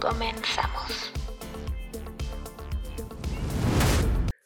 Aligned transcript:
Comenzamos. 0.00 1.12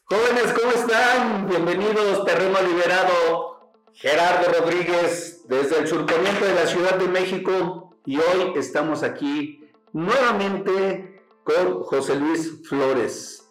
Jóvenes, 0.06 0.52
¿cómo 0.52 0.72
están? 0.72 1.48
Bienvenidos, 1.48 2.24
Terreno 2.24 2.58
Liberado. 2.60 3.72
Gerardo 3.92 4.50
Rodríguez 4.52 5.44
desde 5.48 5.78
el 5.78 5.86
surcamiento 5.86 6.44
de 6.44 6.54
la 6.54 6.66
Ciudad 6.66 6.98
de 6.98 7.06
México 7.06 7.96
y 8.04 8.16
hoy 8.16 8.52
estamos 8.56 9.04
aquí 9.04 9.70
nuevamente 9.92 11.22
con 11.44 11.84
José 11.84 12.16
Luis 12.16 12.60
Flores. 12.68 13.48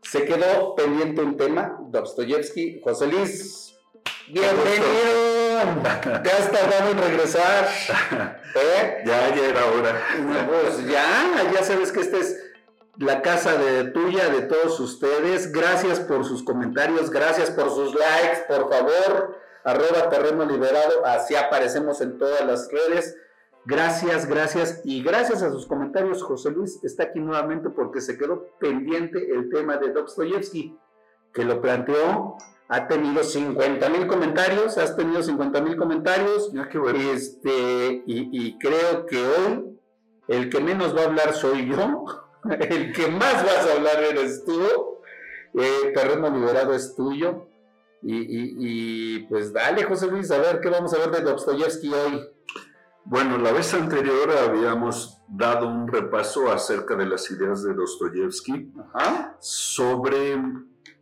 Se 0.00 0.24
quedó 0.24 0.74
pendiente 0.74 1.20
un 1.20 1.36
tema, 1.36 1.78
Dostoyevsky. 1.90 2.80
José 2.82 3.08
Luis, 3.08 3.76
bienvenido. 4.28 5.41
¿Te 6.22 6.30
has 6.30 6.50
tardado 6.50 6.90
en 6.90 6.98
regresar? 6.98 7.68
¿Eh? 8.54 9.02
Ya, 9.04 9.34
ya 9.34 9.46
era 9.46 9.66
hora. 9.66 10.00
Pues 10.48 10.86
ya, 10.86 11.50
ya 11.52 11.62
sabes 11.62 11.92
que 11.92 12.00
esta 12.00 12.18
es 12.18 12.38
la 12.98 13.22
casa 13.22 13.56
de 13.56 13.84
tuya, 13.90 14.28
de 14.28 14.42
todos 14.42 14.78
ustedes. 14.80 15.52
Gracias 15.52 16.00
por 16.00 16.24
sus 16.24 16.42
comentarios, 16.42 17.10
gracias 17.10 17.50
por 17.50 17.70
sus 17.70 17.94
likes, 17.94 18.44
por 18.48 18.70
favor, 18.70 19.38
arroba 19.64 20.08
terreno 20.10 20.44
liberado, 20.44 21.04
así 21.06 21.34
aparecemos 21.34 22.00
en 22.00 22.18
todas 22.18 22.44
las 22.46 22.70
redes. 22.70 23.16
Gracias, 23.64 24.26
gracias 24.26 24.80
y 24.84 25.02
gracias 25.04 25.42
a 25.42 25.50
sus 25.50 25.66
comentarios, 25.66 26.22
José 26.22 26.50
Luis 26.50 26.82
está 26.82 27.04
aquí 27.04 27.20
nuevamente 27.20 27.70
porque 27.70 28.00
se 28.00 28.18
quedó 28.18 28.48
pendiente 28.58 29.30
el 29.32 29.48
tema 29.50 29.76
de 29.76 29.92
Dostoyevsky, 29.92 30.76
que 31.32 31.44
lo 31.44 31.60
planteó 31.60 32.36
ha 32.72 32.88
tenido 32.88 33.22
50 33.22 33.86
mil 33.90 34.06
comentarios, 34.06 34.78
has 34.78 34.96
tenido 34.96 35.22
50 35.22 35.60
mil 35.60 35.76
comentarios. 35.76 36.50
Ya, 36.54 36.70
qué 36.70 36.78
bueno. 36.78 36.98
Este, 37.12 38.02
y, 38.06 38.28
y, 38.32 38.58
creo 38.58 39.04
que 39.04 39.22
hoy 39.22 39.78
el 40.28 40.48
que 40.48 40.58
menos 40.58 40.96
va 40.96 41.02
a 41.02 41.04
hablar 41.04 41.34
soy 41.34 41.68
yo, 41.68 42.06
el 42.50 42.94
que 42.94 43.08
más 43.08 43.44
vas 43.44 43.68
a 43.68 43.74
hablar 43.74 44.02
eres 44.02 44.46
tú, 44.46 44.58
eh, 45.52 45.92
Terreno 45.94 46.30
Liberado 46.30 46.72
es 46.72 46.94
tuyo. 46.94 47.46
Y, 48.00 48.16
y, 48.16 48.56
y, 48.58 49.18
pues 49.24 49.52
dale, 49.52 49.84
José 49.84 50.06
Luis, 50.06 50.30
a 50.30 50.38
ver 50.38 50.60
qué 50.60 50.70
vamos 50.70 50.94
a 50.94 50.98
ver 50.98 51.10
de 51.10 51.20
Dostoyevsky 51.20 51.92
hoy. 51.92 52.26
Bueno, 53.04 53.36
la 53.36 53.52
vez 53.52 53.74
anterior 53.74 54.30
habíamos 54.30 55.20
dado 55.28 55.68
un 55.68 55.88
repaso 55.88 56.50
acerca 56.50 56.96
de 56.96 57.04
las 57.04 57.30
ideas 57.30 57.62
de 57.64 57.74
Dostoyevsky 57.74 58.72
Ajá. 58.94 59.36
sobre 59.40 60.38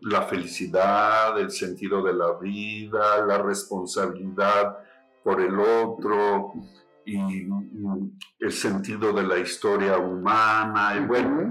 la 0.01 0.23
felicidad, 0.23 1.39
el 1.39 1.51
sentido 1.51 2.03
de 2.03 2.15
la 2.15 2.33
vida, 2.39 3.25
la 3.27 3.39
responsabilidad 3.39 4.79
por 5.23 5.41
el 5.41 5.59
otro 5.59 6.53
y 7.05 7.47
el 8.39 8.53
sentido 8.53 9.13
de 9.13 9.23
la 9.23 9.39
historia 9.39 9.99
humana. 9.99 10.97
Y 10.97 11.07
bueno, 11.07 11.51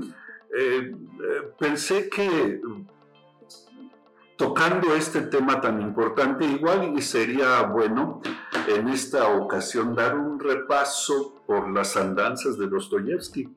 eh, 0.58 0.92
eh, 0.92 1.52
pensé 1.60 2.10
que 2.10 2.62
tocando 4.36 4.96
este 4.96 5.22
tema 5.22 5.60
tan 5.60 5.82
importante, 5.82 6.46
igual 6.46 7.00
sería 7.02 7.64
bueno 7.64 8.22
en 8.68 8.88
esta 8.88 9.28
ocasión 9.28 9.94
dar 9.94 10.18
un 10.18 10.40
repaso 10.40 11.44
por 11.46 11.70
las 11.70 11.98
andanzas 11.98 12.58
de 12.58 12.68
Dostoyevsky. 12.68 13.54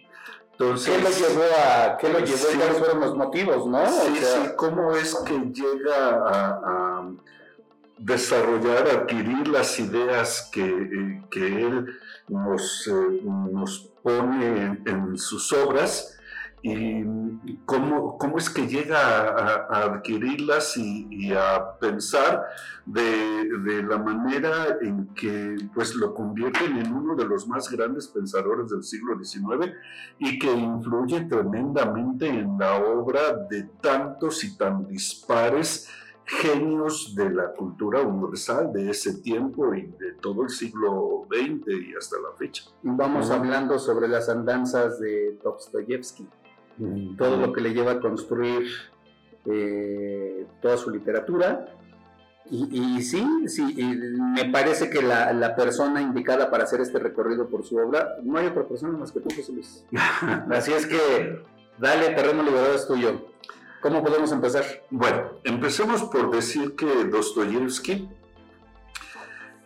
Entonces, 0.53 0.95
¿Qué 0.95 1.03
lo 1.03 1.11
llevó 1.11 1.43
a, 1.57 1.97
qué 1.99 2.09
lo 2.09 2.19
llevó 2.21 2.37
sí, 2.37 2.57
cuáles 2.59 2.79
fueron 2.79 3.01
los 3.01 3.17
motivos, 3.17 3.67
no? 3.67 3.87
Sí, 3.87 4.13
O 4.13 4.17
sea, 4.17 4.45
sí, 4.45 4.51
cómo 4.57 4.95
es 4.95 5.15
que 5.27 5.39
llega 5.39 6.09
a, 6.09 6.61
a 6.65 7.11
desarrollar, 7.99 8.89
adquirir 8.89 9.49
las 9.49 9.79
ideas 9.79 10.51
que, 10.53 10.65
eh, 10.65 11.23
que 11.31 11.47
él 11.47 11.87
nos, 12.29 12.87
eh, 12.87 13.21
nos 13.23 13.91
pone 14.03 14.47
en, 14.47 14.83
en, 14.87 15.19
sus 15.19 15.53
obras 15.53 16.19
y 16.65 17.57
cómo, 17.65 18.17
cómo 18.19 18.39
es 18.39 18.49
que 18.49 18.69
llega 18.69 18.99
a, 18.99 19.67
a 19.69 19.85
adquirirlas 19.85 20.77
y, 20.77 21.09
y, 21.11 21.33
a 21.33 21.77
pensar 21.81 22.45
de, 22.87 23.49
de, 23.65 23.83
la 23.83 23.99
manera 23.99 24.79
en 24.81 25.09
que 25.15 25.57
pues, 25.75 25.97
lo 25.97 26.15
convierten 26.15 26.79
en 26.79 26.95
uno 26.95 27.17
de 27.17 27.25
los 27.25 27.49
más 27.49 27.69
grandes 27.69 28.07
pensadores 28.07 28.71
del 28.71 28.85
siglo 28.85 29.19
XIX 29.19 29.73
y 30.21 30.39
que 30.39 30.53
influye 30.53 31.23
tremendamente 31.23 32.29
en 32.29 32.57
la 32.57 32.77
obra 32.77 33.35
de 33.51 33.65
tantos 33.81 34.45
y 34.45 34.57
tan 34.57 34.87
dispares 34.87 35.89
genios 36.25 37.15
de 37.17 37.31
la 37.31 37.53
cultura 37.53 38.03
universal 38.03 38.73
de 38.73 38.91
ese 38.91 39.21
tiempo 39.21 39.75
y 39.75 39.83
de 39.83 40.13
todo 40.21 40.45
el 40.45 40.51
siglo 40.51 41.27
XX 41.29 41.69
y 41.89 41.95
hasta 41.97 42.17
la 42.21 42.37
fecha. 42.37 42.65
Vamos 42.83 43.27
uh 43.27 43.33
-huh. 43.33 43.37
hablando 43.37 43.79
sobre 43.81 44.07
las 44.07 44.29
andanzas 44.29 45.01
de 45.01 45.39
Dostoyevsky, 45.43 46.29
-huh. 46.79 47.17
todo 47.17 47.37
lo 47.37 47.53
que 47.53 47.61
le 47.61 47.73
lleva 47.73 47.93
a 47.93 48.01
construir 48.01 48.67
eh, 49.47 50.47
toda 50.61 50.77
su 50.77 50.91
literatura. 50.91 51.67
Y, 52.51 52.97
y 52.97 53.03
sí, 53.03 53.25
sí 53.47 53.75
y 53.77 53.85
me 53.85 54.51
parece 54.51 54.91
que 54.91 55.01
la, 55.01 55.33
la, 55.33 55.55
persona 55.55 56.03
indicada 56.03 56.51
para 56.51 56.65
hacer 56.65 56.81
este 56.81 56.99
recorrido 56.99 57.49
por 57.49 57.65
su 57.65 57.77
obra, 57.77 58.17
no 58.23 58.37
hay 58.37 58.47
otra 58.47 58.65
persona 58.65 58.99
más 58.99 59.13
que 59.13 59.21
tú, 59.21 59.29
José 59.35 59.53
Luis. 59.53 59.87
Así 60.51 60.73
es 60.73 60.87
que, 60.87 61.41
dale, 61.79 62.11
terreno 62.11 62.43
liberado 62.43 62.75
es 62.75 62.87
tuyo. 62.87 63.29
¿Cómo 63.81 64.03
podemos 64.03 64.33
empezar? 64.33 64.65
Bueno, 64.91 65.39
empecemos 65.45 66.03
por 66.05 66.31
decir 66.31 66.77
que 66.77 67.05
Dostoyevsky 67.05 68.09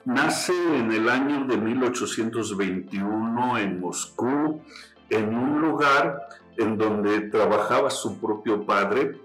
nace 0.07 0.55
en 0.75 0.91
el 0.93 1.09
año 1.09 1.47
de 1.47 1.57
1821 1.59 3.59
en 3.59 3.81
Moscú, 3.81 4.63
en 5.11 5.35
un 5.35 5.61
lugar 5.61 6.29
en 6.59 6.79
donde 6.79 7.23
trabajaba 7.23 7.91
su 7.91 8.21
propio 8.21 8.65
padre. 8.65 9.21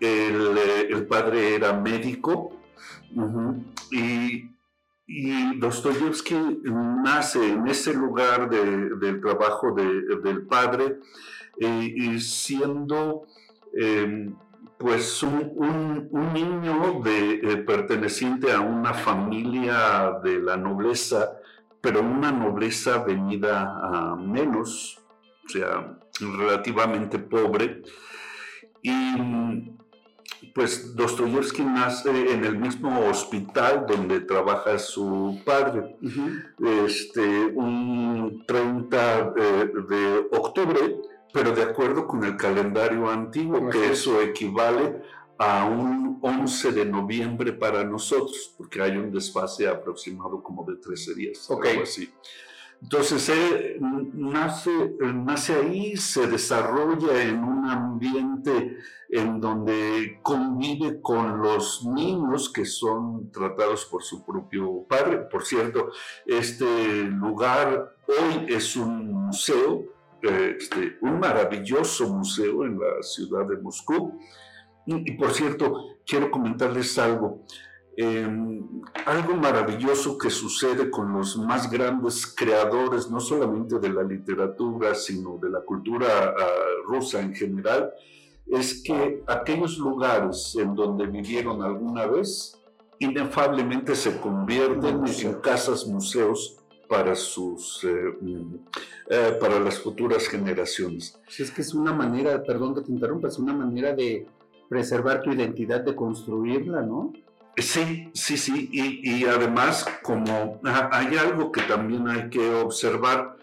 El, 0.00 0.56
el 0.88 1.06
padre 1.06 1.54
era 1.56 1.74
médico 1.74 2.60
y, 3.90 4.50
y 5.06 5.58
Dostoyevsky 5.58 6.62
nace 7.04 7.52
en 7.52 7.66
ese 7.66 7.92
lugar 7.92 8.48
de, 8.48 8.90
del 8.96 9.20
trabajo 9.20 9.72
de, 9.72 10.16
del 10.22 10.46
padre 10.46 11.00
eh, 11.58 11.92
y 11.96 12.20
siendo 12.20 13.26
eh, 13.76 14.30
pues 14.78 15.22
un, 15.22 15.52
un, 15.56 16.08
un, 16.10 16.32
niño 16.32 17.02
de, 17.04 17.34
eh, 17.34 17.56
perteneciente 17.58 18.50
a 18.50 18.60
una 18.60 18.94
familia 18.94 20.18
de 20.24 20.38
la 20.38 20.56
nobleza, 20.56 21.32
pero 21.82 22.00
una 22.00 22.32
nobleza 22.32 23.04
venida 23.04 23.78
a 23.82 24.16
menos, 24.16 24.99
o 25.50 25.52
sea, 25.52 25.98
relativamente 26.20 27.18
pobre. 27.18 27.82
Y 28.82 28.92
pues 30.54 30.96
Dostoyevsky 30.96 31.62
nace 31.62 32.32
en 32.32 32.44
el 32.44 32.56
mismo 32.56 33.08
hospital 33.08 33.84
donde 33.86 34.20
trabaja 34.20 34.78
su 34.78 35.40
padre. 35.44 35.96
Uh 36.00 36.08
-huh. 36.08 36.86
este, 36.86 37.46
un 37.54 38.44
30 38.46 39.30
de, 39.32 39.66
de 39.66 40.26
octubre 40.32 40.96
pero 41.32 41.52
de 41.54 41.62
acuerdo 41.62 42.06
con 42.06 42.24
el 42.24 42.36
calendario 42.36 43.08
antiguo, 43.08 43.68
que 43.70 43.92
eso 43.92 44.20
equivale 44.20 45.02
a 45.38 45.64
un 45.64 46.18
11 46.20 46.72
de 46.72 46.84
noviembre 46.84 47.52
para 47.52 47.84
nosotros, 47.84 48.54
porque 48.56 48.82
hay 48.82 48.96
un 48.96 49.10
desfase 49.10 49.68
aproximado 49.68 50.42
como 50.42 50.64
de 50.64 50.76
13 50.76 51.14
días, 51.14 51.50
okay. 51.50 51.72
algo 51.72 51.82
así. 51.84 52.10
Entonces, 52.82 53.28
él 53.28 53.78
nace, 54.14 54.70
nace 55.00 55.54
ahí, 55.54 55.96
se 55.96 56.26
desarrolla 56.26 57.22
en 57.22 57.44
un 57.44 57.68
ambiente 57.68 58.78
en 59.10 59.40
donde 59.40 60.18
convive 60.22 61.00
con 61.02 61.40
los 61.42 61.84
niños 61.84 62.50
que 62.50 62.64
son 62.64 63.30
tratados 63.30 63.84
por 63.84 64.02
su 64.02 64.24
propio 64.24 64.86
padre. 64.88 65.18
Por 65.30 65.44
cierto, 65.44 65.90
este 66.24 67.04
lugar 67.04 67.96
hoy 68.06 68.46
es 68.48 68.76
un 68.76 69.12
museo, 69.12 69.84
este, 70.22 70.96
un 71.02 71.18
maravilloso 71.18 72.08
museo 72.08 72.64
en 72.64 72.78
la 72.78 73.02
ciudad 73.02 73.46
de 73.46 73.58
Moscú. 73.58 74.18
Y, 74.86 75.12
por 75.12 75.32
cierto, 75.32 75.98
quiero 76.06 76.30
comentarles 76.30 76.98
algo. 76.98 77.44
Em, 77.96 78.82
algo 79.06 79.34
maravilloso 79.34 80.16
que 80.16 80.30
sucede 80.30 80.90
con 80.90 81.12
los 81.12 81.36
más 81.36 81.70
grandes 81.70 82.26
creadores, 82.26 83.10
no 83.10 83.20
solamente 83.20 83.78
de 83.78 83.90
la 83.90 84.02
literatura, 84.02 84.94
sino 84.94 85.38
de 85.38 85.50
la 85.50 85.60
cultura 85.60 86.34
ah, 86.36 86.46
rusa 86.86 87.20
en 87.20 87.34
general, 87.34 87.92
es 88.46 88.82
que 88.82 89.22
aquellos 89.26 89.78
lugares 89.78 90.56
en 90.58 90.74
donde 90.74 91.06
vivieron 91.06 91.62
alguna 91.62 92.06
vez, 92.06 92.58
inefablemente 92.98 93.94
se 93.94 94.20
convierten 94.20 95.02
en 95.06 95.34
casas 95.34 95.86
museos 95.86 96.56
para 96.88 97.14
sus 97.14 97.84
eh, 97.84 98.16
mm, 98.20 98.54
eh, 99.08 99.38
para 99.40 99.60
las 99.60 99.78
futuras 99.78 100.26
generaciones. 100.26 101.18
Es 101.38 101.50
que 101.52 101.62
es 101.62 101.72
una 101.72 101.92
manera, 101.92 102.42
perdón 102.42 102.74
que 102.74 102.82
te 102.82 102.92
interrumpa, 102.92 103.28
es 103.28 103.38
una 103.38 103.54
manera 103.54 103.94
de 103.94 104.26
preservar 104.68 105.22
tu 105.22 105.30
identidad, 105.32 105.80
de 105.80 105.94
construirla, 105.94 106.82
¿no? 106.82 107.12
Sí, 107.56 108.10
sí, 108.14 108.36
sí, 108.36 108.70
y, 108.72 109.24
además 109.24 109.86
como 110.02 110.60
hay 110.64 111.16
algo 111.16 111.52
que 111.52 111.62
también 111.62 112.08
hay 112.08 112.30
que 112.30 112.54
observar, 112.54 113.36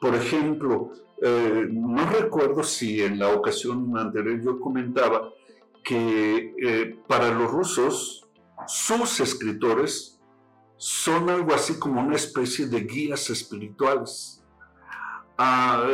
por 0.00 0.14
ejemplo, 0.14 0.92
eh, 1.20 1.66
no 1.70 2.08
recuerdo 2.08 2.62
si 2.62 3.02
en 3.02 3.18
la 3.18 3.28
ocasión 3.28 3.96
anterior 3.98 4.40
yo 4.40 4.60
comentaba 4.60 5.30
que 5.82 6.96
para 7.06 7.30
los 7.30 7.50
rusos 7.50 8.28
sus 8.66 9.20
escritores 9.20 10.20
son 10.76 11.28
algo 11.28 11.54
así 11.54 11.78
como 11.78 12.00
una 12.00 12.16
especie 12.16 12.66
de 12.66 12.80
guías 12.80 13.30
espirituales. 13.30 14.42
Ah, 15.36 15.84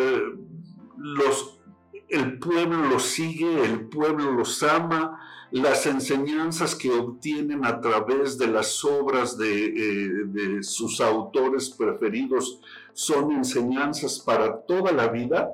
los, 0.98 1.60
el 2.08 2.38
pueblo 2.38 2.88
los 2.88 3.02
sigue, 3.02 3.64
el 3.64 3.88
pueblo 3.88 4.32
los 4.32 4.62
ama, 4.62 5.20
las 5.54 5.86
enseñanzas 5.86 6.74
que 6.74 6.90
obtienen 6.90 7.64
a 7.64 7.80
través 7.80 8.36
de 8.38 8.48
las 8.48 8.84
obras 8.84 9.38
de, 9.38 9.66
eh, 9.66 10.62
sus 10.64 11.00
autores 11.00 11.70
preferidos 11.70 12.60
son 12.92 13.30
enseñanzas 13.30 14.18
para 14.18 14.62
toda 14.62 14.90
la 14.90 15.06
vida. 15.06 15.48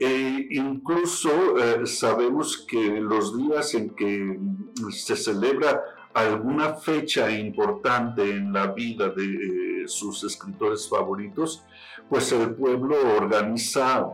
E 0.00 0.48
incluso 0.52 1.28
eh, 1.58 1.86
sabemos 1.86 2.64
que 2.66 2.98
los 2.98 3.36
días 3.36 3.74
en 3.74 3.90
que 3.90 4.38
se 4.90 5.16
celebra 5.16 5.82
alguna 6.14 6.72
fecha 6.72 7.30
importante 7.30 8.22
en 8.22 8.54
la 8.54 8.68
vida 8.68 9.10
de 9.10 9.82
eh, 9.82 9.84
sus 9.86 10.24
escritores 10.24 10.88
favoritos, 10.88 11.62
pues 12.08 12.32
el 12.32 12.54
pueblo 12.54 12.96
organiza 13.18 14.06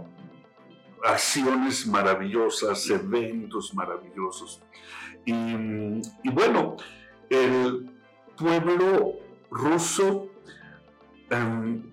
acciones 1.05 1.87
maravillosas, 1.87 2.91
eventos 2.91 3.73
maravillosos. 3.73 4.61
Y, 5.25 6.31
bueno, 6.31 6.77
el 7.31 7.91
pueblo 8.37 9.15
ruso 9.51 10.29
em, 11.31 11.91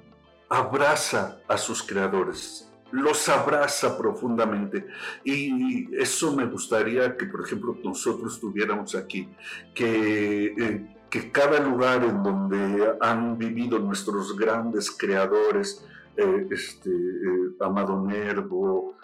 abraza 0.50 1.40
a 1.48 1.58
sus 1.58 1.84
creadores, 1.84 2.72
los 2.92 3.30
abraza 3.30 3.98
profundamente. 3.98 4.88
Y 5.24 5.96
eso 5.96 6.36
me 6.36 6.46
gustaría 6.46 7.16
que, 7.16 7.26
por 7.26 7.46
ejemplo, 7.46 7.78
nosotros 7.84 8.40
tuviéramos 8.40 8.96
aquí, 8.96 9.30
que, 9.76 10.46
eh, 10.46 10.96
que 11.10 11.32
cada 11.32 11.60
lugar 11.60 12.04
en 12.04 12.24
donde 12.24 12.94
han 13.00 13.38
vivido 13.38 13.80
nuestros 13.80 14.36
grandes 14.36 14.92
creadores, 14.92 15.86
eh, 16.18 16.48
este, 16.52 16.90
eh, 16.90 17.56
Amado 17.62 18.02
Nervo, 18.06 18.96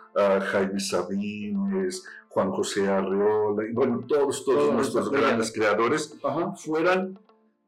Jaime 0.51 0.79
Sabines, 0.79 2.05
Juan 2.35 2.51
José 2.51 2.85
Arreola, 2.89 3.65
y 3.65 3.71
bueno, 3.71 4.03
todos, 4.05 4.43
todos, 4.43 4.73
nuestros 4.73 5.09
grandes 5.09 5.53
creadores, 5.53 6.19
fueran 6.57 7.17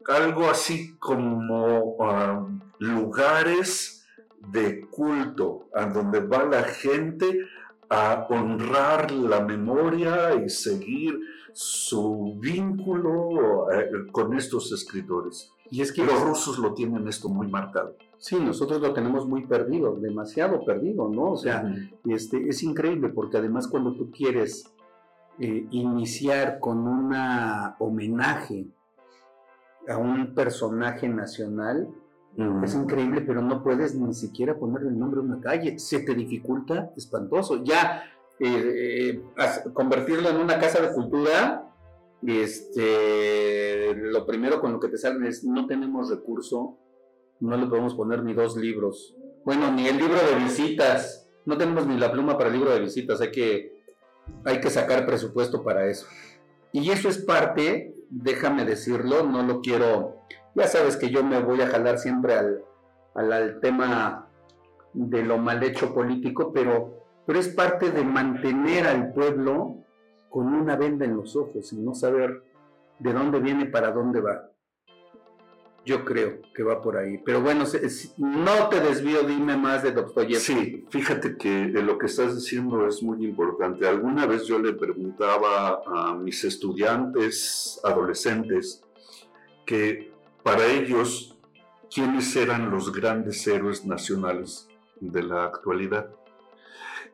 algo 0.05 0.49
así 0.49 0.97
como 0.97 1.95
ah, 2.01 2.45
lugares 2.79 4.05
de 4.39 4.81
culto, 4.87 5.69
a 5.73 5.85
donde 5.85 6.19
va 6.19 6.43
la 6.43 6.63
gente 6.63 7.45
a 7.87 8.27
honrar 8.29 9.09
la 9.11 9.39
memoria 9.39 10.35
y 10.35 10.49
seguir 10.49 11.17
su 11.53 12.35
vínculo 12.37 13.71
eh, 13.71 13.89
con 14.11 14.35
estos 14.35 14.73
escritores. 14.73 15.49
Y 15.69 15.81
es 15.81 15.91
que 15.91 16.03
los 16.03 16.21
rusos 16.21 16.59
lo 16.59 16.73
tienen 16.73 17.07
esto 17.07 17.29
muy 17.29 17.47
marcado. 17.47 17.95
Sí, 18.17 18.37
nosotros 18.39 18.81
lo 18.81 18.93
tenemos 18.93 19.27
muy 19.27 19.45
perdido, 19.45 19.95
demasiado 19.95 20.63
perdido, 20.65 21.09
¿no? 21.09 21.31
O 21.31 21.37
sea, 21.37 21.71
este, 22.05 22.47
es 22.49 22.63
increíble 22.63 23.09
porque 23.09 23.37
además 23.37 23.67
cuando 23.67 23.93
tú 23.93 24.09
quieres 24.11 24.71
eh, 25.39 25.67
iniciar 25.71 26.59
con 26.59 26.87
un 26.87 27.13
homenaje 27.79 28.65
a 29.87 29.97
un 29.97 30.33
personaje 30.33 31.07
nacional, 31.07 31.89
es 32.63 32.75
increíble, 32.75 33.21
pero 33.21 33.41
no 33.41 33.63
puedes 33.63 33.95
ni 33.95 34.13
siquiera 34.13 34.59
ponerle 34.59 34.89
el 34.89 34.99
nombre 34.99 35.19
a 35.19 35.23
una 35.23 35.41
calle. 35.41 35.79
Se 35.79 35.99
te 35.99 36.13
dificulta 36.13 36.91
espantoso. 36.95 37.63
Ya 37.63 38.03
eh, 38.39 39.19
eh, 39.39 39.63
convertirlo 39.73 40.29
en 40.29 40.37
una 40.37 40.59
casa 40.59 40.79
de 40.79 40.93
cultura, 40.93 41.67
este, 42.25 43.93
lo 43.95 44.25
primero 44.25 44.59
con 44.59 44.73
lo 44.73 44.79
que 44.79 44.89
te 44.89 44.97
salen 44.97 45.25
es 45.25 45.43
no 45.43 45.67
tenemos 45.67 46.09
recurso, 46.09 46.77
no 47.39 47.57
le 47.57 47.67
podemos 47.67 47.93
poner 47.95 48.23
ni 48.23 48.33
dos 48.33 48.57
libros. 48.57 49.15
Bueno, 49.45 49.71
ni 49.71 49.87
el 49.87 49.97
libro 49.97 50.15
de 50.15 50.43
visitas. 50.43 51.29
No 51.45 51.57
tenemos 51.57 51.87
ni 51.87 51.97
la 51.97 52.11
pluma 52.11 52.37
para 52.37 52.49
el 52.49 52.55
libro 52.55 52.73
de 52.73 52.81
visitas. 52.81 53.21
Hay 53.21 53.31
que, 53.31 53.81
hay 54.43 54.59
que 54.59 54.69
sacar 54.69 55.05
presupuesto 55.05 55.63
para 55.63 55.85
eso. 55.85 56.05
Y 56.73 56.89
eso 56.89 57.07
es 57.07 57.19
parte, 57.19 57.95
déjame 58.09 58.65
decirlo, 58.65 59.23
no 59.23 59.43
lo 59.43 59.61
quiero 59.61 60.17
ya 60.57 60.67
sabes 60.67 60.97
que 60.97 61.11
yo 61.11 61.23
me 61.23 61.39
voy 61.39 61.61
a 61.61 61.67
jalar 61.67 61.99
siempre 61.99 62.33
al, 62.33 62.63
al, 63.13 63.59
tema 63.59 64.27
de 64.91 65.21
lo 65.21 65.37
mal 65.37 65.61
hecho 65.61 65.93
político, 65.93 66.51
pero, 66.51 67.05
pero 67.27 67.39
es 67.39 67.47
parte 67.49 67.91
de 67.91 68.03
mantener 68.03 68.87
al 68.87 69.13
pueblo 69.13 69.83
con 70.29 70.53
una 70.53 70.75
venda 70.75 71.05
en 71.05 71.15
los 71.15 71.35
ojos 71.35 71.71
y 71.73 71.77
no 71.77 71.93
saber 71.93 72.43
de 72.99 73.13
dónde 73.13 73.39
viene 73.39 73.65
para 73.65 73.91
dónde 73.91 74.21
va. 74.21 74.51
Yo 75.85 76.03
creo 76.03 76.41
que 76.53 76.63
va 76.63 76.81
por 76.81 76.97
ahí. 76.97 77.17
Pero 77.19 77.41
bueno, 77.41 77.63
no 78.17 78.67
te 78.67 78.81
desvío, 78.81 79.23
dime 79.23 79.55
más 79.55 79.83
de 79.83 79.93
Dostoyevsky. 79.93 80.53
Sí, 80.53 80.85
fíjate 80.89 81.37
que 81.37 81.67
lo 81.69 81.97
que 81.97 82.07
estás 82.07 82.35
diciendo 82.35 82.85
es 82.85 83.01
muy 83.01 83.23
importante. 83.25 83.87
Alguna 83.87 84.25
vez 84.25 84.45
yo 84.45 84.59
le 84.59 84.73
preguntaba 84.73 85.81
a 85.85 86.13
mis 86.15 86.43
estudiantes 86.43 87.79
adolescentes 87.85 88.83
que 89.65 90.11
para 90.43 90.65
ellos, 90.65 91.37
¿quiénes 91.93 92.35
eran 92.35 92.69
los 92.69 92.91
grandes 92.91 93.47
héroes 93.47 93.85
nacionales 93.85 94.67
de 94.99 95.23
la 95.23 95.45
actualidad? 95.45 96.09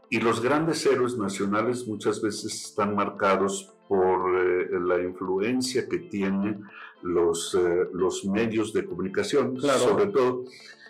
Y 0.09 0.19
los 0.19 0.41
grandes 0.41 0.85
héroes 0.85 1.17
nacionales 1.17 1.87
muchas 1.87 2.21
veces 2.21 2.53
están 2.65 2.95
marcados 2.95 3.73
por 3.87 4.37
eh, 4.37 4.67
la 4.79 5.01
influencia 5.01 5.87
que 5.87 5.99
tienen 5.99 6.63
los, 7.01 7.55
eh, 7.55 7.87
los 7.93 8.25
medios 8.25 8.73
de 8.73 8.85
comunicación, 8.85 9.59
sobre 9.59 10.07
todo. 10.07 10.45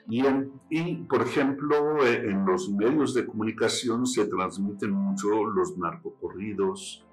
Y, 0.10 0.24
y, 0.70 0.96
por 1.03 1.22
ejemplo, 1.22 2.05
eh, 2.05 2.29
en 2.29 2.46
los 2.46 2.70
medios 2.70 3.13
de 3.13 3.25
comunicación 3.25 4.05
se 4.05 4.25
transmiten 4.25 4.91
mucho 4.91 5.46
los 5.46 5.77
narcocorridos. 5.77 7.05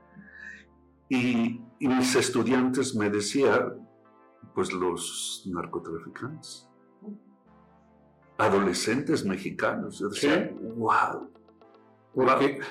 Y, 1.08 1.60
y 1.78 1.88
mis 1.88 2.14
estudiantes 2.16 2.94
me 2.94 3.10
decían, 3.10 3.88
pues 4.54 4.72
los 4.72 5.48
narcotraficantes. 5.52 6.68
Adolescentes 8.38 9.24
mexicanos. 9.24 9.98
Yo 9.98 10.08
decía, 10.08 10.52
wow. 10.76 11.30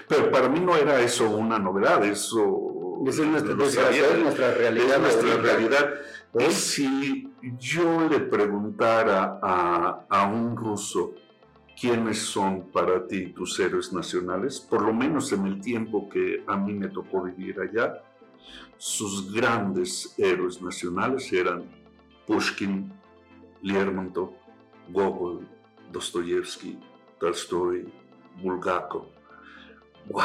Pero 0.08 0.32
para 0.32 0.50
mí 0.50 0.60
no 0.60 0.76
era 0.76 1.00
eso 1.02 1.30
una 1.30 1.58
novedad, 1.60 2.04
eso 2.04 3.04
es 3.08 3.20
nuestra, 3.20 3.54
nuestra 3.56 3.90
realidad. 3.90 4.96
Es 4.96 5.02
nuestra 5.02 5.38
realidad. 5.38 5.94
¿Eh? 6.38 6.52
Si 6.52 7.32
yo 7.58 8.08
le 8.08 8.20
preguntara 8.20 9.40
a, 9.42 10.06
a 10.10 10.28
un 10.28 10.56
ruso, 10.56 11.14
quiénes 11.80 12.20
son 12.20 12.70
para 12.72 13.08
ti 13.08 13.28
tus 13.28 13.60
héroes 13.60 13.94
nacionales, 13.94 14.60
por 14.60 14.82
lo 14.82 14.94
menos 14.94 15.32
en 15.32 15.46
el 15.46 15.62
tiempo 15.62 16.10
que 16.10 16.44
a 16.46 16.58
mí 16.58 16.74
me 16.74 16.90
tocó 16.90 17.24
vivir 17.24 17.60
allá, 17.62 18.04
sus 18.78 19.34
grandes 19.34 20.14
héroes 20.18 20.62
nacionales 20.62 21.32
eran 21.32 21.64
Pushkin, 22.28 22.92
Lermontov, 23.62 24.32
Gogol, 24.90 25.48
Dostoyevsky, 25.92 26.78
Tolstoy, 27.20 27.92
Bulgakov. 28.42 29.19
¡Wow! 30.10 30.24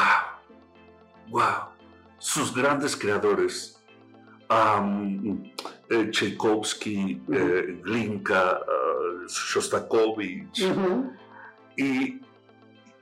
¡Wow! 1.29 1.69
Sus 2.17 2.53
grandes 2.53 2.95
creadores, 2.95 3.83
eh, 4.49 6.09
Tchaikovsky, 6.11 7.21
eh, 7.31 7.79
Glinka, 7.83 8.59
uh, 8.59 9.27
Shostakovich, 9.27 10.65
y, 11.77 12.21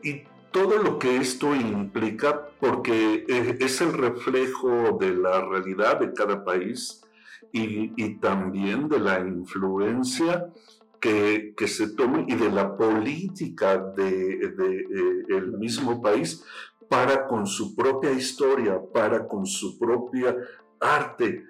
y 0.03 0.23
todo 0.51 0.77
lo 0.77 0.99
que 0.99 1.17
esto 1.17 1.55
implica, 1.55 2.47
porque 2.59 3.25
es 3.59 3.81
el 3.81 3.93
reflejo 3.93 4.97
de 4.99 5.15
la 5.15 5.41
realidad 5.41 5.99
de 5.99 6.13
cada 6.13 6.43
país 6.43 7.03
y, 7.51 8.15
también 8.15 8.89
de 8.89 8.99
la 8.99 9.19
influencia 9.19 10.47
que, 10.99 11.53
se 11.67 11.89
tome 11.95 12.25
y 12.27 12.35
de 12.35 12.51
la 12.51 12.75
política 12.75 13.77
del 13.77 14.55
de, 14.55 14.79
eh, 14.79 15.25
el 15.29 15.57
mismo 15.57 16.01
país 16.01 16.43
para 16.93 17.25
con 17.25 17.47
su 17.47 17.73
propia 17.73 18.11
historia, 18.11 18.79
para 18.93 19.27
con 19.27 19.47
su 19.47 19.79
propia 19.79 20.37
arte. 20.79 21.43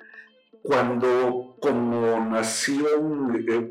Cuando 0.61 1.57
como 1.59 2.17
nación, 2.21 3.45
eh, 3.45 3.69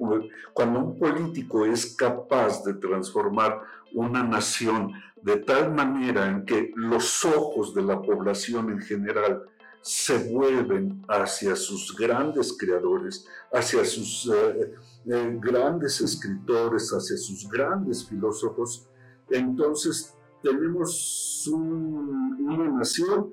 cuando 0.52 0.78
un 0.80 0.98
político 0.98 1.64
es 1.64 1.96
capaz 1.96 2.62
de 2.62 2.74
transformar 2.74 3.62
una 3.94 4.22
nación 4.22 4.92
de 5.22 5.38
tal 5.38 5.72
manera 5.72 6.28
en 6.28 6.44
que 6.44 6.72
los 6.76 7.24
ojos 7.24 7.74
de 7.74 7.80
la 7.80 8.02
población 8.02 8.68
en 8.68 8.80
general 8.82 9.44
se 9.80 10.30
vuelven 10.30 11.02
hacia 11.08 11.56
sus 11.56 11.96
grandes 11.96 12.52
creadores, 12.52 13.26
hacia 13.50 13.82
sus 13.86 14.30
eh, 14.30 14.74
eh, 15.06 15.38
grandes 15.40 16.02
escritores, 16.02 16.90
hacia 16.90 17.16
sus 17.16 17.48
grandes 17.48 18.06
filósofos, 18.06 18.86
entonces 19.30 20.14
tenemos 20.42 21.48
una 21.52 22.70
nación 22.70 23.30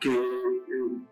que, 0.00 0.14
eh, 0.14 1.02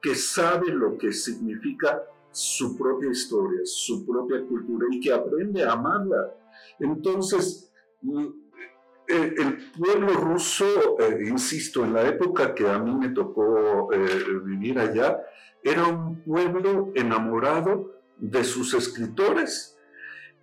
que 0.00 0.14
sabe 0.14 0.70
lo 0.72 0.96
que 0.98 1.12
significa 1.12 2.02
su 2.30 2.76
propia 2.76 3.10
historia, 3.10 3.60
su 3.64 4.06
propia 4.06 4.44
cultura 4.46 4.86
y 4.90 5.00
que 5.00 5.12
aprende 5.12 5.64
a 5.64 5.72
amarla. 5.72 6.34
Entonces, 6.78 7.72
el 9.10 9.70
pueblo 9.76 10.14
ruso, 10.14 10.64
eh, 11.00 11.26
insisto, 11.28 11.84
en 11.84 11.94
la 11.94 12.08
época 12.08 12.54
que 12.54 12.68
a 12.68 12.78
mí 12.78 12.94
me 12.94 13.08
tocó 13.10 13.92
eh, 13.92 14.40
vivir 14.44 14.78
allá, 14.78 15.20
era 15.62 15.86
un 15.86 16.22
pueblo 16.22 16.92
enamorado 16.94 18.00
de 18.16 18.44
sus 18.44 18.74
escritores 18.74 19.78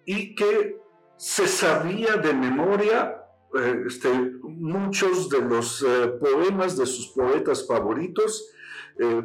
y 0.05 0.35
que 0.35 0.79
se 1.15 1.47
sabía 1.47 2.17
de 2.17 2.33
memoria 2.33 3.23
este, 3.85 4.09
muchos 4.43 5.29
de 5.29 5.41
los 5.41 5.85
poemas 6.19 6.77
de 6.77 6.85
sus 6.85 7.07
poetas 7.07 7.65
favoritos. 7.67 8.51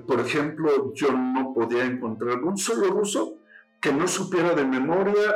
por 0.07 0.21
ejemplo, 0.21 0.93
yo 0.95 1.13
no 1.13 1.53
podía 1.55 1.85
encontrar 1.85 2.43
un 2.43 2.57
solo 2.59 2.89
ruso 2.89 3.39
que 3.81 3.93
no 3.93 4.07
supiera 4.07 4.55
de 4.55 4.65
memoria 4.65 5.35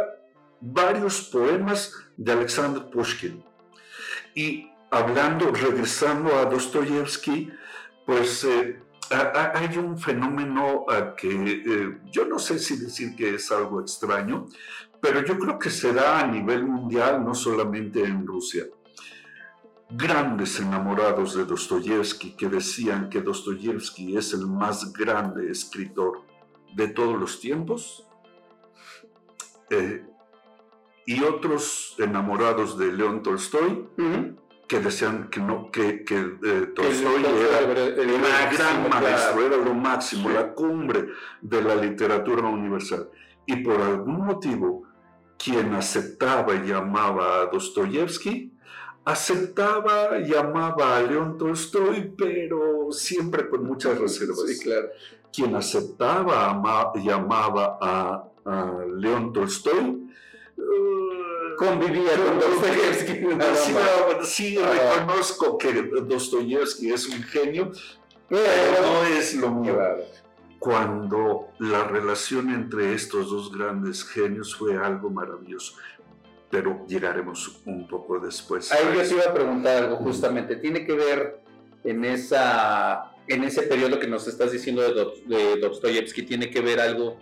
varios 0.61 1.23
poemas 1.23 1.93
de 2.17 2.33
Alexander 2.33 2.89
Pushkin. 2.91 3.45
Y 4.35 4.71
hablando, 4.91 5.51
regresando 5.51 6.37
a 6.37 6.45
Dostoyevsky, 6.47 7.51
pues 8.05 8.45
eh, 8.45 8.81
hay 9.11 9.77
un 9.79 9.99
fenómeno 9.99 10.87
que 11.17 11.29
eh, 11.31 11.99
yo 12.11 12.27
no 12.27 12.39
sé 12.39 12.59
si 12.59 12.77
decir 12.77 13.15
que 13.17 13.35
es 13.35 13.51
algo 13.51 13.81
extraño, 13.81 14.47
pero 15.01 15.25
yo 15.25 15.39
creo 15.39 15.59
que 15.59 15.71
se 15.71 15.93
da 15.93 16.21
a 16.21 16.27
nivel 16.27 16.65
mundial, 16.65 17.25
no 17.25 17.35
solamente 17.35 18.03
en 18.03 18.27
Rusia. 18.27 18.65
Grandes 19.89 20.59
enamorados 20.59 21.37
de 21.37 21.45
Dostoyevsky 21.45 22.33
que 22.33 22.49
decían 22.49 23.09
que 23.09 23.21
Dostoyevsky 23.21 24.17
es 24.17 24.33
el 24.33 24.47
más 24.47 24.93
grande 24.93 25.51
escritor 25.51 26.23
de 26.75 26.89
todos 26.89 27.19
los 27.19 27.41
tiempos. 27.41 28.05
Eh, 29.71 30.05
y 31.07 31.23
otros 31.23 31.95
enamorados 31.99 32.77
de 32.77 32.93
León 32.93 33.23
Tolstoy, 33.23 33.89
que 34.67 34.81
decían 34.81 35.29
que 35.31 35.41
no, 35.41 35.71
que, 35.71 36.05
que 36.05 36.17
eh, 36.17 36.73
Tolstoy 36.75 37.25
era, 37.25 37.61
el, 37.61 38.21
gran 38.57 38.89
maestro, 38.91 39.47
era 39.47 39.57
lo 39.57 39.73
máximo, 39.73 40.31
la 40.31 40.53
cumbre 40.53 41.07
de 41.41 41.63
la 41.63 41.77
literatura 41.77 42.49
universal. 42.49 43.09
Y 43.47 43.57
por 43.57 43.81
algún 43.81 44.27
motivo, 44.27 44.83
quien 45.39 45.75
aceptaba 45.75 46.57
y 46.57 46.73
amaba 46.73 47.43
a 47.43 47.47
Dostoyevsky, 47.47 48.56
aceptaba 49.07 50.19
y 50.19 50.35
amaba 50.35 50.97
a 50.97 51.03
León 51.03 51.39
Tolstoy, 51.39 52.13
pero 52.19 52.91
siempre 52.91 53.49
con 53.49 53.65
muchas 53.65 53.99
reservas. 53.99 54.41
Sí, 54.49 54.59
claro. 54.59 54.89
Quien 55.33 55.55
aceptaba 55.55 56.93
y 56.97 57.09
amaba 57.09 57.79
a, 57.81 58.25
a 58.45 58.85
León 58.97 59.33
Tolstoy, 59.33 60.11
convivía 61.57 62.17
con 62.17 62.41
Dostoyevsky. 62.41 63.29
Sí, 64.25 64.59
reconozco 64.59 65.57
que 65.57 65.73
Dostoyevsky 65.83 66.93
es 66.93 67.07
un 67.09 67.23
genio, 67.23 67.71
pero 68.29 68.83
no 68.83 69.05
es 69.05 69.35
lo 69.37 69.51
mío. 69.51 69.79
Cuando 70.59 71.51
la 71.61 71.85
relación 71.85 72.51
entre 72.51 72.95
estos 72.95 73.31
dos 73.31 73.57
grandes 73.57 74.03
genios 74.05 74.57
fue 74.57 74.77
algo 74.77 75.11
maravilloso. 75.11 75.75
Pero 76.51 76.87
llegaremos 76.87 77.61
un 77.67 77.87
poco 77.89 78.19
después. 78.21 78.71
Ahí 78.73 78.85
yo 78.95 79.03
te 79.03 79.15
iba 79.15 79.25
a 79.25 79.35
preguntar 79.35 79.85
algo 79.85 79.97
justamente. 79.97 80.57
Tiene 80.57 80.87
que 80.87 80.93
ver 80.93 81.41
en 81.85 82.05
esa 82.05 83.13
en 83.29 83.43
ese 83.43 83.63
periodo 83.63 83.99
que 83.99 84.07
nos 84.07 84.29
estás 84.29 84.53
diciendo 84.53 84.83
de, 84.83 85.57
Dostoyevsky, 85.61 86.23
tiene 86.23 86.49
que 86.49 86.61
ver 86.61 86.79
algo 86.79 87.17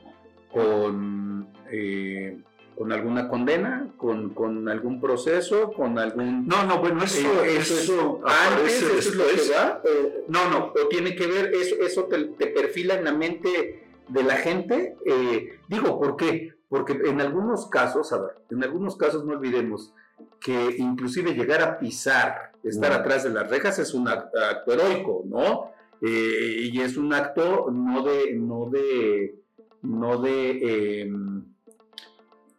con 0.53 1.49
eh, 1.71 2.39
con 2.77 2.93
alguna 2.93 3.29
condena, 3.29 3.89
con, 3.97 4.31
con, 4.35 4.69
algún 4.69 5.01
proceso, 5.01 5.73
con 5.73 5.99
algún... 5.99 6.47
No, 6.47 6.65
no, 6.65 6.79
bueno, 6.79 7.05
eso, 7.05 7.45
eh, 7.45 7.59
eso, 7.59 8.21
antes, 8.25 8.83
eso 8.83 8.99
es 8.99 9.15
lo 9.15 9.25
que 9.25 9.53
va, 9.53 9.81
no, 10.29 10.51
no, 10.51 10.73
o 10.75 10.89
tiene 10.89 11.15
que 11.15 11.27
ver, 11.27 11.55
eso, 11.55 11.77
eso 11.81 12.05
te, 12.05 12.47
perfila 12.49 12.95
en 12.95 13.05
la 13.05 13.13
mente 13.13 13.85
de 14.09 14.23
la 14.23 14.37
gente, 14.37 14.97
eh, 15.07 15.59
digo, 15.69 16.01
¿por 16.01 16.17
qué? 16.17 16.55
Porque 16.75 16.95
en 17.05 17.21
algunos 17.21 17.69
casos, 17.69 18.13
a 18.13 18.19
ver, 18.19 18.31
en 18.51 18.65
algunos 18.65 18.97
casos 18.97 19.25
no 19.25 19.35
olvidemos 19.35 19.95
que 20.41 20.75
inclusive 20.77 21.33
llegar 21.33 21.63
a 21.63 21.79
pisar, 21.79 22.51
estar 22.65 22.91
atrás 22.91 23.23
de 23.23 23.31
las 23.31 23.49
rejas 23.49 23.79
es 23.79 23.95
un 23.95 24.09
acto, 24.09 24.37
heroico, 24.67 25.23
¿no? 25.25 25.71
Eh, 26.03 26.69
y 26.73 26.81
es 26.81 26.97
un 26.97 27.15
acto 27.15 27.71
no 27.71 28.03
de, 28.03 28.35
no 28.35 28.71
de, 28.71 29.37
no 29.83 30.21
de, 30.21 31.03
em, 31.03 31.45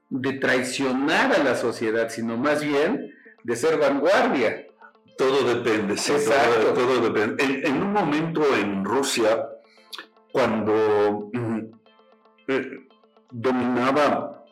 de 0.09 0.31
traicionar 0.39 1.33
a 1.33 1.43
la 1.43 1.57
sociedad, 1.57 2.07
sino 2.07 2.37
más 2.37 2.63
bien 2.63 3.13
de 3.43 3.55
ser 3.57 3.77
vanguardia. 3.77 4.65
Todo 5.17 5.55
depende, 5.55 5.97
sí, 5.97 6.13
Todo, 6.73 7.01
depende. 7.01 7.67
En, 7.67 7.83
un 7.83 7.91
momento 7.91 8.43
en 8.55 8.85
Rusia, 8.85 9.45
cuando 10.31 11.31
mm, 11.33 11.59
eh, 12.47 12.85
dominaba, 13.31 14.45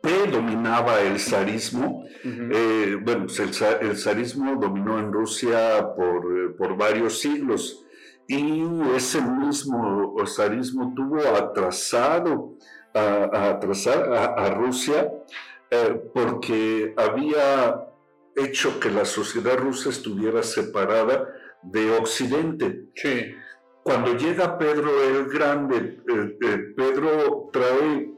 predominaba 0.00 1.00
el 1.00 1.18
zarismo, 1.18 2.04
eh, 2.24 2.98
bueno, 3.02 3.26
pues 3.26 3.40
el, 3.40 3.96
zarismo 3.96 4.56
dominó 4.56 4.98
en 4.98 5.12
Rusia 5.12 5.94
por, 5.96 6.56
por 6.56 6.76
varios 6.76 7.20
siglos 7.20 7.86
y 8.28 8.62
ese 8.96 9.20
mismo 9.22 10.14
zarismo 10.26 10.92
tuvo 10.94 11.20
atrasado 11.20 12.56
a, 12.92 13.50
atrasar 13.50 14.12
a, 14.12 14.50
Rusia 14.50 15.12
eh, 15.70 16.00
porque 16.12 16.94
había 16.96 17.86
hecho 18.34 18.80
que 18.80 18.90
la 18.90 19.04
sociedad 19.04 19.56
rusa 19.56 19.90
estuviera 19.90 20.42
separada 20.42 21.28
de 21.62 21.90
Occidente. 21.90 22.88
Cuando 23.86 24.16
llega 24.16 24.58
Pedro 24.58 25.00
el 25.00 25.26
Grande, 25.26 26.02
eh, 26.08 26.38
eh, 26.42 26.58
Pedro 26.76 27.50
trae, 27.52 28.12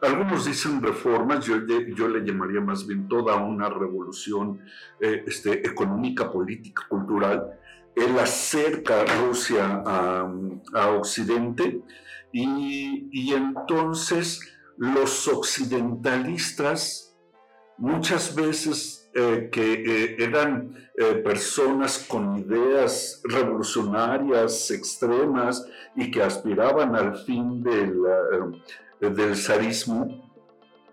algunos 0.00 0.46
dicen 0.46 0.82
reformas, 0.82 1.44
yo, 1.44 1.56
yo, 1.94 2.08
le 2.08 2.24
llamaría 2.24 2.62
más 2.62 2.86
bien 2.86 3.06
toda 3.06 3.36
una 3.36 3.68
revolución 3.68 4.62
este, 4.98 5.66
económica, 5.68 6.32
política, 6.32 6.86
cultural. 6.88 7.50
Él 7.94 8.18
acerca 8.18 9.02
a 9.02 9.04
Rusia 9.26 9.82
a, 9.84 10.32
a 10.72 10.90
Occidente 10.92 11.82
y, 12.32 13.34
entonces 13.34 14.40
los 14.78 15.28
occidentalistas, 15.28 17.14
muchas 17.76 18.34
veces 18.34 18.99
eh, 19.12 19.48
que 19.50 19.72
eh, 19.72 20.16
eran 20.20 20.88
eh, 20.96 21.14
personas 21.16 22.06
con 22.08 22.38
ideas 22.38 23.20
revolucionarias, 23.24 24.70
extremas, 24.70 25.66
y 25.96 26.12
que 26.12 26.22
aspiraban 26.22 26.94
al 26.94 27.16
fin 27.16 27.60
del, 27.60 28.00
del 29.00 29.36
zarismo, 29.36 30.30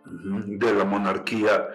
de 0.03 0.73
la 0.73 0.83
monarquía, 0.83 1.67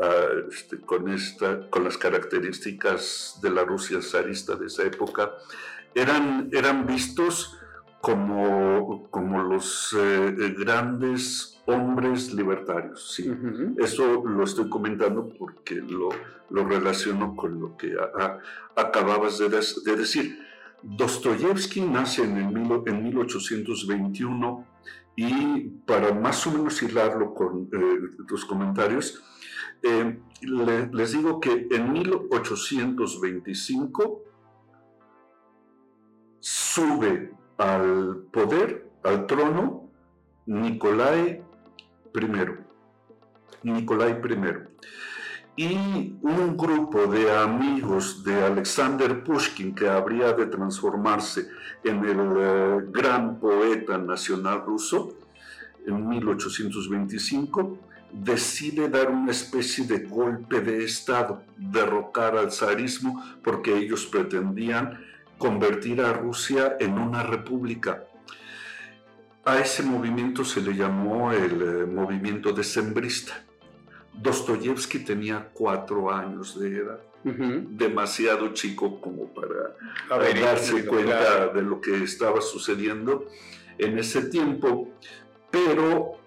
ah, 0.00 0.26
este, 0.50 0.80
con, 0.80 1.10
esta, 1.10 1.68
con 1.68 1.84
las 1.84 1.98
características 1.98 3.38
de 3.42 3.50
la 3.50 3.62
Rusia 3.62 4.00
zarista 4.00 4.56
de 4.56 4.68
esa 4.68 4.84
época, 4.84 5.32
eran, 5.94 6.48
eran 6.52 6.86
vistos 6.86 7.58
como, 8.00 9.10
como 9.10 9.42
los 9.42 9.94
grandes 10.56 11.51
hombres 11.66 12.32
libertarios. 12.34 13.12
Sí. 13.14 13.32
Eso 13.78 14.24
lo 14.24 14.42
estoy 14.44 14.68
comentando 14.68 15.28
porque 15.28 15.76
lo, 15.76 16.08
lo 16.50 16.64
relaciono 16.64 17.36
con 17.36 17.60
lo 17.60 17.76
que 17.76 17.94
acababas 18.76 19.38
de, 19.38 19.48
de, 19.48 19.96
decir. 19.96 20.38
Dostoyevsky 20.82 21.82
nace 21.82 22.24
en, 22.24 22.38
el, 22.38 22.46
en 22.86 23.04
1821 23.04 24.66
y 25.14 25.60
para 25.86 26.12
más 26.12 26.44
o 26.46 26.52
menos 26.52 26.82
hilarlo 26.82 27.34
con 27.34 27.68
eh, 27.72 28.00
tus 28.26 28.44
comentarios, 28.44 29.22
eh, 29.82 30.18
les 30.40 31.12
digo 31.12 31.38
que 31.40 31.68
en 31.70 31.92
1825 31.92 34.22
sube 36.40 37.32
al 37.58 38.24
poder, 38.32 38.90
al 39.04 39.26
trono, 39.26 39.88
Nicolai 40.46 41.44
I. 42.14 43.68
Nicolai 43.68 44.12
I 44.12 44.72
y 45.54 46.16
un 46.22 46.56
grupo 46.56 47.06
de 47.06 47.30
amigos 47.30 48.24
de 48.24 48.42
Alexander 48.42 49.22
Pushkin, 49.22 49.74
que 49.74 49.88
habría 49.88 50.32
de 50.32 50.46
transformarse 50.46 51.48
en 51.84 52.04
el 52.04 52.20
eh, 52.38 52.86
gran 52.90 53.38
poeta 53.38 53.98
nacional 53.98 54.62
ruso, 54.64 55.18
en 55.86 56.08
1825, 56.08 57.78
decide 58.12 58.88
dar 58.88 59.10
una 59.10 59.30
especie 59.30 59.84
de 59.84 60.06
golpe 60.06 60.60
de 60.60 60.84
Estado, 60.84 61.42
derrocar 61.56 62.36
al 62.36 62.50
zarismo, 62.50 63.22
porque 63.42 63.76
ellos 63.76 64.06
pretendían 64.06 65.00
convertir 65.36 66.00
a 66.00 66.12
Rusia 66.14 66.76
en 66.78 66.98
una 66.98 67.22
república. 67.24 68.04
A 69.44 69.58
ese 69.58 69.82
movimiento 69.82 70.44
se 70.44 70.60
le 70.60 70.74
llamó 70.74 71.32
el 71.32 71.62
eh, 71.62 71.86
movimiento 71.86 72.52
decembrista. 72.52 73.44
Dostoyevsky 74.14 75.00
tenía 75.00 75.48
cuatro 75.52 76.12
años 76.12 76.60
de 76.60 76.76
edad, 76.76 77.00
demasiado 77.24 78.52
chico 78.52 79.00
como 79.00 79.26
para 79.32 79.74
darse 80.40 80.86
cuenta 80.86 81.48
de 81.48 81.62
lo 81.62 81.80
que 81.80 82.04
estaba 82.04 82.40
sucediendo 82.40 83.26
en 83.78 83.98
ese 83.98 84.28
tiempo, 84.28 84.90
pero 85.50 86.18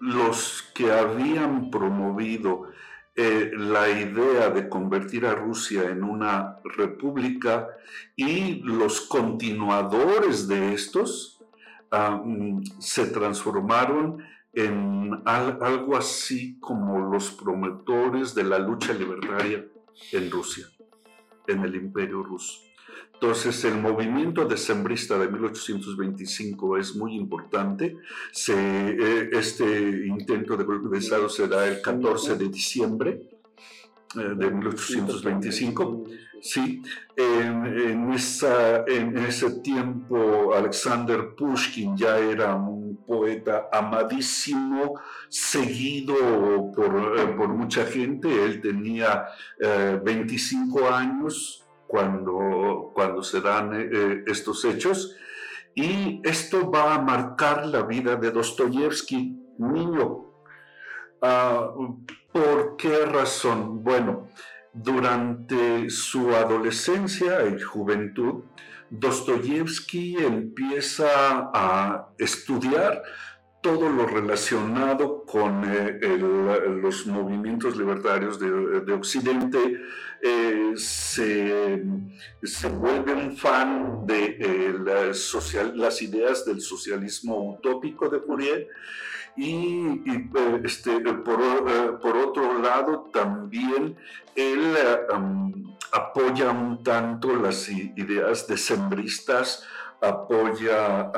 los 0.00 0.70
que 0.74 0.92
habían 0.92 1.70
promovido 1.70 2.68
eh, 3.16 3.50
la 3.54 3.88
idea 3.88 4.50
de 4.50 4.68
convertir 4.68 5.24
a 5.24 5.34
Rusia 5.34 5.84
en 5.84 6.04
una 6.04 6.58
república 6.64 7.68
y 8.14 8.56
los 8.62 9.00
continuadores 9.00 10.46
de 10.48 10.74
estos 10.74 11.32
se 12.78 13.06
transformaron 13.06 14.22
en 14.52 15.22
algo 15.24 15.96
así 15.96 16.58
como 16.60 17.10
los 17.10 17.30
promotores 17.30 18.34
de 18.34 18.44
la 18.44 18.58
lucha 18.58 18.92
libertaria 18.92 19.64
en 20.12 20.30
Rusia, 20.30 20.66
en 21.46 21.64
el 21.64 21.74
imperio 21.74 22.22
ruso. 22.22 22.65
Entonces, 23.14 23.64
el 23.64 23.78
movimiento 23.80 24.44
decembrista 24.44 25.18
de 25.18 25.28
1825 25.28 26.76
es 26.76 26.94
muy 26.94 27.14
importante. 27.14 27.96
Eh, 28.48 29.30
este 29.32 30.06
intento 30.06 30.56
de 30.56 30.64
golpe 30.64 30.88
de 30.90 30.98
Estado 30.98 31.28
se 31.28 31.48
da 31.48 31.66
el 31.66 31.80
14 31.80 32.36
de 32.36 32.48
diciembre 32.48 33.36
eh, 34.14 34.34
de 34.36 34.50
1825. 34.50 36.04
Sí, 36.40 36.82
en, 37.16 38.12
esa, 38.12 38.84
en, 38.86 39.16
ese 39.18 39.60
tiempo 39.62 40.54
Alexander 40.54 41.34
Pushkin 41.34 41.96
ya 41.96 42.18
era 42.18 42.54
un 42.54 42.98
poeta 43.06 43.68
amadísimo, 43.72 45.00
seguido 45.28 46.70
por, 46.74 47.18
eh, 47.18 47.26
por 47.36 47.48
mucha 47.48 47.84
gente. 47.86 48.28
Él 48.44 48.60
tenía 48.60 49.26
25 50.04 50.80
eh, 50.80 50.88
años 50.88 51.65
cuando, 51.86 52.90
cuando 52.94 53.22
se 53.22 53.40
dan 53.40 53.72
estos 54.26 54.64
hechos. 54.64 55.16
Y 55.74 56.20
esto 56.24 56.70
va 56.70 56.94
a 56.94 57.02
marcar 57.02 57.66
la 57.66 57.82
vida 57.82 58.16
de 58.16 58.30
Dostoyevsky, 58.30 59.36
niño. 59.58 60.24
Ah, 61.20 61.70
¿Por 62.32 62.76
qué 62.76 63.04
razón? 63.04 63.82
Bueno, 63.82 64.28
durante 64.72 65.88
su 65.90 66.34
adolescencia 66.34 67.46
y 67.46 67.60
juventud, 67.60 68.44
Dostoyevsky 68.90 70.16
empieza 70.18 71.50
a 71.52 72.08
estudiar 72.18 73.02
todo 73.66 73.88
lo 73.88 74.06
relacionado 74.06 75.24
con 75.24 75.64
eh, 75.64 75.98
los 76.80 77.04
movimientos 77.08 77.76
libertarios 77.76 78.38
de, 78.38 78.92
Occidente, 78.92 79.82
eh, 80.22 80.72
se, 80.76 81.82
vuelve 82.68 83.12
un 83.12 83.36
fan 83.36 84.06
de 84.06 84.36
eh, 84.38 84.74
las 85.74 86.02
ideas 86.02 86.44
del 86.44 86.60
socialismo 86.60 87.54
utópico 87.54 88.08
de 88.08 88.20
Fourier 88.20 88.68
y, 89.36 90.00
este, 90.62 91.00
por, 91.00 92.00
por, 92.00 92.16
otro 92.18 92.60
lado, 92.60 93.10
también 93.12 93.96
él 94.36 94.76
apoya 95.90 96.50
un 96.52 96.84
tanto 96.84 97.34
las 97.34 97.68
ideas 97.68 98.46
decembristas, 98.46 99.66
apoya 100.00 101.10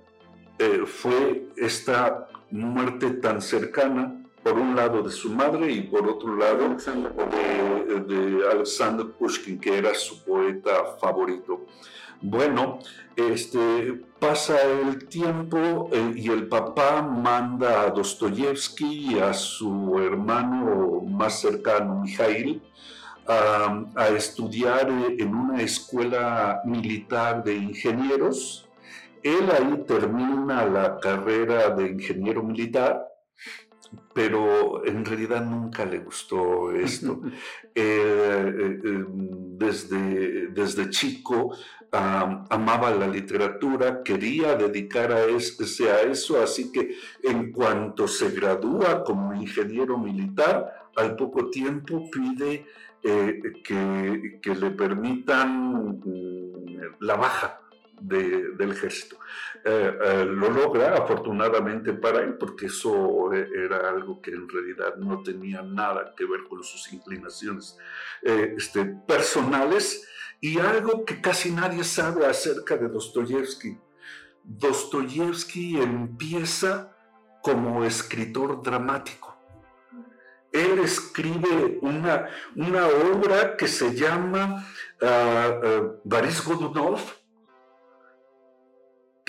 eh, 0.58 0.84
fue 0.86 1.48
esta 1.56 2.28
muerte 2.50 3.10
tan 3.10 3.42
cercana 3.42 4.20
por 4.42 4.58
un 4.58 4.74
lado 4.74 5.02
de 5.02 5.10
su 5.10 5.30
madre 5.30 5.70
y 5.70 5.82
por 5.82 6.08
otro 6.08 6.36
lado 6.36 6.68
de, 6.68 8.00
de, 8.00 8.48
Alexander 8.50 9.06
Pushkin, 9.06 9.60
que 9.60 9.76
era 9.76 9.94
su 9.94 10.24
poeta 10.24 10.96
favorito. 11.00 11.66
Bueno, 12.22 12.78
este, 13.16 14.02
pasa 14.18 14.56
el 14.62 15.08
tiempo 15.08 15.88
eh, 15.92 16.12
y 16.16 16.28
el 16.28 16.48
papá 16.48 17.02
manda 17.02 17.82
a 17.82 17.90
Dostoyevsky 17.90 19.14
y 19.14 19.18
a 19.18 19.32
su 19.32 19.98
hermano 19.98 21.02
más 21.02 21.40
cercano, 21.40 22.00
Mikhail, 22.02 22.62
a 23.26 24.08
estudiar 24.08 24.90
en 24.90 25.34
una 25.34 25.62
escuela 25.62 26.62
militar 26.64 27.44
de 27.44 27.54
ingenieros. 27.54 28.68
Él 29.22 29.48
ahí 29.52 29.84
termina 29.86 30.66
la 30.66 30.98
carrera 30.98 31.70
de 31.70 31.90
ingeniero 31.90 32.42
militar 32.42 33.09
pero 34.20 34.84
en 34.84 35.02
realidad 35.02 35.42
nunca 35.42 35.86
le 35.86 36.00
gustó 36.00 36.72
esto. 36.72 37.20
Eh, 37.72 37.82
eh, 37.82 38.80
em, 38.84 39.56
desde, 39.56 40.48
desde 40.48 40.90
chico 40.90 41.56
amaba 41.92 42.90
la 42.90 43.06
literatura, 43.06 44.02
quería 44.02 44.56
dedicar 44.56 45.12
a, 45.12 45.24
ese, 45.26 45.88
a 45.88 46.00
eso, 46.02 46.42
así 46.42 46.72
que 46.72 46.96
en 47.22 47.52
cuanto 47.52 48.08
se 48.08 48.30
gradúa 48.30 49.04
como 49.04 49.32
ingeniero 49.34 49.96
militar, 49.96 50.88
al 50.96 51.14
poco 51.14 51.48
tiempo 51.48 52.10
pide 52.10 52.66
eh, 53.04 53.40
que, 53.62 54.40
que, 54.42 54.54
le 54.56 54.70
permitan 54.72 56.00
mm, 56.04 56.96
la 57.00 57.14
baja 57.14 57.60
del 58.00 58.72
ejército. 58.72 59.16
Eh, 59.62 59.98
eh, 60.02 60.24
lo 60.24 60.48
logra 60.50 60.94
afortunadamente 60.94 61.92
para 61.92 62.22
él 62.22 62.38
porque 62.38 62.66
eso 62.66 63.30
eh, 63.34 63.46
era 63.54 63.90
algo 63.90 64.22
que 64.22 64.30
en 64.30 64.48
realidad 64.48 64.96
no 64.96 65.22
tenía 65.22 65.60
nada 65.60 66.14
que 66.16 66.24
ver 66.24 66.44
con 66.48 66.64
sus 66.64 66.90
inclinaciones 66.94 67.76
este, 68.22 68.86
personales 69.06 70.08
y 70.40 70.58
algo 70.58 71.04
que 71.04 71.20
casi 71.20 71.50
nadie 71.50 71.84
sabe 71.84 72.24
acerca 72.24 72.78
de 72.78 72.88
Dostoyevsky. 72.88 73.78
Dostoyevsky 74.44 75.78
empieza 75.78 76.96
como 77.42 77.84
escritor 77.84 78.62
dramático. 78.62 79.36
Él 80.52 80.78
escribe 80.78 81.78
una, 81.82 82.28
una 82.56 82.86
obra 82.86 83.56
que 83.56 83.68
se 83.68 83.94
llama 83.94 84.66
uh, 85.00 86.00
Godunov, 86.04 87.00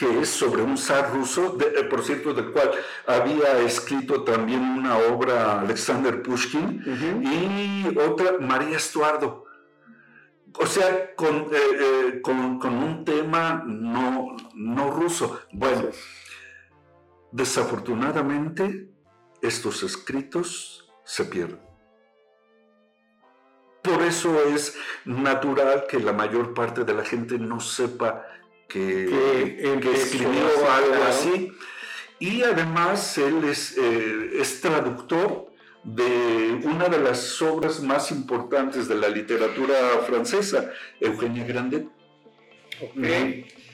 que 0.02 0.22
es 0.22 0.30
sobre 0.30 0.64
un 0.64 0.80
zar 0.80 1.14
ruso, 1.14 1.56
eh, 1.62 1.84
por 1.84 2.02
cierto, 2.04 2.34
del 2.34 2.52
cual 2.52 2.72
había 3.06 3.60
escrito 3.60 4.24
también 4.24 4.60
una 4.60 4.98
obra 4.98 5.62
Alexander 5.62 6.24
Pushkin 6.24 7.22
y 7.22 7.96
otra 8.00 8.40
María 8.40 8.78
Estuardo. 8.78 9.46
O 10.56 10.66
sea, 10.66 11.14
con, 11.16 11.50
eh, 11.54 12.20
con, 12.24 12.58
con, 12.58 12.74
un 12.74 13.06
tema 13.06 13.64
no, 13.64 14.36
no 14.56 14.90
ruso. 14.90 15.40
Bueno, 15.52 15.90
desafortunadamente 17.32 18.90
estos 19.40 19.84
escritos 19.84 20.92
se 21.04 21.26
pierden. 21.26 21.62
Por 23.84 24.02
eso 24.02 24.46
es 24.46 24.76
natural 25.06 25.86
que 25.88 26.00
la 26.00 26.14
mayor 26.14 26.56
parte 26.56 26.86
de 26.86 26.94
la 26.96 27.06
gente 27.06 27.38
no 27.38 27.60
sepa 27.60 28.26
que, 28.72 29.92
escribió 29.94 30.72
algo 30.72 31.04
así. 31.08 31.52
Y 32.20 32.44
además 32.44 33.18
él 33.18 33.44
es, 33.46 33.78
eh, 33.78 34.32
es, 34.40 34.62
traductor 34.62 35.52
de 35.84 36.60
una 36.64 36.88
de 36.88 37.00
las 37.00 37.42
obras 37.42 37.82
más 37.82 38.12
importantes 38.12 38.88
de 38.88 38.96
la 38.96 39.10
literatura 39.10 39.76
francesa, 40.06 40.72
Eugenia 41.00 41.44
Grandet. 41.46 41.88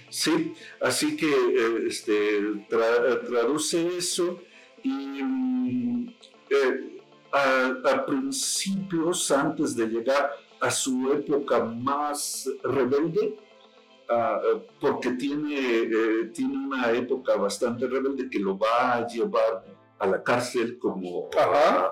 Sí, 0.10 0.53
así 0.81 1.17
que 1.17 1.29
eh, 1.29 1.88
este, 1.88 2.39
traduce 2.69 3.97
eso 3.97 4.39
y 4.81 4.89
mm, 4.89 6.15
eh, 6.49 7.01
a, 7.33 8.05
principios, 8.05 9.29
antes 9.31 9.75
de 9.75 9.88
llegar 9.88 10.31
a 10.62 10.71
su 10.71 11.12
época 11.12 11.63
más 11.63 12.49
rebelde, 12.63 13.38
ah, 14.09 14.39
porque 14.79 15.11
tiene, 15.11 15.55
eh, 15.55 16.31
tiene 16.33 16.57
una 16.57 16.91
época 16.91 17.35
bastante 17.35 17.87
rebelde 17.87 18.29
que 18.29 18.39
lo 18.39 18.57
va 18.57 18.95
a 18.95 19.07
llevar 19.07 19.65
a 19.99 20.07
la 20.07 20.23
cárcel, 20.23 20.77
como 20.79 21.29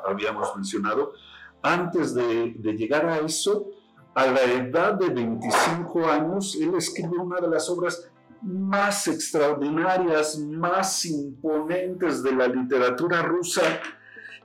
habíamos 0.06 0.56
mencionado. 0.56 1.14
Antes 1.62 2.14
de, 2.14 2.54
de, 2.58 2.74
llegar 2.74 3.08
a 3.08 3.18
eso, 3.18 3.72
a 4.14 4.28
la 4.28 4.44
edad 4.44 4.94
de 4.94 5.10
25 5.10 6.06
años, 6.06 6.56
él 6.62 6.76
escribe 6.76 7.18
una 7.18 7.40
de 7.42 7.50
las 7.50 7.70
obras 7.70 8.12
más 8.42 9.08
extraordinarias, 9.08 10.38
más 10.38 11.06
imponentes 11.06 12.22
de 12.22 12.32
la 12.34 12.48
literatura 12.48 13.24
rusa 13.24 13.64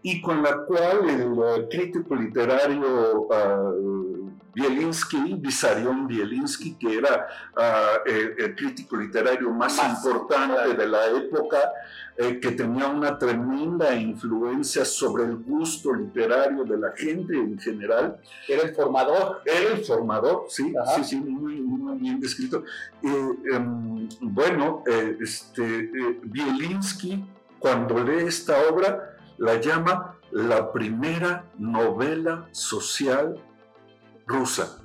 y 0.02 0.20
con 0.22 0.42
la 0.42 0.64
cual 0.64 1.08
el 1.08 1.68
crítico 1.68 2.14
literario 2.14 3.22
uh, 3.22 4.29
Bielinski, 4.54 5.34
Vissarion 5.34 6.06
Bielinski, 6.06 6.74
que 6.74 6.98
era 6.98 7.28
ah, 7.56 7.98
el, 8.04 8.54
crítico 8.56 8.96
literario 8.96 9.50
más, 9.50 9.78
importante 9.78 10.74
de 10.74 10.88
la 10.88 11.06
época, 11.06 11.58
eh, 12.16 12.40
que 12.40 12.52
tenía 12.52 12.88
una 12.88 13.16
tremenda 13.16 13.94
influencia 13.94 14.84
sobre 14.84 15.24
el 15.24 15.36
gusto 15.36 15.92
literario 15.92 16.64
de 16.64 16.76
la 16.76 16.92
gente 16.96 17.34
en 17.34 17.58
general. 17.58 18.16
Era 18.48 18.62
el 18.62 18.74
formador. 18.74 19.42
Era 19.44 19.74
el 19.74 19.84
formador, 19.84 20.46
sí, 20.48 20.74
sí, 20.96 21.04
sí, 21.04 21.16
muy, 21.20 21.60
bien 21.98 22.20
descrito. 22.20 22.64
Em, 23.02 24.08
bueno, 24.20 24.82
eh, 24.86 25.16
este, 25.20 25.80
eh, 25.80 26.20
Bielinski, 26.24 27.24
cuando 27.58 28.02
lee 28.02 28.24
esta 28.26 28.56
obra, 28.68 29.16
la 29.38 29.60
llama 29.60 30.16
la 30.32 30.72
primera 30.72 31.44
novela 31.58 32.48
social 32.52 33.36
rusa. 34.30 34.78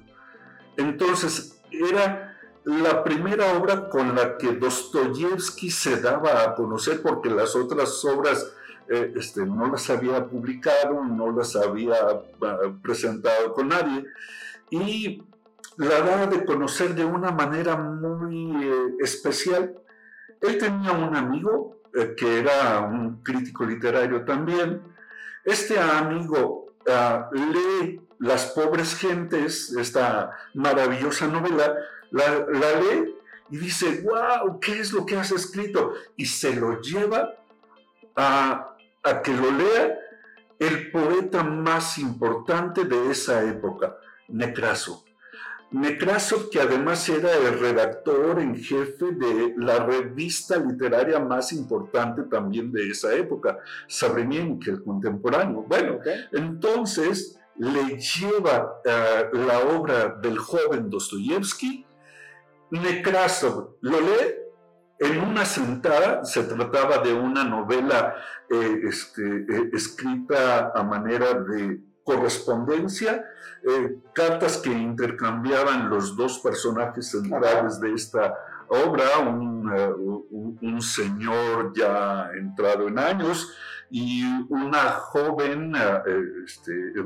Entonces, 0.77 1.61
era 1.71 2.37
la 2.65 3.03
primera 3.03 3.53
obra 3.53 3.89
con 3.89 4.15
la 4.15 4.37
que 4.37 4.53
Dostoyevsky 4.53 5.69
se 5.69 6.01
daba 6.01 6.43
a 6.43 6.55
conocer 6.55 7.01
porque 7.01 7.29
las 7.29 7.55
otras 7.55 8.03
obras 8.05 8.53
eh, 8.89 9.13
este, 9.15 9.45
no 9.45 9.67
las 9.67 9.89
había 9.89 10.25
publicado, 10.25 11.03
no 11.03 11.31
las 11.31 11.55
había 11.55 11.95
ah, 12.41 12.57
presentado 12.81 13.53
con 13.53 13.69
nadie. 13.69 14.05
Y 14.71 15.23
la 15.77 16.01
daba 16.01 16.27
de 16.27 16.43
conocer 16.43 16.95
de 16.95 17.05
una 17.05 17.31
manera 17.31 17.75
muy 17.75 18.63
eh, 18.63 18.95
especial. 18.99 19.75
Él 20.41 20.57
tenía 20.57 20.91
un 20.91 21.15
amigo 21.15 21.81
eh, 21.93 22.15
que 22.17 22.39
era 22.39 22.79
un 22.79 23.21
crítico 23.21 23.63
literario 23.63 24.25
también. 24.25 24.81
Este 25.43 25.79
amigo 25.79 26.73
ah, 26.87 27.29
lee 27.31 28.04
Las 28.25 28.47
pobres 28.47 28.95
gentes, 28.95 29.71
esta 29.77 30.31
maravillosa 30.55 31.27
novela, 31.27 31.75
la, 32.09 32.39
lee 32.49 33.15
y 33.51 33.57
dice, 33.57 34.01
wow, 34.01 34.59
¿qué 34.59 34.79
es 34.79 34.91
lo 34.91 35.05
que 35.05 35.15
has 35.15 35.31
escrito? 35.31 35.93
Y 36.17 36.25
se 36.25 36.55
lo 36.55 36.81
lleva 36.81 37.35
a, 38.15 38.75
a 39.03 39.21
que 39.21 39.31
lo 39.31 39.51
lea 39.51 39.99
el 40.57 40.89
poeta 40.91 41.43
más 41.43 41.99
importante 41.99 42.85
de 42.85 43.11
esa 43.11 43.43
época, 43.43 43.95
Necraso. 44.29 45.05
Nekrasov, 45.71 46.49
que 46.49 46.61
además 46.61 47.07
era 47.09 47.31
el 47.35 47.59
redactor 47.59 48.39
en 48.39 48.55
jefe 48.55 49.11
de 49.11 49.53
la 49.57 49.79
revista 49.79 50.57
literaria 50.57 51.19
más 51.19 51.51
importante 51.51 52.23
también 52.23 52.71
de 52.71 52.89
esa 52.89 53.13
época, 53.13 53.59
Sabrinienko, 53.87 54.71
el 54.71 54.83
contemporáneo. 54.83 55.65
Bueno, 55.67 55.99
entonces 56.31 57.37
le 57.57 57.97
lleva 57.97 58.81
eh, 58.83 59.29
la 59.33 59.59
obra 59.59 60.07
del 60.21 60.37
joven 60.37 60.89
Dostoyevsky, 60.89 61.85
Nekrasov 62.71 63.77
lo 63.81 64.01
lee 64.01 64.35
en 64.99 65.19
una 65.19 65.45
sentada, 65.45 66.23
se 66.25 66.43
trataba 66.43 66.97
de 66.99 67.13
una 67.13 67.43
novela 67.43 68.15
eh, 68.49 68.81
este, 68.83 69.21
eh, 69.21 69.69
escrita 69.73 70.71
a 70.73 70.83
manera 70.83 71.33
de 71.33 71.79
correspondencia, 72.03 73.25
cartas 74.13 74.57
que 74.57 74.69
intercambiaban 74.69 75.89
los 75.89 76.15
dos 76.15 76.37
personajes 76.37 77.09
centrales 77.09 77.79
de 77.79 77.93
esta 77.93 78.35
obra, 78.67 79.17
un, 79.17 80.81
señor 80.81 81.73
ya 81.75 82.29
entrado 82.37 82.87
en 82.87 82.99
años 82.99 83.51
y 83.89 84.23
una 84.49 84.91
joven, 84.91 85.75
eh, 85.75 86.43
este, 86.45 86.99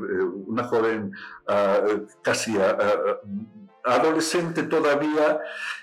una 0.47 0.63
joven 0.63 1.11
ah, 1.47 1.81
casi 2.21 2.57
ah, 2.57 2.77
ah, 2.79 3.17
adolescente 3.85 4.63
todavía 4.63 5.39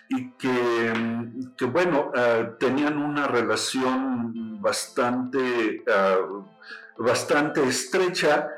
y 0.09 0.31
que, 0.33 1.65
bueno, 1.67 2.13
tenían 2.61 2.99
una 2.99 3.27
relación 3.27 4.61
bastante, 4.61 5.83
bastante 6.99 7.65
estrecha 7.65 8.49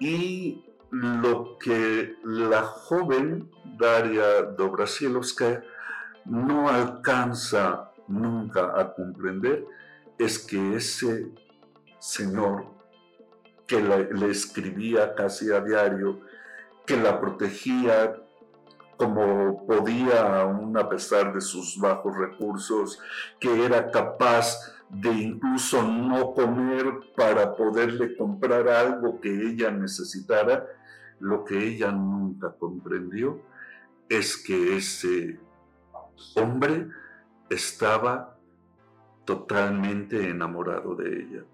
y 0.00 0.64
lo 0.90 1.58
que 1.58 2.16
la 2.24 2.62
joven 2.62 3.50
Daria 3.78 4.42
Dobrasilovskaya 4.42 5.62
no 6.24 6.68
alcanza 6.68 7.92
nunca 8.08 8.72
a 8.74 8.92
comprender 8.92 9.66
es 10.18 10.38
que 10.38 10.76
ese 10.76 11.32
señor 12.00 12.64
que 13.66 13.80
le 13.80 14.30
escribía 14.30 15.14
casi 15.14 15.52
a 15.52 15.60
diario, 15.60 16.20
que 16.84 16.96
la 16.96 17.20
protegía 17.20 18.16
como 18.96 19.64
podía 19.66 20.42
aún 20.42 20.76
a 20.76 20.86
pesar 20.88 21.32
de 21.32 21.40
sus 21.40 21.78
bajos 21.78 22.14
recursos, 22.16 22.98
que 23.38 23.64
era 23.64 23.90
capaz 23.90 24.58
de 24.90 25.10
incluso 25.10 25.82
no 25.82 26.34
comer 26.34 26.84
para 27.16 27.54
poderle 27.54 28.14
comprar 28.16 28.68
algo 28.68 29.18
que 29.20 29.30
ella 29.30 29.70
necesitara, 29.70 30.66
lo 31.18 31.44
que 31.44 31.66
ella 31.66 31.92
nunca 31.92 32.52
comprendió 32.58 33.40
es 34.08 34.36
que 34.36 34.76
ese 34.76 35.38
hombre 36.34 36.88
estaba 37.48 38.36
totalmente 39.24 40.28
enamorado 40.28 40.94
de 40.96 41.22
ella. 41.22 41.44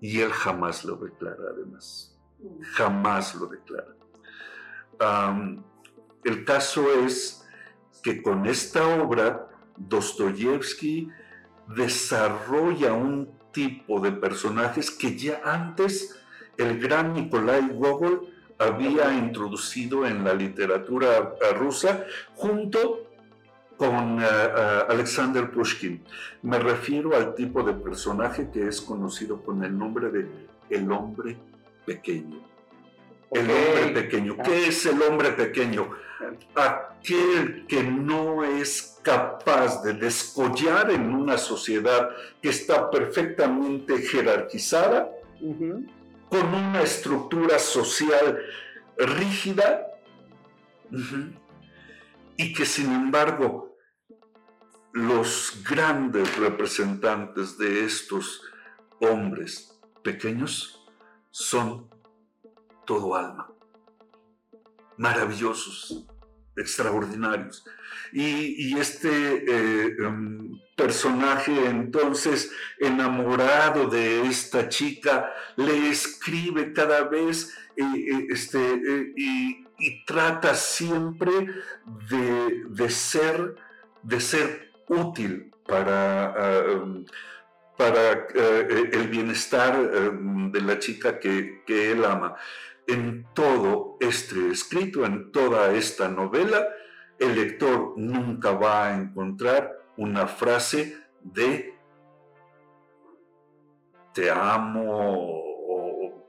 Y 0.00 0.20
él 0.20 0.30
jamás 0.30 0.84
lo 0.84 0.96
declara, 0.96 1.42
además. 1.54 2.16
Jamás 2.72 3.34
lo 3.34 3.46
declara. 3.46 3.94
el 6.24 6.44
caso 6.44 6.90
es 7.04 7.46
que 8.02 8.22
con 8.22 8.46
esta 8.46 8.86
obra, 8.86 9.48
Dostoyevsky 9.76 11.08
desarrolla 11.68 12.92
un 12.92 13.30
tipo 13.52 14.00
de 14.00 14.12
personajes 14.12 14.90
que 14.90 15.16
ya 15.16 15.40
antes 15.44 16.20
el 16.56 16.78
gran 16.78 17.14
Nikolai 17.14 17.68
Gogol 17.72 18.28
había 18.58 19.14
introducido 19.14 20.06
en 20.06 20.22
la 20.22 20.34
literatura 20.34 21.34
rusa 21.56 22.04
junto 22.34 23.09
con 23.80 24.20
eh, 24.20 24.26
eh, 24.26 24.84
Alexander 24.90 25.50
Pushkin. 25.50 26.04
Me 26.42 26.58
refiero 26.58 27.16
al 27.16 27.34
tipo 27.34 27.62
de 27.62 27.72
personaje 27.72 28.50
que 28.52 28.68
es 28.68 28.78
conocido 28.78 29.42
con 29.42 29.64
el 29.64 29.76
nombre 29.76 30.10
de 30.10 30.28
el 30.68 30.92
hombre 30.92 31.38
pequeño. 31.86 32.42
El 33.30 33.50
hombre 33.50 34.02
pequeño. 34.02 34.36
¿Qué 34.36 34.52
ah. 34.52 34.68
es 34.68 34.84
el 34.84 35.00
hombre 35.00 35.30
pequeño? 35.30 35.92
Aquel 36.54 37.64
que 37.66 37.82
no 37.82 38.44
es 38.44 38.98
capaz 39.00 39.82
de 39.82 39.94
descollar 39.94 40.90
en 40.90 41.14
una 41.14 41.38
sociedad 41.38 42.10
que 42.42 42.50
está 42.50 42.90
perfectamente 42.90 43.96
jerarquizada, 44.02 45.10
con 46.28 46.54
una 46.54 46.82
estructura 46.82 47.58
social 47.58 48.40
rígida, 48.98 49.86
y 52.36 52.52
que 52.52 52.66
sin 52.66 52.92
embargo 52.92 53.69
los 54.92 55.62
grandes 55.68 56.36
representantes 56.36 57.56
de 57.58 57.84
estos 57.84 58.42
hombres 59.00 59.80
pequeños 60.02 60.84
son 61.30 61.88
todo 62.84 63.14
alma, 63.14 63.52
maravillosos, 64.96 66.06
extraordinarios. 66.56 67.64
Y, 68.12 68.76
este 68.78 69.08
eh, 69.08 69.96
em, 70.00 70.60
personaje 70.76 71.66
entonces 71.66 72.50
enamorado 72.78 73.88
de 73.88 74.26
esta 74.26 74.68
chica 74.68 75.32
le 75.56 75.90
escribe 75.90 76.72
cada 76.72 77.04
vez 77.04 77.56
eh, 77.76 77.84
eh, 77.84 78.26
este, 78.30 79.12
y, 79.16 79.64
trata 80.04 80.54
siempre 80.54 81.30
de, 82.10 82.90
ser, 82.90 83.54
de 84.02 84.20
ser 84.20 84.69
útil 84.90 85.50
para, 85.66 86.34
em, 86.66 87.04
para 87.78 88.26
el 88.34 89.08
bienestar 89.08 89.74
em, 89.74 90.52
de 90.52 90.60
la 90.60 90.78
chica 90.78 91.18
que, 91.18 91.62
que 91.66 91.92
él 91.92 92.04
ama 92.04 92.36
en 92.86 93.26
todo 93.34 93.96
este 94.00 94.50
escrito, 94.50 95.04
en 95.04 95.30
toda 95.30 95.72
esta 95.72 96.08
novela, 96.08 96.66
el 97.18 97.34
lector 97.36 97.94
nunca 97.96 98.52
va 98.52 98.88
a 98.88 98.96
encontrar 98.96 99.80
una 99.96 100.26
frase 100.26 100.98
de 101.22 101.74
te 104.12 104.30
amo 104.30 104.84
o, 104.88 106.26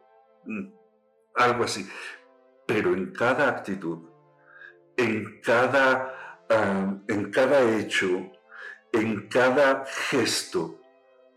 algo 1.35 1.63
así. 1.63 1.89
Pero 2.65 2.93
en 2.93 3.11
cada 3.11 3.49
actitud, 3.49 3.99
en 4.97 5.41
cada, 5.41 6.43
ah, 6.49 6.93
en 7.07 7.31
cada 7.31 7.61
hecho, 7.77 8.31
en 8.91 9.27
cada 9.27 9.85
gesto, 9.85 10.81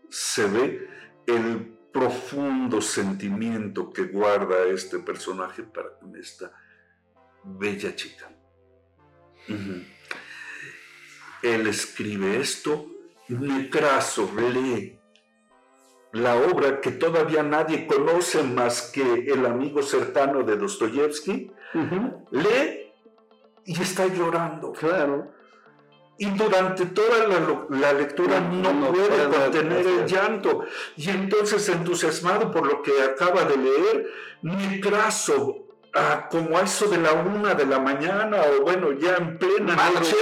se 0.09 0.45
ve 0.47 0.89
el 1.25 1.77
profundo 1.91 2.81
sentimiento 2.81 3.91
que 3.91 4.03
guarda 4.03 4.65
este 4.65 4.99
personaje 4.99 5.63
para 5.63 5.97
con 5.97 6.15
esta 6.15 6.51
bella 7.43 7.95
chica. 7.95 8.29
Él 11.41 11.67
escribe 11.67 12.39
esto, 12.39 12.91
Necraso 13.27 14.29
lee 14.35 14.99
la 16.15 16.35
obra 16.37 16.79
que 16.79 16.91
todavía 16.91 17.43
nadie 17.43 17.87
conoce 17.87 18.41
más 18.41 18.89
que 18.91 19.01
el 19.01 19.45
amigo 19.45 19.83
cercano 19.83 20.43
de 20.43 20.55
Dostoyevsky, 20.55 21.51
lee 22.31 22.93
y 23.65 23.81
está 23.81 24.07
llorando. 24.07 24.71
Claro. 24.71 25.34
Y 26.17 26.27
durante 26.31 26.85
toda 26.85 27.27
la, 27.69 27.93
lectura 27.93 28.39
no, 28.39 28.91
puede 28.91 29.27
contener 29.29 29.85
el 29.85 30.05
llanto. 30.05 30.63
Y 30.95 31.09
entonces, 31.09 31.67
entusiasmado 31.69 32.51
por 32.51 32.65
lo 32.65 32.81
que 32.81 33.03
acaba 33.03 33.43
de 33.43 33.57
leer, 33.57 34.07
Necraso 34.41 35.65
Ah, 35.97 36.27
como 36.29 36.57
a 36.57 36.63
eso 36.63 36.89
de 36.89 36.97
la 36.97 37.13
una 37.13 37.53
de 37.53 37.65
la 37.65 37.79
mañana 37.79 38.41
o 38.41 38.63
bueno, 38.63 38.91
ya 38.91 39.15
en 39.15 39.37
plena 39.37 39.77
noche, 39.77 40.17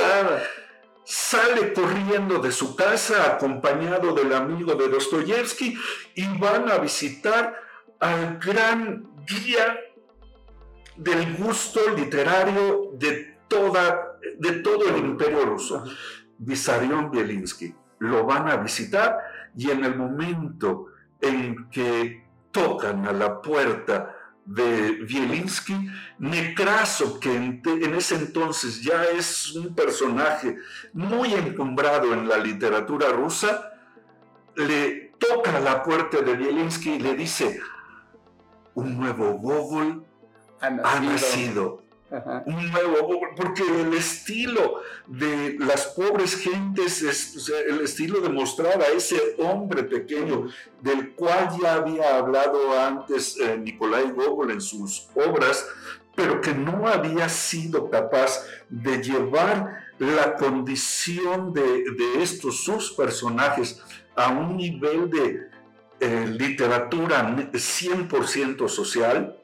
sale 1.04 1.74
corriendo 1.74 2.38
de 2.38 2.52
su 2.52 2.76
casa 2.76 3.26
acompañado 3.26 4.14
del 4.14 4.34
amigo 4.34 4.76
de 4.76 4.88
Dostoyevsky 4.88 5.76
y 6.14 6.28
van 6.38 6.70
a 6.70 6.78
visitar 6.78 7.60
al 8.00 8.38
gran 8.38 9.26
guía 9.26 9.80
del 10.96 11.38
gusto 11.38 11.80
literario 11.98 12.92
de, 12.94 13.36
toda, 13.48 14.13
de 14.38 14.52
todo 14.60 14.90
el 14.90 14.98
imperio 14.98 15.46
ruso, 15.46 15.84
Vissarion 16.38 17.12
Bielinski. 17.12 17.74
Lo 18.00 18.26
van 18.26 18.50
a 18.50 18.58
visitar 18.58 19.18
y 19.56 19.70
en 19.70 19.84
el 19.84 19.96
momento 19.96 20.88
en 21.22 21.70
que 21.70 22.26
tocan 22.52 23.08
a 23.08 23.14
la 23.14 23.42
puerta 23.42 24.16
de 24.46 24.92
Bielinski, 25.08 25.90
Necraso, 26.20 27.20
que 27.20 27.34
en, 27.34 27.62
ese 27.96 28.16
entonces 28.16 28.82
ya 28.82 29.04
es 29.06 29.56
un 29.56 29.74
personaje 29.74 30.58
muy 30.92 31.34
encumbrado 31.34 32.14
en 32.14 32.28
la 32.28 32.38
literatura 32.38 33.10
rusa, 33.10 33.72
le 34.56 35.14
toca 35.18 35.60
la 35.60 35.82
puerta 35.82 36.22
de 36.22 36.36
Bielinski 36.36 36.96
y 36.96 37.00
le 37.00 37.16
dice, 37.16 37.62
un 38.76 38.98
nuevo 38.98 39.34
Gogol 39.34 40.06
ha 40.60 41.00
nacido 41.00 41.83
un 42.46 42.72
nuevo, 42.72 43.20
porque 43.36 43.64
el 43.64 43.94
estilo 43.94 44.82
de 45.08 45.56
las 45.60 45.88
pobres 45.88 46.36
gentes 46.36 47.02
es 47.02 47.52
el 47.68 47.82
estilo 47.82 48.22
de 48.22 48.30
mostrar 48.30 48.82
a 48.82 48.88
ese 48.88 49.36
hombre 49.40 49.84
pequeño 49.84 50.48
del 50.82 51.14
cual 51.14 51.50
ya 51.62 51.76
había 51.76 52.18
hablado 52.18 52.80
antes 52.80 53.38
eh, 53.40 53.58
Nicolai 53.58 54.12
Gogol 54.12 54.52
en 54.52 54.62
sus 54.62 55.08
obras, 55.16 55.68
pero 56.16 56.40
que 56.42 56.54
no 56.54 56.88
había 56.88 57.28
sido 57.30 57.90
capaz 57.90 58.46
de 58.70 59.02
llevar 59.02 59.84
la 59.98 60.36
condición 60.36 61.54
de, 61.54 61.84
estos 62.22 62.64
sus 62.64 62.92
personajes 62.92 63.82
a 64.16 64.30
un 64.30 64.58
nivel 64.58 65.10
de 65.10 65.50
eh, 66.00 66.28
literatura 66.28 67.36
100% 67.52 68.68
social, 68.68 69.36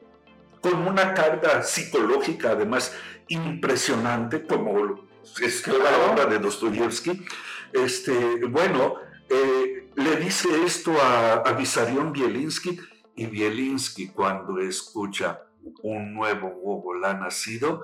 con 0.60 0.86
una 0.86 1.14
carga 1.14 1.62
psicológica 1.62 2.52
además 2.52 2.94
impresionante, 3.28 4.44
como 4.44 5.06
es 5.40 5.66
la 5.66 6.12
obra 6.12 6.26
de 6.26 6.38
Dostoyevsky. 6.38 7.24
Este, 7.72 8.44
bueno, 8.46 8.96
eh, 9.28 9.90
le 9.94 10.16
dice 10.16 10.48
esto 10.64 10.92
a, 11.00 11.34
a 11.34 11.52
Vissarion 11.52 12.12
Bielinski 12.12 12.78
y 13.16 13.26
Bielinski 13.26 14.08
cuando 14.08 14.58
escucha 14.58 15.42
un 15.82 16.14
nuevo 16.14 16.50
Gogol 16.50 17.04
ha 17.04 17.14
nacido, 17.14 17.82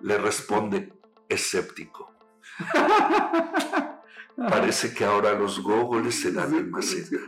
le 0.00 0.18
responde 0.18 0.92
escéptico. 1.28 2.12
Parece 4.36 4.94
que 4.94 5.04
ahora 5.04 5.32
los 5.32 5.60
Gogoles 5.60 6.20
se 6.20 6.32
dan 6.32 6.54
en 6.54 6.70
maceta. 6.70 7.18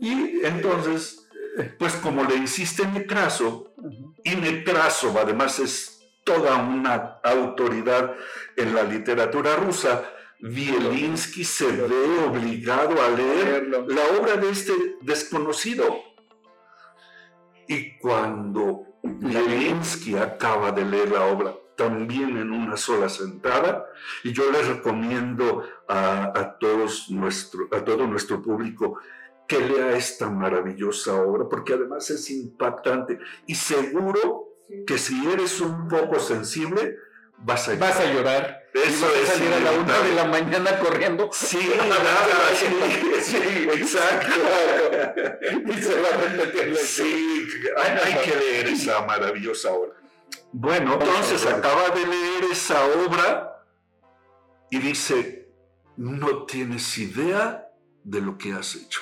Y 0.00 0.44
entonces 0.44 1.29
pues 1.78 1.94
como 1.94 2.24
le 2.24 2.36
insiste 2.36 2.86
Necraso, 2.86 3.72
y 4.24 4.36
Necraso 4.36 5.14
además 5.18 5.58
es 5.58 6.00
toda 6.24 6.56
una 6.56 7.20
autoridad 7.24 8.14
en 8.56 8.74
la 8.74 8.82
literatura 8.82 9.56
rusa, 9.56 10.04
Bielinski 10.40 11.44
se 11.44 11.66
ve 11.66 12.24
obligado 12.26 13.02
a 13.02 13.10
leer 13.10 13.68
la 13.68 14.02
obra 14.18 14.36
de 14.36 14.50
este 14.50 14.72
desconocido. 15.02 15.84
Y 17.68 17.98
cuando 17.98 18.86
Bielinski 19.02 20.16
acaba 20.16 20.72
de 20.72 20.84
leer 20.84 21.10
la 21.10 21.26
obra, 21.26 21.54
también 21.76 22.36
en 22.36 22.52
una 22.52 22.76
sola 22.76 23.08
sentada, 23.08 23.86
y 24.24 24.32
yo 24.32 24.50
les 24.50 24.66
recomiendo 24.66 25.64
a, 25.88 26.56
todos 26.58 27.10
nuestro, 27.10 27.68
a 27.72 27.84
todo 27.84 28.06
nuestro 28.06 28.42
público 28.42 28.98
que 29.50 29.58
lea 29.58 29.96
esta 29.96 30.30
maravillosa 30.30 31.12
obra, 31.20 31.48
porque 31.48 31.72
además 31.72 32.08
es 32.08 32.30
impactante 32.30 33.18
y 33.48 33.56
seguro 33.56 34.54
que 34.86 34.96
si 34.96 35.26
eres 35.28 35.60
un 35.60 35.88
poco 35.88 36.20
sensible, 36.20 36.94
vas 37.38 37.66
a 37.68 37.74
llorar. 37.74 37.90
Vas 37.90 38.00
a 38.00 38.12
llorar. 38.12 38.62
Eso 38.72 39.06
vas 39.06 39.28
a 39.28 39.32
salir 39.32 39.52
a 39.52 39.58
la 39.58 39.72
una 39.72 39.98
de 39.98 40.14
la 40.14 40.24
mañana 40.26 40.78
corriendo. 40.78 41.30
Sí, 41.32 41.58
sí, 43.22 43.68
exacto. 43.74 44.36
Y 45.66 45.82
se 45.82 46.00
va 46.00 46.08
a 46.10 46.16
repetir. 46.28 46.76
Sí, 46.76 47.48
hay, 47.76 47.98
hay 48.04 48.22
que 48.22 48.36
leer 48.36 48.68
esa 48.68 49.04
maravillosa 49.04 49.72
obra. 49.72 49.94
Bueno, 50.52 50.92
entonces 50.92 51.44
acaba 51.44 51.90
de 51.90 52.06
leer 52.06 52.44
esa 52.52 52.84
obra 52.86 53.64
y 54.70 54.78
dice, 54.78 55.52
no 55.96 56.46
tienes 56.46 56.96
idea 56.98 57.68
de 58.04 58.20
lo 58.20 58.38
que 58.38 58.52
has 58.52 58.76
hecho. 58.76 59.00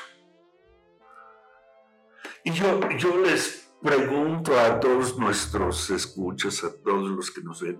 Y 2.48 2.52
yo, 2.52 2.80
yo 2.96 3.14
les 3.18 3.68
pregunto 3.82 4.58
a 4.58 4.80
todos 4.80 5.18
nuestros 5.18 5.90
escuchas, 5.90 6.64
a 6.64 6.74
todos 6.82 7.10
los 7.10 7.30
que 7.30 7.42
nos 7.42 7.60
ven, 7.60 7.78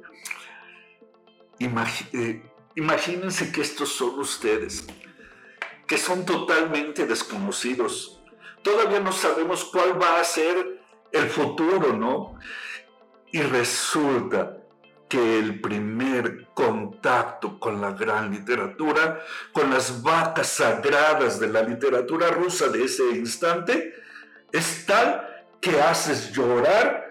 eh, 1.58 2.42
imagínense 2.76 3.50
que 3.50 3.62
estos 3.62 3.88
son 3.88 4.18
ustedes, 4.18 4.86
que 5.86 5.96
son 5.96 6.26
totalmente 6.26 7.06
desconocidos. 7.06 8.20
Todavía 8.62 9.00
no 9.00 9.10
sabemos 9.10 9.64
cuál 9.64 9.98
va 9.98 10.20
a 10.20 10.24
ser 10.24 10.82
el 11.12 11.30
futuro, 11.30 11.94
¿no? 11.94 12.38
Y 13.32 13.40
resulta 13.40 14.58
que 15.08 15.38
el 15.38 15.62
primer 15.62 16.48
contacto 16.52 17.58
con 17.58 17.80
la 17.80 17.92
gran 17.92 18.30
literatura, 18.30 19.24
con 19.50 19.70
las 19.70 20.02
vacas 20.02 20.48
sagradas 20.48 21.40
de 21.40 21.48
la 21.48 21.62
literatura 21.62 22.28
rusa 22.28 22.68
de 22.68 22.84
ese 22.84 23.12
instante, 23.12 23.94
es 24.52 24.86
tal 24.86 25.26
que 25.60 25.80
haces 25.80 26.32
llorar 26.32 27.06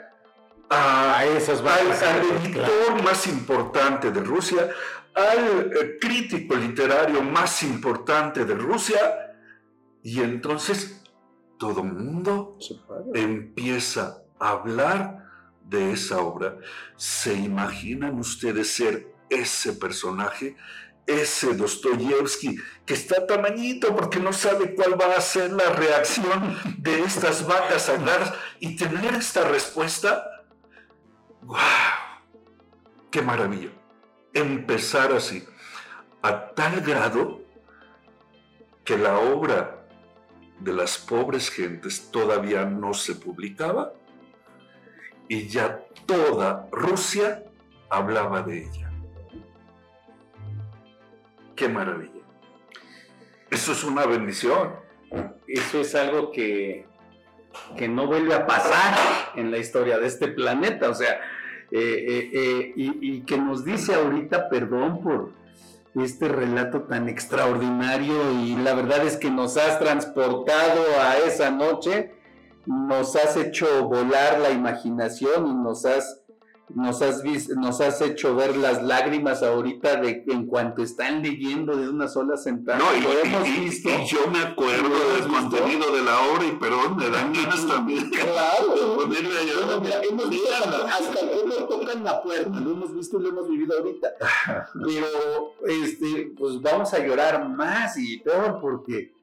a, 0.69 1.19
A 1.19 1.25
esas 1.25 1.61
al, 1.61 2.43
editor 2.43 3.01
más 3.03 3.25
importante 3.27 4.11
de 4.11 4.19
Rusia, 4.19 4.69
al 5.13 5.71
eh, 5.71 5.97
crítico 5.99 6.55
literario 6.55 7.21
más 7.23 7.63
importante 7.63 8.43
de 8.43 8.53
Rusia, 8.53 9.33
y 10.03 10.21
entonces 10.21 11.01
todo 11.57 11.81
el 11.81 11.93
mundo 11.93 12.57
empieza 13.13 14.23
a 14.39 14.49
hablar 14.49 15.25
de 15.63 15.91
esa 15.91 16.19
obra. 16.19 16.57
¿Se 16.95 17.33
imaginan 17.33 18.19
ustedes 18.19 18.69
ser 18.69 19.13
ese 19.29 19.73
personaje? 19.73 20.55
Ese 21.07 21.55
Dostoyevsky 21.55 22.57
que 22.85 22.93
está 22.93 23.25
tamañito 23.25 23.95
porque 23.95 24.19
no 24.19 24.33
sabe 24.33 24.75
cuál 24.75 24.99
va 24.99 25.15
a 25.15 25.21
ser 25.21 25.51
la 25.51 25.69
reacción 25.69 26.57
de 26.77 26.99
estas 27.03 27.47
vacas 27.47 27.83
sagradas 27.83 28.33
y 28.59 28.75
tener 28.75 29.13
esta 29.15 29.47
respuesta. 29.47 30.45
¡Wow! 31.41 31.57
¡Qué 33.09 33.21
maravilla! 33.21 33.69
Empezar 34.33 35.13
así, 35.13 35.47
a 36.21 36.49
tal 36.49 36.81
grado 36.81 37.41
que 38.83 38.97
la 38.97 39.17
obra 39.17 39.85
de 40.59 40.73
las 40.73 40.97
pobres 40.97 41.49
gentes 41.49 42.11
todavía 42.11 42.65
no 42.65 42.93
se 42.93 43.15
publicaba 43.15 43.93
y 45.27 45.47
ya 45.47 45.83
toda 46.05 46.67
Rusia 46.71 47.43
hablaba 47.89 48.41
de 48.41 48.63
ella. 48.63 48.86
¡Qué 51.57 51.67
maravilla! 51.67 52.21
Eso 53.49 53.71
es 53.71 53.83
una 53.83 54.05
bendición. 54.05 54.75
Eso 55.47 55.81
es 55.81 55.95
algo 55.95 56.31
que, 56.31 56.85
que 57.75 57.87
no 57.87 58.05
vuelve 58.05 58.35
a 58.35 58.45
pasar 58.45 58.95
en 59.35 59.49
la 59.49 59.57
historia 59.57 59.97
de 59.97 60.05
este 60.05 60.27
planeta. 60.27 60.87
O 60.87 60.93
sea, 60.93 61.19
eh, 61.71 62.05
eh, 62.07 62.29
eh, 62.31 62.73
y, 62.75 63.15
y 63.15 63.21
que 63.21 63.39
nos 63.39 63.65
dice 63.65 63.95
ahorita, 63.95 64.49
perdón 64.49 65.01
por 65.01 65.31
este 65.95 66.27
relato 66.27 66.83
tan 66.83 67.09
extraordinario 67.09 68.33
y 68.33 68.55
la 68.57 68.75
verdad 68.75 69.03
es 69.03 69.17
que 69.17 69.31
nos 69.31 69.57
has 69.57 69.79
transportado 69.79 70.83
a 71.01 71.17
esa 71.17 71.49
noche, 71.49 72.13
nos 72.67 73.15
has 73.15 73.35
hecho 73.35 73.87
volar 73.87 74.39
la 74.39 74.51
imaginación 74.51 75.47
y 75.47 75.55
nos 75.55 75.87
has 75.87 76.21
nos 76.75 77.01
has, 77.01 77.23
vis- 77.23 77.49
nos 77.55 77.79
has 77.79 78.01
hecho 78.01 78.35
ver 78.35 78.57
las 78.57 78.83
lágrimas 78.83 79.41
ahorita 79.41 80.01
de 80.01 80.23
en 80.27 80.45
cuanto 80.47 80.83
están 80.83 81.21
leyendo 81.23 81.75
de 81.77 81.87
una 81.89 82.07
sola 82.09 82.35
sentada. 82.35 82.77
No, 82.79 82.85
y, 82.95 83.01
Lo 83.01 83.11
hemos 83.19 83.47
y- 83.47 83.59
visto. 83.61 83.89
y 83.89 84.05
yo 84.05 84.27
me 84.29 84.39
acuerdo 84.39 84.89
¿Lo 84.89 84.95
hemos 84.95 85.07
del 85.13 85.29
visto? 85.29 85.33
contenido 85.57 85.95
de 85.95 86.01
la 86.03 86.19
obra 86.19 86.45
y 86.45 86.51
perdón, 86.57 86.97
me 86.97 87.09
dan 87.09 87.31
ganas 87.33 87.65
también 87.67 88.09
Claro. 88.09 88.97
ponerle 88.97 89.45
llorar. 89.45 89.81
mira, 89.81 90.01
hemos 90.03 90.29
visto 90.29 90.49
hasta 90.53 91.19
cómo 91.41 91.55
tocan 91.67 92.03
la 92.03 92.21
puerta, 92.21 92.59
lo 92.59 92.71
hemos 92.71 92.93
visto 92.93 93.17
y 93.19 93.23
lo 93.23 93.29
hemos 93.29 93.47
vivido 93.49 93.77
ahorita. 93.77 94.07
Pero, 94.73 95.53
este, 95.67 96.33
pues 96.37 96.61
vamos 96.61 96.93
a 96.93 96.99
llorar 96.99 97.47
más 97.49 97.97
y 97.97 98.17
peor 98.19 98.59
porque, 98.61 99.13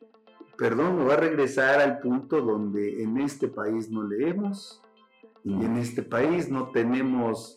perdón, 0.57 0.96
me 0.98 1.04
va 1.04 1.14
a 1.14 1.18
regresar 1.18 1.80
al 1.80 1.98
punto 1.98 2.40
donde 2.40 3.02
en 3.02 3.18
este 3.20 3.48
país 3.48 3.90
no 3.90 4.02
leemos 4.02 4.80
y 5.44 5.52
en 5.52 5.76
este 5.76 6.02
país 6.02 6.48
no 6.48 6.70
tenemos 6.70 7.57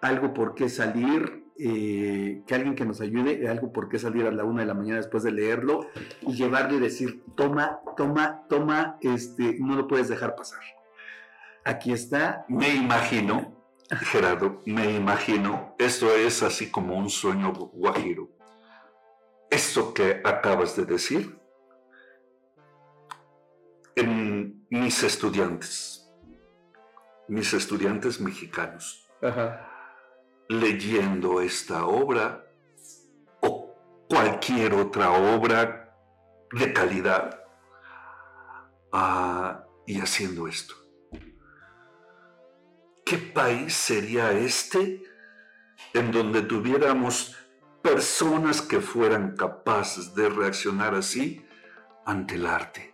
algo 0.00 0.32
por 0.32 0.54
qué 0.54 0.70
salir, 0.70 1.44
eh, 1.58 2.42
que 2.46 2.54
alguien 2.54 2.74
que 2.74 2.86
nos 2.86 3.02
ayude, 3.02 3.46
algo 3.46 3.72
por 3.72 3.90
qué 3.90 3.98
salir 3.98 4.26
a 4.26 4.30
la 4.30 4.44
una 4.44 4.62
de 4.62 4.66
la 4.66 4.74
mañana 4.74 4.96
después 4.96 5.22
de 5.22 5.30
leerlo 5.30 5.86
y 6.22 6.32
llevarle 6.32 6.78
y 6.78 6.80
decir, 6.80 7.22
toma, 7.36 7.80
toma, 7.96 8.46
toma, 8.48 8.96
este, 9.02 9.58
no 9.60 9.76
lo 9.76 9.86
puedes 9.86 10.08
dejar 10.08 10.34
pasar. 10.34 10.60
Aquí 11.62 11.92
está, 11.92 12.46
Me 12.48 12.74
imagino, 12.74 13.54
Gerardo, 13.90 14.62
me 14.64 14.96
imagino, 14.96 15.74
esto 15.78 16.14
es 16.14 16.42
así 16.42 16.70
como 16.70 16.96
un 16.96 17.10
sueño 17.10 17.52
guajiro. 17.52 18.30
Esto 19.50 19.92
que 19.92 20.22
acabas 20.24 20.74
de 20.76 20.86
decir, 20.86 21.38
en 23.94 24.64
mis 24.70 25.02
estudiantes, 25.02 25.99
mis 27.30 27.54
estudiantes 27.54 28.20
mexicanos, 28.20 29.08
leyendo 30.48 31.40
esta 31.40 31.86
obra 31.86 32.44
o 33.40 33.76
cualquier 34.08 34.74
otra 34.74 35.12
obra 35.12 35.96
de 36.52 36.72
calidad 36.72 37.44
ah, 38.92 39.64
y 39.86 40.00
haciendo 40.00 40.48
esto. 40.48 40.74
¿Qué 43.04 43.16
país 43.16 43.74
sería 43.74 44.32
este 44.32 45.00
en 45.94 46.10
donde 46.10 46.42
tuviéramos 46.42 47.36
personas 47.80 48.60
que 48.60 48.80
fueran 48.80 49.36
capaces 49.36 50.16
de 50.16 50.28
reaccionar 50.28 50.96
así 50.96 51.46
ante 52.04 52.34
el 52.34 52.46
arte? 52.46 52.89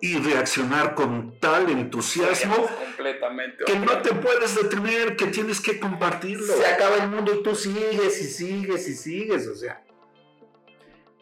Y 0.00 0.18
reaccionar 0.18 0.94
con 0.94 1.38
tal 1.40 1.68
entusiasmo 1.70 2.56
completamente. 2.56 3.64
que 3.64 3.78
no 3.78 3.98
te 4.02 4.14
puedes 4.14 4.54
detener, 4.54 5.16
que 5.16 5.26
tienes 5.26 5.60
que 5.60 5.78
compartirlo. 5.80 6.54
Se 6.54 6.66
acaba 6.66 6.96
el 6.96 7.08
mundo 7.10 7.34
y 7.34 7.42
tú 7.42 7.54
sigues 7.54 8.20
y 8.20 8.24
sigues 8.24 8.88
y 8.88 8.94
sigues, 8.94 9.46
o 9.46 9.54
sea. 9.54 9.82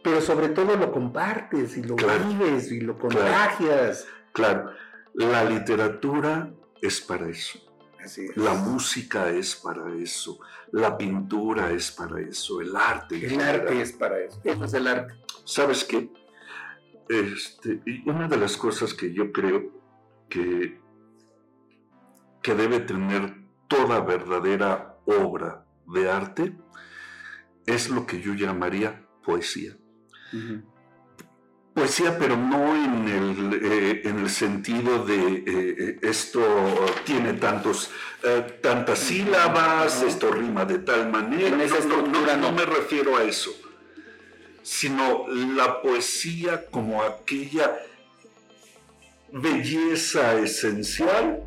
Pero 0.03 0.21
sobre 0.21 0.49
todo 0.51 0.77
lo 0.77 0.93
compartes 0.93 1.77
y 1.77 1.83
lo 1.83 1.97
Claro. 1.97 2.25
vives 2.29 2.71
y 2.71 2.81
lo 2.81 2.99
contagias. 2.99 4.07
Claro, 4.33 4.71
la 5.15 5.45
literatura 5.45 6.51
es 6.81 7.01
para 7.01 7.29
eso. 7.29 7.59
Es. 8.05 8.37
La 8.37 8.55
música 8.55 9.29
es 9.31 9.57
para 9.57 9.93
eso, 10.01 10.39
la 10.71 10.97
pintura 10.97 11.73
es 11.73 11.91
para 11.91 12.21
eso, 12.21 12.61
el 12.61 12.75
arte. 12.77 13.17
El 13.27 13.41
arte 13.41 13.83
es 13.83 13.93
para 13.93 14.21
eso. 14.21 14.41
Eso 14.45 14.65
es 14.65 14.75
el 14.75 14.87
arte. 14.87 15.15
¿Sabes 15.45 15.83
qué? 15.85 16.09
Este, 17.09 17.81
y 17.87 18.09
una 18.09 18.29
de 18.29 18.37
las 18.37 18.57
cosas 18.57 18.93
que 18.95 19.13
yo 19.13 19.33
creo 19.33 19.73
que, 20.29 20.81
que 22.43 22.55
debe 22.55 22.81
tener 22.81 23.35
toda 23.69 24.01
verdadera 24.01 24.99
obra 25.07 25.65
de 25.87 26.11
arte 26.11 26.57
es 27.67 27.91
lo 27.91 28.07
que 28.07 28.21
yo 28.21 28.35
llamaría 28.35 29.07
poesía. 29.23 29.77
Poesía, 31.75 32.19
pero 32.19 32.37
no 32.37 32.75
en 32.75 33.09
el, 33.09 33.55
eh, 33.63 34.03
en 34.05 34.19
el 34.19 34.29
sentido 34.31 35.05
de 35.05 35.17
eh, 35.17 35.45
eh, 35.47 35.99
esto 36.03 36.41
tiene 37.05 37.35
tantos, 37.35 37.91
eh, 38.25 38.59
tantas 38.63 38.99
sílabas, 38.99 40.03
esto 40.03 40.31
rima 40.31 40.65
de 40.65 40.81
tal 40.81 41.11
manera. 41.11 41.49
En 41.49 41.61
esa 41.61 41.79
No, 41.85 41.85
no, 41.87 42.07
no, 42.09 42.27
estructura 42.27 42.37
no 42.37 42.51
no. 42.51 42.53
me 42.53 42.67
refiero 42.67 43.17
a 43.17 43.23
eso, 43.23 43.51
sino 44.69 45.27
la 45.29 45.81
poesía 45.81 46.67
como 46.67 47.03
aquella 47.03 47.79
belleza 49.33 50.35
esencial 50.35 51.43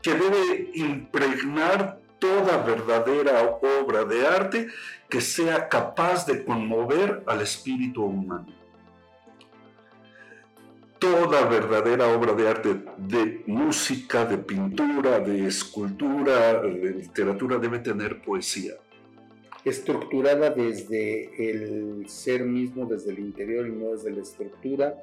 que 0.00 0.14
debe 0.14 0.70
impregnar 0.74 1.98
toda 2.20 2.58
verdadera 2.58 3.58
obra 3.80 4.04
de 4.04 4.24
arte 4.24 4.68
que 5.08 5.20
sea 5.20 5.68
capaz 5.68 6.24
de 6.24 6.44
conmover 6.44 7.24
al 7.26 7.40
espíritu 7.40 8.04
humano. 8.04 8.46
Toda 11.00 11.44
verdadera 11.46 12.06
obra 12.06 12.32
de 12.32 12.48
arte, 12.48 12.84
de 12.96 13.42
música, 13.48 14.24
de 14.24 14.38
pintura, 14.38 15.18
de 15.18 15.48
escultura, 15.48 16.60
de 16.62 16.90
literatura, 16.90 17.58
debe 17.58 17.80
tener 17.80 18.22
poesía. 18.22 18.74
Estructurada 19.64 20.50
desde 20.50 21.50
el 21.50 22.08
ser 22.08 22.44
mismo, 22.44 22.84
desde 22.86 23.10
el 23.12 23.18
interior 23.20 23.66
y 23.66 23.72
no 23.72 23.92
desde 23.92 24.10
la 24.10 24.22
estructura. 24.22 25.02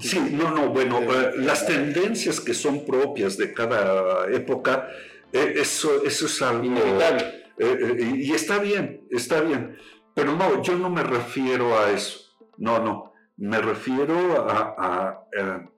Sí, 0.00 0.18
no, 0.32 0.50
no, 0.50 0.70
bueno, 0.70 0.98
eh, 1.02 1.32
las 1.36 1.66
tendencias 1.66 2.40
que 2.40 2.54
son 2.54 2.84
propias 2.84 3.36
de 3.36 3.52
cada 3.52 4.28
época, 4.32 4.88
eh, 5.32 5.54
eso, 5.56 6.02
eso 6.04 6.26
es 6.26 6.42
algo... 6.42 6.64
Inevitable. 6.64 7.44
Eh, 7.58 8.14
y 8.16 8.32
está 8.32 8.58
bien, 8.58 9.06
está 9.10 9.40
bien. 9.40 9.76
Pero 10.14 10.34
no, 10.34 10.62
yo 10.62 10.76
no 10.76 10.90
me 10.90 11.02
refiero 11.04 11.78
a 11.78 11.90
eso. 11.92 12.20
No, 12.56 12.78
no. 12.80 13.12
Me 13.36 13.60
refiero 13.60 14.48
a, 14.48 14.74
a- 14.76 15.26
a- 15.38 15.70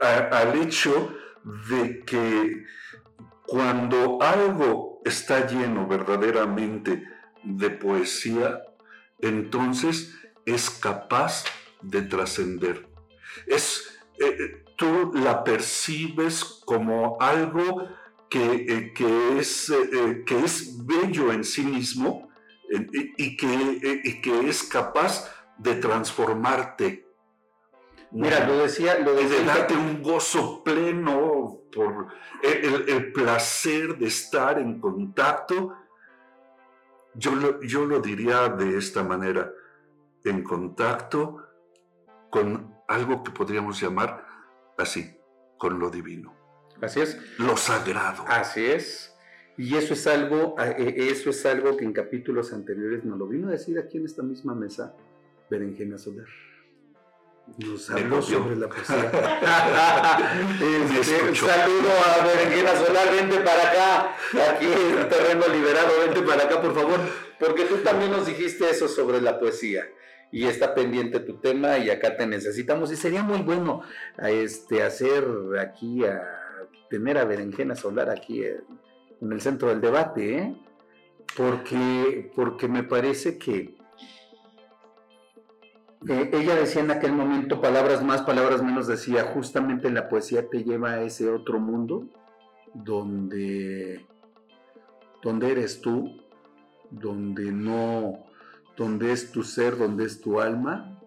a- 0.00 0.28
al 0.40 0.60
hecho 0.62 1.14
de 1.70 2.00
que 2.04 2.64
cuando 3.46 4.18
algo 4.20 4.85
está 5.06 5.46
lleno 5.46 5.86
verdaderamente 5.86 7.04
de 7.42 7.70
poesía, 7.70 8.62
entonces 9.20 10.14
es 10.44 10.70
capaz 10.70 11.44
de 11.80 12.02
trascender. 12.02 12.88
Es, 13.46 13.98
eh, 14.18 14.36
eh, 14.38 14.64
tú 14.76 15.12
la 15.14 15.44
percibes 15.44 16.44
como 16.64 17.16
algo 17.20 17.88
que, 18.28 18.92
que, 18.94 19.38
es, 19.38 19.72
que 20.26 20.44
es 20.44 20.84
bello 20.84 21.32
en 21.32 21.44
sí 21.44 21.62
mismo 21.62 22.28
y 23.16 23.36
que, 23.36 24.20
que 24.22 24.48
es 24.48 24.64
capaz 24.64 25.30
de 25.58 25.76
transformarte. 25.76 27.06
Mira, 28.10 28.46
lo 28.46 28.58
decía, 28.58 28.98
lo 28.98 29.14
de 29.14 29.44
darte 29.44 29.74
un 29.74 30.02
gozo 30.02 30.62
pleno 30.64 31.65
por 31.76 32.08
el, 32.42 32.88
el, 32.88 33.12
placer 33.12 33.98
de 33.98 34.06
estar 34.06 34.58
en 34.58 34.80
contacto. 34.80 35.76
Yo 37.14 37.34
lo, 37.34 37.60
yo 37.62 37.84
lo 37.84 38.00
diría 38.00 38.48
de 38.48 38.78
esta 38.78 39.02
manera, 39.02 39.52
en 40.24 40.42
contacto 40.42 41.46
con 42.30 42.74
algo 42.88 43.22
que 43.22 43.30
podríamos 43.30 43.80
llamar 43.80 44.26
así, 44.78 45.16
con 45.58 45.78
lo 45.78 45.90
divino. 45.90 46.34
Así 46.80 47.00
es. 47.00 47.18
Lo 47.38 47.56
sagrado. 47.56 48.24
Así 48.26 48.64
es. 48.64 49.14
Y 49.56 49.76
eso 49.76 49.94
es 49.94 50.06
algo, 50.06 50.56
e, 50.58 51.10
eso 51.10 51.30
es 51.30 51.46
algo 51.46 51.76
que 51.76 51.84
en 51.84 51.92
capítulos 51.92 52.52
anteriores 52.52 53.04
nos 53.04 53.18
lo 53.18 53.26
vino 53.26 53.48
a 53.48 53.52
decir 53.52 53.78
aquí 53.78 53.98
en 53.98 54.04
esta 54.04 54.22
misma 54.22 54.54
mesa 54.54 54.94
Berenjena 55.48 55.96
Solar. 55.96 56.26
Nos 57.58 57.88
habló 57.90 58.20
sobre 58.20 58.56
la 58.56 58.68
poesía. 58.68 59.10
este, 61.00 61.22
un 61.22 61.34
saludo 61.34 61.88
a 62.04 62.26
Berenjena 62.26 62.76
Solar, 62.76 63.10
vente 63.10 63.38
para 63.38 63.70
acá, 63.70 64.16
aquí 64.50 64.66
en 64.66 64.98
el 64.98 65.08
terreno 65.08 65.46
liberado, 65.48 65.88
vente 66.04 66.22
para 66.22 66.44
acá 66.44 66.60
por 66.60 66.74
favor, 66.74 67.00
porque 67.38 67.64
tú 67.64 67.78
también 67.78 68.10
nos 68.10 68.26
dijiste 68.26 68.68
eso 68.68 68.88
sobre 68.88 69.20
la 69.22 69.38
poesía. 69.38 69.88
Y 70.32 70.46
está 70.46 70.74
pendiente 70.74 71.20
tu 71.20 71.38
tema 71.38 71.78
y 71.78 71.88
acá 71.88 72.16
te 72.16 72.26
necesitamos. 72.26 72.92
Y 72.92 72.96
sería 72.96 73.22
muy 73.22 73.38
bueno 73.38 73.82
este, 74.18 74.82
hacer 74.82 75.24
aquí, 75.58 76.04
a, 76.04 76.20
tener 76.90 77.16
a 77.16 77.24
Berenjena 77.24 77.76
Solar 77.76 78.10
aquí 78.10 78.42
en 78.42 79.32
el 79.32 79.40
centro 79.40 79.68
del 79.68 79.80
debate, 79.80 80.38
¿eh? 80.38 80.56
porque, 81.36 82.30
porque 82.34 82.68
me 82.68 82.82
parece 82.82 83.38
que 83.38 83.75
eh, 86.08 86.30
ella 86.32 86.54
decía 86.54 86.82
en 86.82 86.90
aquel 86.90 87.12
momento 87.12 87.60
palabras 87.60 88.02
más, 88.02 88.22
palabras 88.22 88.62
menos, 88.62 88.86
decía 88.86 89.24
justamente 89.24 89.90
la 89.90 90.08
poesía 90.08 90.48
te 90.48 90.64
lleva 90.64 90.92
a 90.92 91.02
ese 91.02 91.30
otro 91.30 91.58
mundo 91.58 92.08
donde, 92.74 94.06
donde 95.22 95.52
eres 95.52 95.80
tú, 95.80 96.20
donde 96.90 97.52
no, 97.52 98.24
donde 98.76 99.12
es 99.12 99.32
tu 99.32 99.42
ser, 99.42 99.76
donde 99.76 100.04
es 100.04 100.20
tu 100.20 100.40
alma 100.40 101.00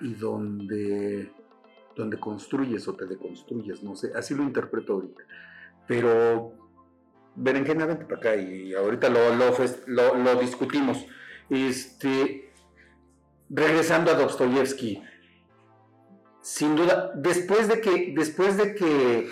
y 0.00 0.14
donde, 0.14 1.32
donde 1.96 2.18
construyes 2.18 2.88
o 2.88 2.94
te 2.94 3.06
deconstruyes, 3.06 3.82
no 3.82 3.96
sé, 3.96 4.12
así 4.14 4.34
lo 4.34 4.42
interpreto 4.42 4.94
ahorita. 4.94 5.22
Pero 5.86 6.64
Berenjena, 7.36 7.86
vente 7.86 8.04
para 8.04 8.16
acá 8.18 8.36
y 8.36 8.74
ahorita 8.74 9.08
lo, 9.08 9.34
lo, 9.34 10.14
lo, 10.16 10.40
discutimos. 10.40 11.04
Este, 11.50 12.43
regresando 13.50 14.10
a 14.10 14.14
Dostoyevsky, 14.14 15.02
sin 16.40 16.76
duda, 16.76 17.12
después 17.14 17.68
de 17.68 17.80
que, 17.80 18.12
después 18.14 18.56
de 18.56 18.74
que, 18.74 19.30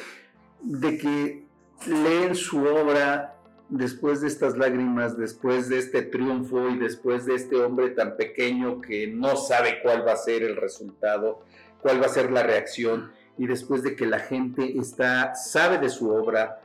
de 0.63 0.99
que 0.99 1.45
leen 1.87 2.35
su 2.35 2.65
obra, 2.65 3.37
después 3.69 4.21
de 4.21 4.29
estas 4.29 4.57
lágrimas, 4.57 5.17
después 5.17 5.69
de 5.69 5.79
este 5.79 6.03
triunfo 6.03 6.69
y 6.71 6.79
después 6.79 7.27
de 7.27 7.35
este 7.35 7.57
hombre 7.57 7.91
tan 7.91 8.17
pequeño 8.17 8.81
que 8.81 9.07
no 9.07 9.37
sabe 9.37 9.81
cuál 9.83 10.07
va 10.07 10.13
a 10.13 10.17
ser 10.17 10.43
el 10.43 10.57
resultado, 10.57 11.45
cuál 11.81 12.01
va 12.01 12.07
a 12.07 12.11
ser 12.11 12.31
la 12.31 12.43
reacción, 12.43 13.13
y 13.39 13.47
después 13.47 13.83
de 13.83 13.97
que 13.97 14.07
la 14.07 14.21
gente 14.21 14.79
está, 14.79 15.35
sabe 15.35 15.79
de 15.79 15.89
su 15.89 16.11
obra, 16.11 16.61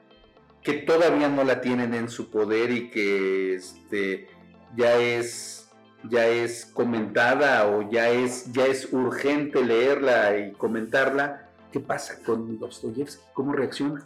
que 0.62 0.74
todavía 0.74 1.30
no 1.30 1.44
la 1.44 1.62
tienen 1.62 1.94
en 1.94 2.10
su 2.10 2.30
poder 2.30 2.72
y 2.72 2.90
que 2.90 3.56
este, 3.56 4.28
ya 4.76 4.98
es 4.98 5.67
ya 6.10 6.28
es 6.28 6.66
comentada 6.66 7.68
o 7.68 7.90
ya 7.90 8.10
es, 8.10 8.52
ya 8.52 8.66
es 8.66 8.92
urgente 8.92 9.64
leerla 9.64 10.38
y 10.38 10.52
comentarla, 10.54 11.50
¿qué 11.72 11.80
pasa 11.80 12.22
con 12.24 12.60
Dostoyevsky? 12.60 13.24
¿Cómo 13.34 13.54
reacciona? 13.54 14.04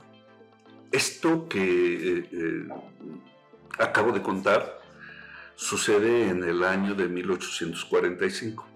Esto 0.91 1.47
que 1.47 1.59
eh, 1.59 2.29
eh, 2.31 2.67
acabo 3.79 4.11
de 4.11 4.21
contar 4.21 4.79
sucede 5.55 6.27
en 6.29 6.43
el 6.43 6.63
año 6.63 6.93
de 6.95 7.07
1845. 7.07 8.67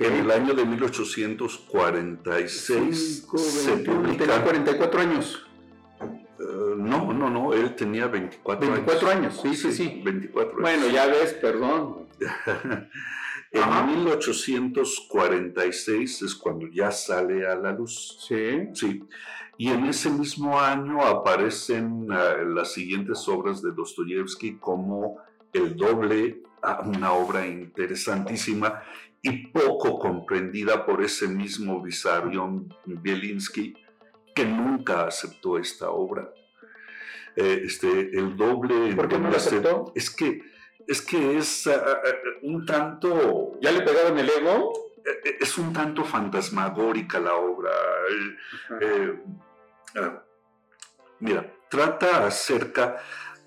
En 0.00 0.12
el 0.14 0.28
año 0.30 0.54
de 0.54 0.64
1846 0.64 3.26
se 3.36 3.76
publica... 3.76 4.42
44 4.42 5.00
años. 5.00 5.46
No, 6.76 7.12
no, 7.12 7.28
no, 7.28 7.52
él 7.52 7.74
tenía 7.74 8.06
24, 8.06 8.70
24 8.70 9.10
años. 9.10 9.38
sí, 9.42 9.54
sí, 9.54 9.72
sí. 9.72 10.00
24 10.02 10.52
años. 10.52 10.62
Bueno, 10.62 10.88
ya 10.88 11.04
ves, 11.06 11.34
perdón. 11.34 12.06
en 13.52 13.86
1846 13.86 16.22
es 16.22 16.34
cuando 16.34 16.66
ya 16.68 16.90
sale 16.90 17.46
a 17.46 17.54
la 17.56 17.72
luz. 17.72 18.16
Sí. 18.26 18.70
Sí. 18.74 19.02
Y 19.60 19.68
en 19.68 19.84
ese 19.84 20.08
mismo 20.08 20.58
año 20.58 21.02
aparecen 21.02 22.10
uh, 22.10 22.48
las 22.54 22.72
siguientes 22.72 23.28
obras 23.28 23.60
de 23.60 23.72
Dostoyevsky 23.72 24.56
como 24.56 25.18
El 25.52 25.76
doble, 25.76 26.40
uh, 26.62 26.88
una 26.88 27.12
obra 27.12 27.46
interesantísima 27.46 28.82
y 29.20 29.48
poco 29.48 29.98
comprendida 29.98 30.86
por 30.86 31.02
ese 31.02 31.28
mismo 31.28 31.82
Vissarion 31.82 32.74
Bielinski, 32.86 33.74
que 34.34 34.44
nunca 34.44 35.06
aceptó 35.06 35.58
esta 35.58 35.90
obra. 35.90 36.32
Eh, 37.36 37.62
este, 37.64 37.88
el 37.88 38.36
doble... 38.36 38.94
¿Por 38.94 39.08
qué 39.08 39.18
no 39.18 39.28
aceptó? 39.28 39.92
Es 39.94 40.10
que 40.10 40.42
es, 40.86 41.02
que 41.02 41.38
es 41.38 41.66
uh, 41.66 42.46
un 42.46 42.66
tanto... 42.66 43.58
¿Ya 43.60 43.70
le 43.70 43.82
pegaron 43.82 44.18
el 44.18 44.28
ego? 44.28 44.72
Eh, 45.04 45.38
es 45.40 45.56
un 45.58 45.72
tanto 45.72 46.04
fantasmagórica 46.04 47.20
la 47.20 47.34
obra. 47.34 47.70
Eh, 48.80 49.22
mira, 51.20 51.52
trata 51.68 52.26
acerca 52.26 52.98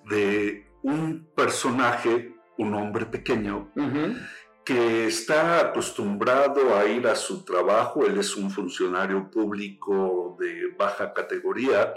de 0.06 0.68
un 0.84 1.30
personaje, 1.36 2.36
un 2.58 2.74
hombre 2.74 3.06
pequeño, 3.06 3.72
uh 3.76 3.82
-huh 3.82 4.28
que 4.66 5.08
está 5.08 5.60
acostumbrado 5.60 6.76
a 6.76 6.86
ir 6.86 7.08
a 7.08 7.16
su 7.16 7.44
trabajo, 7.44 8.06
él 8.06 8.18
es 8.18 8.36
un 8.36 8.50
funcionario 8.50 9.30
público 9.30 10.38
de 10.40 10.74
baja 10.78 11.14
categoría 11.14 11.94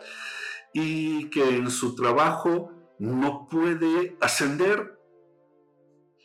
y 0.72 1.30
que 1.30 1.56
en 1.56 1.70
su 1.70 1.94
trabajo 1.94 2.72
no 2.98 3.46
puede 3.48 4.16
ascender 4.20 4.98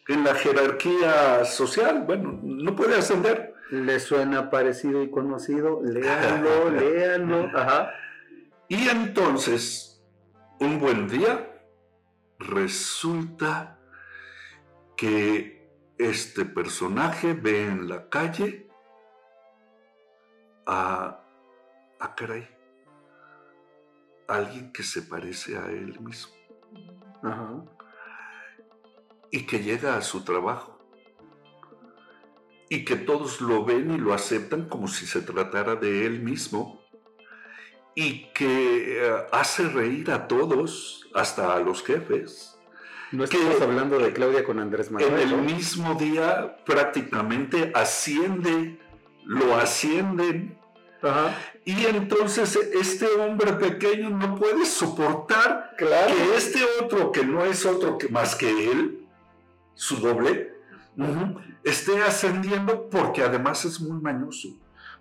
en 0.07 0.23
la 0.23 0.35
jerarquía 0.35 1.45
social, 1.45 2.03
bueno, 2.05 2.39
no 2.43 2.75
puede 2.75 2.95
ascender. 2.95 3.53
¿Le 3.69 3.99
suena 4.01 4.49
parecido 4.49 5.01
y 5.01 5.09
conocido? 5.09 5.81
Léanlo, 5.81 6.69
léanlo. 6.71 7.57
Ajá. 7.57 7.93
Y 8.67 8.89
entonces, 8.89 10.03
un 10.59 10.79
buen 10.79 11.07
día, 11.07 11.49
resulta 12.39 13.79
que 14.97 15.60
este 16.09 16.45
personaje 16.45 17.33
ve 17.33 17.65
en 17.65 17.87
la 17.87 18.09
calle 18.09 18.67
a, 20.65 21.23
a 21.99 22.15
caray, 22.15 22.47
alguien 24.27 24.71
que 24.73 24.83
se 24.83 25.03
parece 25.03 25.57
a 25.57 25.67
él 25.67 25.99
mismo. 25.99 26.33
Ajá. 27.23 27.63
Y 29.29 29.45
que 29.45 29.59
llega 29.59 29.95
a 29.95 30.01
su 30.01 30.23
trabajo. 30.23 30.79
Y 32.69 32.85
que 32.85 32.95
todos 32.95 33.41
lo 33.41 33.65
ven 33.65 33.91
y 33.91 33.97
lo 33.97 34.13
aceptan 34.13 34.67
como 34.69 34.87
si 34.87 35.05
se 35.05 35.21
tratara 35.21 35.75
de 35.75 36.05
él 36.05 36.21
mismo. 36.21 36.81
Y 37.95 38.31
que 38.33 39.01
uh, 39.03 39.35
hace 39.35 39.67
reír 39.67 40.11
a 40.11 40.27
todos, 40.27 41.07
hasta 41.13 41.53
a 41.53 41.59
los 41.59 41.83
jefes. 41.83 42.50
No 43.11 43.25
estamos 43.25 43.57
que, 43.57 43.63
hablando 43.63 43.99
de 43.99 44.13
Claudia 44.13 44.43
con 44.43 44.59
Andrés 44.59 44.89
Manuel. 44.89 45.13
En 45.13 45.19
el 45.19 45.37
¿no? 45.37 45.43
mismo 45.43 45.95
día 45.95 46.57
prácticamente 46.65 47.71
asciende, 47.75 48.79
lo 49.25 49.55
ascienden. 49.55 50.57
Ajá. 51.01 51.35
Y 51.65 51.85
entonces 51.85 52.55
este 52.55 53.07
hombre 53.07 53.53
pequeño 53.53 54.09
no 54.11 54.35
puede 54.35 54.65
soportar 54.65 55.71
claro. 55.77 56.13
que 56.13 56.37
este 56.37 56.59
otro, 56.79 57.11
que 57.11 57.25
no 57.25 57.43
es 57.43 57.65
otro 57.65 57.97
que 57.97 58.07
más 58.07 58.35
que 58.35 58.71
él, 58.71 59.05
su 59.73 59.97
doble, 59.97 60.53
uh 60.97 61.03
-huh, 61.03 61.59
esté 61.63 62.01
ascendiendo 62.03 62.89
porque 62.89 63.23
además 63.23 63.65
es 63.65 63.81
muy 63.81 63.99
mañoso. 63.99 64.49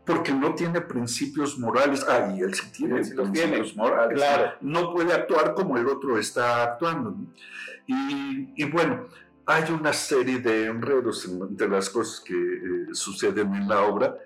Porque 0.04 0.32
no 0.32 0.54
tiene 0.54 0.80
principios 0.80 1.58
morales. 1.58 2.04
Ah, 2.08 2.32
y 2.36 2.40
él 2.40 2.54
sí 2.54 2.70
tiene 2.72 3.04
Sí 3.04 3.14
principios 3.14 3.32
tiene, 3.32 3.72
morales. 3.76 4.16
claro. 4.18 4.52
No 4.60 4.92
puede 4.92 5.12
actuar 5.12 5.54
como 5.54 5.76
el 5.76 5.86
otro 5.86 6.18
está 6.18 6.62
actuando. 6.64 7.10
¿no? 7.10 7.32
Y, 7.86 8.52
y 8.56 8.64
bueno, 8.70 9.06
hay 9.46 9.70
una 9.72 9.92
serie 9.92 10.38
de 10.38 10.66
enredos 10.66 11.26
entre 11.26 11.68
las 11.68 11.90
cosas 11.90 12.20
que 12.20 12.34
eh, 12.34 12.86
suceden 12.92 13.54
en 13.54 13.68
la 13.68 13.82
obra 13.82 14.16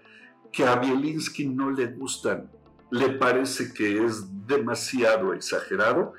que 0.53 0.65
a 0.65 0.77
Bielinski 0.77 1.47
no 1.49 1.71
le 1.71 1.87
gustan. 1.87 2.49
Le 2.91 3.11
parece 3.11 3.73
que 3.73 4.05
es 4.05 4.25
demasiado 4.47 5.35
exagerado, 5.35 6.13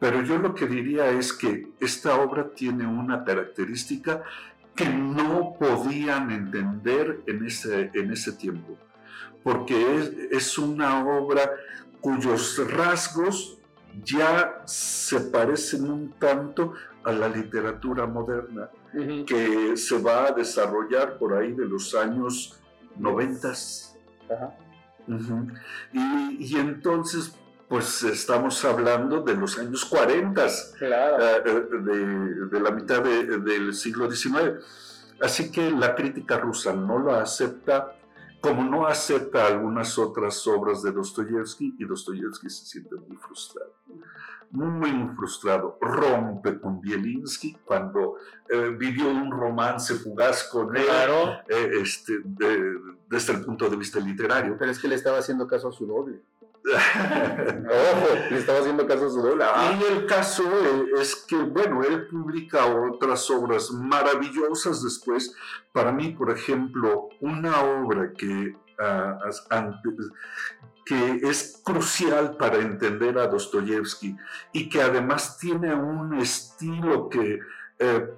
pero 0.00 0.22
yo 0.22 0.38
lo 0.38 0.54
que 0.54 0.66
diría 0.66 1.10
es 1.10 1.32
que 1.32 1.68
esta 1.78 2.18
obra 2.18 2.50
tiene 2.54 2.86
una 2.86 3.24
característica 3.24 4.22
que 4.74 4.88
no 4.88 5.54
podían 5.58 6.30
entender 6.30 7.20
en 7.26 7.44
ese, 7.44 7.90
en 7.94 8.12
ese 8.12 8.32
tiempo, 8.32 8.78
porque 9.42 9.96
es, 9.98 10.08
es 10.30 10.58
una 10.58 11.04
obra 11.08 11.50
cuyos 12.00 12.58
rasgos 12.70 13.58
ya 14.04 14.62
se 14.66 15.20
parecen 15.20 15.90
un 15.90 16.12
tanto 16.18 16.74
a 17.04 17.12
la 17.12 17.28
literatura 17.28 18.06
moderna 18.06 18.68
que 19.26 19.76
se 19.76 19.98
va 20.00 20.26
a 20.28 20.32
desarrollar 20.32 21.18
por 21.18 21.34
ahí 21.34 21.52
de 21.52 21.64
los 21.66 21.94
años 21.94 22.58
noventas. 22.96 23.96
Y, 25.92 26.36
y 26.54 26.56
entonces, 26.56 27.34
pues 27.68 28.02
estamos 28.02 28.64
hablando 28.64 29.22
de 29.22 29.34
los 29.34 29.58
años 29.58 29.84
40, 29.84 30.46
Claro. 30.78 31.24
eh, 31.26 31.40
de, 31.82 32.46
de 32.46 32.60
la 32.60 32.70
mitad 32.70 33.02
de- 33.02 33.38
del 33.38 33.74
siglo 33.74 34.10
XIX. 34.10 34.54
Así 35.20 35.50
que 35.50 35.70
la 35.70 35.94
crítica 35.94 36.38
rusa 36.38 36.72
no 36.72 36.98
lo 36.98 37.14
acepta, 37.14 37.94
como 38.40 38.62
no 38.64 38.86
acepta 38.86 39.46
algunas 39.46 39.98
otras 39.98 40.46
obras 40.46 40.82
de 40.82 40.92
Dostoyevsky, 40.92 41.74
y 41.78 41.84
Dostoyevsky 41.84 42.48
se 42.50 42.66
siente 42.66 42.94
muy 42.96 43.16
frustrado. 43.16 43.72
Muy, 44.50 44.92
muy 44.92 45.14
frustrado. 45.14 45.76
Rompe 45.80 46.58
con 46.58 46.80
Bielinski 46.80 47.54
cuando 47.66 48.16
eh, 48.48 48.74
vivió 48.78 49.08
un 49.10 49.30
romance 49.30 49.94
fugaz 49.96 50.44
con 50.44 50.74
él, 50.74 50.84
Claro. 50.86 51.32
eh, 51.48 51.70
este, 51.82 52.20
de- 52.24 52.80
desde 53.10 53.34
el 53.34 53.44
punto 53.44 53.68
de 53.68 53.76
vista 53.76 54.00
literario. 54.00 54.56
Pero 54.58 54.70
es 54.70 54.78
que 54.78 54.88
le 54.88 54.94
estaba 54.94 55.18
haciendo 55.18 55.46
caso 55.46 55.68
a 55.68 55.72
su 55.72 55.86
doble. 55.86 56.22
Ojo, 56.68 58.08
le 58.30 58.38
estaba 58.38 58.58
haciendo 58.60 58.86
caso 58.86 59.06
a 59.06 59.10
su 59.10 59.22
doble. 59.22 59.44
Ah, 59.44 59.78
Y 59.80 59.92
el 59.92 60.06
caso 60.06 60.42
es 61.00 61.14
que, 61.26 61.36
bueno, 61.36 61.82
él 61.82 62.06
publica 62.08 62.66
otras 62.66 63.30
obras 63.30 63.70
maravillosas 63.70 64.82
después. 64.82 65.34
Para 65.72 65.92
mí, 65.92 66.10
por 66.10 66.30
ejemplo, 66.30 67.08
una 67.20 67.62
obra 67.62 68.12
que, 68.16 68.56
ah, 68.78 69.18
as- 69.26 69.46
antes- 69.50 70.10
que 70.84 71.20
es 71.22 71.60
crucial 71.64 72.36
para 72.38 72.56
entender 72.58 73.18
a 73.18 73.26
Dostoyevsky 73.26 74.16
y 74.52 74.68
que 74.70 74.80
además 74.82 75.36
tiene 75.38 75.74
un 75.74 76.14
estilo 76.18 77.08
que 77.10 77.40
eh, 77.78 78.10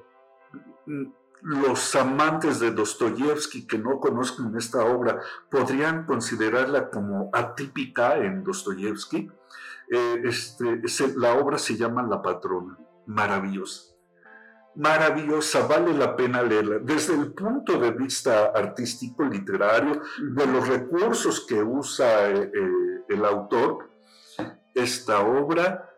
los 1.42 1.94
amantes 1.94 2.60
de 2.60 2.70
Dostoyevsky 2.70 3.66
que 3.66 3.78
no 3.78 3.98
conozcan 3.98 4.54
esta 4.56 4.84
obra 4.84 5.20
podrían 5.50 6.04
considerarla 6.04 6.90
como 6.90 7.30
atípica 7.32 8.16
en 8.16 8.44
Dostoyevsky. 8.44 9.30
Eh, 9.90 10.22
este, 10.24 10.80
la 11.16 11.34
obra 11.34 11.58
se 11.58 11.76
llama 11.76 12.02
La 12.02 12.22
Patrona, 12.22 12.78
maravillosa. 13.06 13.94
Maravillosa, 14.76 15.66
vale 15.66 15.92
la 15.94 16.14
pena 16.14 16.42
leerla. 16.42 16.78
Desde 16.78 17.14
el 17.14 17.32
punto 17.32 17.78
de 17.78 17.90
vista 17.90 18.52
artístico, 18.54 19.24
literario, 19.24 20.00
de 20.20 20.46
los 20.46 20.68
recursos 20.68 21.44
que 21.46 21.60
usa 21.60 22.30
eh, 22.30 22.52
eh, 22.54 23.04
el 23.08 23.24
autor, 23.24 23.90
esta 24.74 25.20
obra 25.20 25.90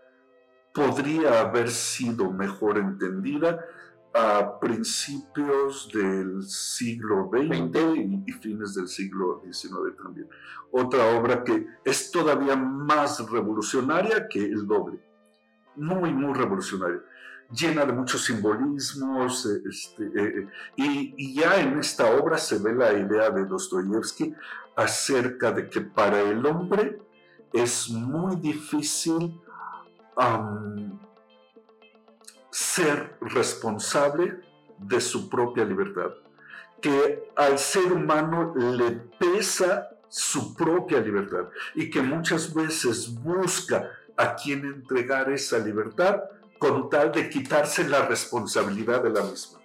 podría 0.72 1.40
haber 1.40 1.70
sido 1.70 2.30
mejor 2.30 2.78
entendida 2.78 3.62
a 4.14 4.58
principios 4.60 5.88
del 5.92 6.42
siglo 6.42 7.30
XX 7.32 7.96
y, 7.96 8.24
y 8.26 8.32
fines 8.32 8.74
del 8.74 8.88
siglo 8.88 9.40
XIX 9.44 9.96
también. 9.96 10.28
Otra 10.70 11.18
obra 11.18 11.42
que 11.42 11.66
es 11.84 12.10
todavía 12.10 12.56
más 12.56 13.30
revolucionaria 13.30 14.28
que 14.28 14.40
el 14.44 14.66
doble. 14.66 14.98
Muy, 15.76 16.12
muy 16.12 16.34
revolucionaria. 16.34 17.00
Llena 17.50 17.84
de 17.84 17.92
muchos 17.92 18.24
simbolismos. 18.24 19.46
eh, 19.46 19.62
este, 19.68 20.04
eh, 20.04 20.38
eh, 20.38 20.48
y, 20.76 21.14
y 21.16 21.34
ya 21.34 21.60
en 21.60 21.78
esta 21.78 22.14
obra 22.16 22.36
se 22.38 22.58
ve 22.58 22.74
la 22.74 22.92
idea 22.92 23.30
de 23.30 23.44
Dostoyevsky 23.46 24.34
acerca 24.76 25.52
de 25.52 25.68
que 25.68 25.80
para 25.80 26.20
el 26.20 26.44
hombre 26.46 26.98
es 27.52 27.90
muy 27.90 28.36
difícil 28.36 29.38
ser 32.52 33.16
responsable 33.22 34.40
de 34.78 35.00
su 35.00 35.28
propia 35.30 35.64
libertad, 35.64 36.10
que 36.80 37.30
al 37.34 37.58
ser 37.58 37.90
humano 37.92 38.52
le 38.54 38.90
pesa 39.18 39.88
su 40.08 40.54
propia 40.54 41.00
libertad 41.00 41.48
y 41.74 41.88
que 41.88 42.02
muchas 42.02 42.52
veces 42.52 43.12
busca 43.22 43.88
a 44.16 44.34
quien 44.36 44.64
entregar 44.66 45.32
esa 45.32 45.58
libertad 45.58 46.20
con 46.58 46.90
tal 46.90 47.10
de 47.10 47.30
quitarse 47.30 47.88
la 47.88 48.06
responsabilidad 48.06 49.02
de 49.02 49.10
la 49.10 49.22
misma. 49.22 49.58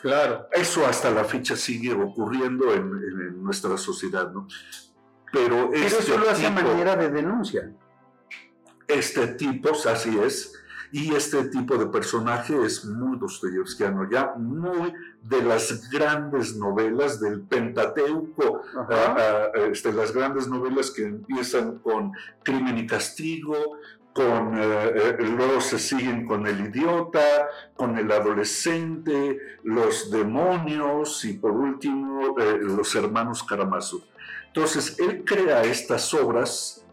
claro. 0.00 0.48
Eso 0.52 0.84
hasta 0.84 1.10
la 1.12 1.22
fecha 1.24 1.54
sigue 1.54 1.92
ocurriendo 1.94 2.74
en, 2.74 2.80
en- 2.80 3.20
en 3.28 3.42
nuestra 3.44 3.76
sociedad, 3.78 4.32
¿no? 4.32 4.48
Pero, 5.32 5.70
Pero 5.70 5.86
este 5.86 5.98
eso 6.02 6.18
lo 6.18 6.28
hace 6.28 6.44
a 6.46 6.54
tipo- 6.54 6.62
manera 6.68 6.96
de 6.96 7.08
denuncia. 7.10 7.72
este 8.88 9.28
tipo, 9.28 9.70
así 9.88 10.18
es, 10.18 10.61
y 10.92 11.14
este 11.14 11.44
tipo 11.44 11.78
de 11.78 11.86
personaje 11.86 12.54
es 12.64 12.84
muy 12.84 13.18
dostoyevskiano, 13.18 14.08
ya 14.10 14.34
muy 14.36 14.92
de 15.22 15.42
las 15.42 15.88
grandes 15.90 16.54
novelas 16.56 17.18
del 17.18 17.40
Pentateuco, 17.40 18.62
ah, 18.76 19.16
ah, 19.18 19.58
este, 19.70 19.92
las 19.92 20.12
grandes 20.12 20.48
novelas 20.48 20.90
que 20.90 21.04
empiezan 21.04 21.78
con 21.78 22.12
Crimen 22.42 22.76
y 22.76 22.86
Castigo, 22.86 23.78
con, 24.12 24.58
eh, 24.58 24.92
eh, 24.94 25.16
luego 25.20 25.62
se 25.62 25.78
siguen 25.78 26.26
con 26.26 26.46
El 26.46 26.66
Idiota, 26.66 27.48
con 27.74 27.96
El 27.96 28.12
Adolescente, 28.12 29.38
Los 29.62 30.10
Demonios 30.10 31.24
y 31.24 31.34
por 31.34 31.52
último 31.52 32.38
eh, 32.38 32.58
Los 32.60 32.94
Hermanos 32.94 33.42
Karamazov. 33.42 34.02
Entonces, 34.48 34.98
él 34.98 35.24
crea 35.24 35.62
estas 35.62 36.12
obras. 36.12 36.84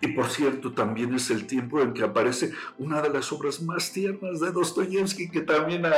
Y 0.00 0.08
por 0.08 0.28
cierto, 0.28 0.72
también 0.72 1.14
es 1.14 1.30
el 1.30 1.46
tiempo 1.46 1.80
en 1.80 1.94
que 1.94 2.02
aparece 2.02 2.52
una 2.78 3.00
de 3.00 3.08
las 3.10 3.32
obras 3.32 3.62
más 3.62 3.90
tiernas 3.92 4.40
de 4.40 4.50
Dostoyevsky 4.52 5.30
que 5.30 5.40
también 5.40 5.86
ha- 5.86 5.92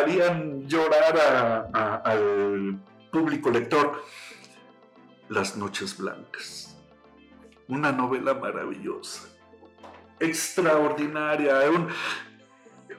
harían 0.00 0.66
llorar 0.66 1.70
al 2.04 2.80
público 3.12 3.50
lector. 3.50 4.02
Las 5.28 5.56
Noches 5.56 5.96
Blancas. 5.98 6.76
Una 7.68 7.92
novela 7.92 8.34
maravillosa, 8.34 9.28
extraordinaria, 10.20 11.60
un- 11.70 11.88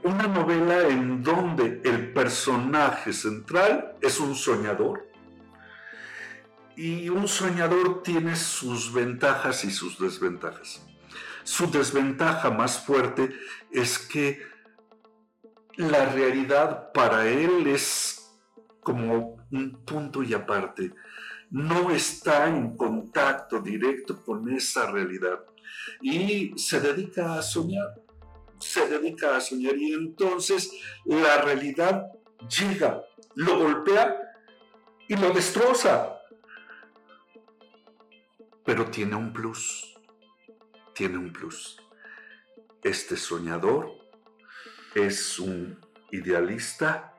una 0.04 0.28
novela 0.28 0.88
en 0.88 1.24
donde 1.24 1.82
el 1.84 2.12
personaje 2.14 3.14
central 3.14 3.96
es 4.02 4.20
un 4.20 4.36
soñador 4.36 5.05
y 6.78 7.10
un 7.10 7.28
soñador 7.28 8.04
tiene 8.04 8.36
sus 8.36 8.94
ventajas 8.94 9.64
y 9.64 9.72
sus 9.72 10.00
desventajas. 10.00 10.86
Su 11.44 11.70
desventaja 11.70 12.50
más 12.50 12.80
fuerte 12.80 13.34
es 13.72 14.00
que 14.00 14.42
la 15.78 16.06
realidad 16.08 16.92
para 16.92 17.28
él 17.28 17.68
es 17.68 18.32
como 18.82 19.38
un 19.52 19.84
punto 19.86 20.24
y 20.24 20.34
aparte. 20.34 20.94
No 21.52 21.92
está 21.92 22.48
en 22.48 22.76
contacto 22.76 23.62
directo 23.62 24.24
con 24.24 24.50
esa 24.52 24.90
realidad 24.92 25.40
y 26.02 26.54
se 26.58 26.80
dedica 26.80 27.36
a 27.36 27.42
soñar. 27.42 28.02
Se 28.60 28.88
dedica 28.88 29.38
a 29.38 29.42
soñar 29.42 29.78
y 29.78 29.94
entonces 29.94 30.72
la 31.06 31.42
realidad 31.42 32.08
llega, 32.50 33.04
lo 33.36 33.60
golpea 33.60 34.18
y 35.08 35.16
lo 35.16 35.32
destroza 35.32 36.15
pero 38.66 38.90
tiene 38.90 39.16
un 39.16 39.32
plus. 39.32 39.96
Tiene 40.94 41.18
un 41.18 41.32
plus. 41.32 41.78
Este 42.84 43.16
soñador 43.16 43.92
es 44.96 45.40
un 45.40 45.80
idealista, 46.12 47.14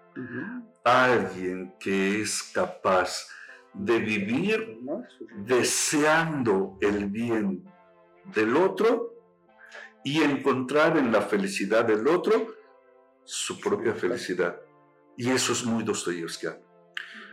alguien 0.85 1.75
que 1.79 2.21
es 2.21 2.43
capaz 2.55 3.29
de 3.75 3.99
vivir 3.99 4.81
deseando 5.37 6.79
el 6.81 7.07
bien 7.11 7.65
del 8.35 8.57
otro 8.57 9.13
y 10.05 10.23
encontrar 10.23 10.97
en 10.97 11.13
la 11.13 11.21
felicidad 11.23 11.85
del 11.85 12.09
otro 12.09 12.55
su 13.25 13.61
propia 13.61 13.95
felicidad. 13.95 14.61
Y 15.17 15.31
eso 15.31 15.53
es 15.53 15.65
muy 15.65 15.85
dostoyevskiano. 15.85 16.66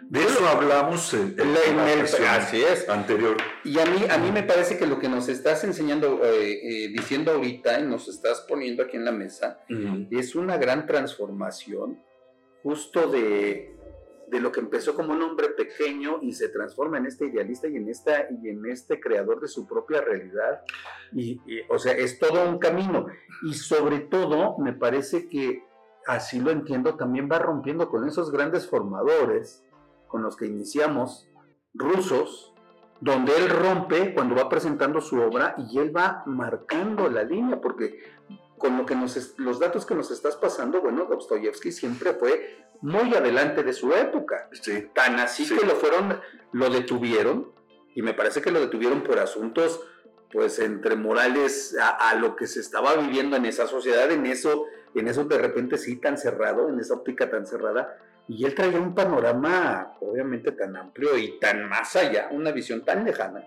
De 0.09 0.21
eso 0.23 0.47
hablamos 0.47 1.13
en, 1.13 1.35
en 1.39 1.53
la- 1.53 1.63
en 1.65 1.79
el- 1.99 2.01
así 2.27 2.61
es. 2.61 2.87
anterior. 2.89 3.37
Y 3.63 3.79
a 3.79 3.85
mí, 3.85 4.05
a 4.09 4.17
mí 4.17 4.31
me 4.31 4.43
parece 4.43 4.77
que 4.77 4.85
lo 4.85 4.99
que 4.99 5.09
nos 5.09 5.27
estás 5.29 5.63
enseñando, 5.63 6.21
eh, 6.23 6.85
eh, 6.85 6.87
diciendo 6.89 7.31
ahorita 7.31 7.79
y 7.79 7.83
nos 7.87 8.07
estás 8.07 8.41
poniendo 8.47 8.83
aquí 8.83 8.97
en 8.97 9.05
la 9.05 9.11
mesa, 9.11 9.59
es 10.11 10.35
una 10.35 10.57
gran 10.57 10.85
transformación 10.85 11.99
justo 12.61 13.07
de, 13.09 13.75
de 14.29 14.39
lo 14.39 14.51
que 14.51 14.59
empezó 14.59 14.93
como 14.95 15.13
un 15.13 15.21
hombre 15.21 15.49
pequeño 15.49 16.19
y 16.21 16.33
se 16.33 16.49
transforma 16.49 16.97
en 16.97 17.07
este 17.07 17.25
idealista 17.25 17.67
y 17.67 17.75
en, 17.77 17.89
esta, 17.89 18.27
y 18.29 18.49
en 18.49 18.65
este 18.67 18.99
creador 18.99 19.41
de 19.41 19.47
su 19.47 19.67
propia 19.67 20.01
realidad. 20.01 20.61
Y, 21.11 21.41
y, 21.45 21.61
o 21.69 21.77
sea, 21.79 21.93
es 21.93 22.19
todo 22.19 22.47
un 22.49 22.59
camino. 22.59 23.07
Y 23.43 23.53
sobre 23.55 23.99
todo, 23.99 24.57
me 24.59 24.73
parece 24.73 25.27
que, 25.27 25.63
así 26.07 26.39
lo 26.39 26.51
entiendo, 26.51 26.95
también 26.95 27.27
va 27.31 27.39
rompiendo 27.39 27.89
con 27.89 28.07
esos 28.07 28.31
grandes 28.31 28.67
formadores 28.69 29.63
con 30.13 30.21
los 30.21 30.37
que 30.37 30.45
iniciamos, 30.45 31.27
rusos, 31.73 32.53
donde 33.01 33.35
él 33.35 33.49
rompe 33.49 34.13
cuando 34.13 34.35
va 34.35 34.47
presentando 34.47 35.01
su 35.01 35.19
obra 35.19 35.55
y 35.57 35.79
él 35.79 35.91
va 35.93 36.21
marcando 36.27 37.09
la 37.09 37.23
línea, 37.23 37.59
porque 37.59 37.99
con 38.59 38.77
lo 38.77 38.85
que 38.85 38.95
nos 38.95 39.39
los 39.39 39.59
datos 39.59 39.87
que 39.87 39.95
nos 39.95 40.11
estás 40.11 40.35
pasando, 40.35 40.81
bueno, 40.81 41.05
Dostoyevsky 41.05 41.71
siempre 41.71 42.13
fue 42.13 42.63
muy 42.81 43.11
adelante 43.15 43.63
de 43.63 43.73
su 43.73 43.91
época. 43.91 44.49
Sí. 44.51 44.87
Tan 44.93 45.19
así 45.19 45.45
Sí. 45.45 45.57
que 45.57 45.65
lo 45.65 45.73
fueron, 45.77 46.21
lo 46.51 46.69
detuvieron, 46.69 47.51
y 47.95 48.03
me 48.03 48.13
parece 48.13 48.39
que 48.39 48.51
lo 48.51 48.59
detuvieron 48.59 49.01
por 49.01 49.17
asuntos, 49.17 49.81
pues, 50.31 50.59
entre 50.59 50.95
morales 50.95 51.75
a, 51.81 52.11
a 52.11 52.13
lo 52.15 52.35
que 52.35 52.45
se 52.45 52.59
estaba 52.59 52.93
viviendo 52.97 53.35
en 53.35 53.45
esa 53.45 53.65
sociedad, 53.65 54.11
en 54.11 54.27
eso, 54.27 54.65
en 54.93 55.07
eso 55.07 55.23
de 55.23 55.39
repente 55.39 55.79
sí 55.79 55.95
tan 55.99 56.19
cerrado, 56.19 56.69
en 56.69 56.79
esa 56.79 56.93
óptica 56.93 57.31
tan 57.31 57.47
cerrada, 57.47 57.97
y 58.27 58.45
él 58.45 58.55
traía 58.55 58.79
un 58.79 58.95
panorama 58.95 59.95
obviamente 59.99 60.51
tan 60.53 60.75
amplio 60.75 61.17
y 61.17 61.39
tan 61.39 61.67
más 61.67 61.95
allá, 61.95 62.29
una 62.31 62.51
visión 62.51 62.83
tan 62.85 63.03
lejana, 63.05 63.45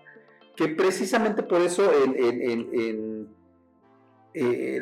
que 0.55 0.67
precisamente 0.69 1.43
por 1.43 1.61
eso 1.61 1.91
en, 2.03 2.15
en- 2.15 2.69
en- 2.73 3.37
eh, 4.33 4.79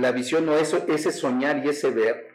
la 0.00 0.12
visión 0.12 0.46
o 0.48 0.54
eso, 0.56 0.84
ese 0.88 1.12
soñar 1.12 1.64
y 1.64 1.68
ese 1.70 1.90
ver, 1.90 2.28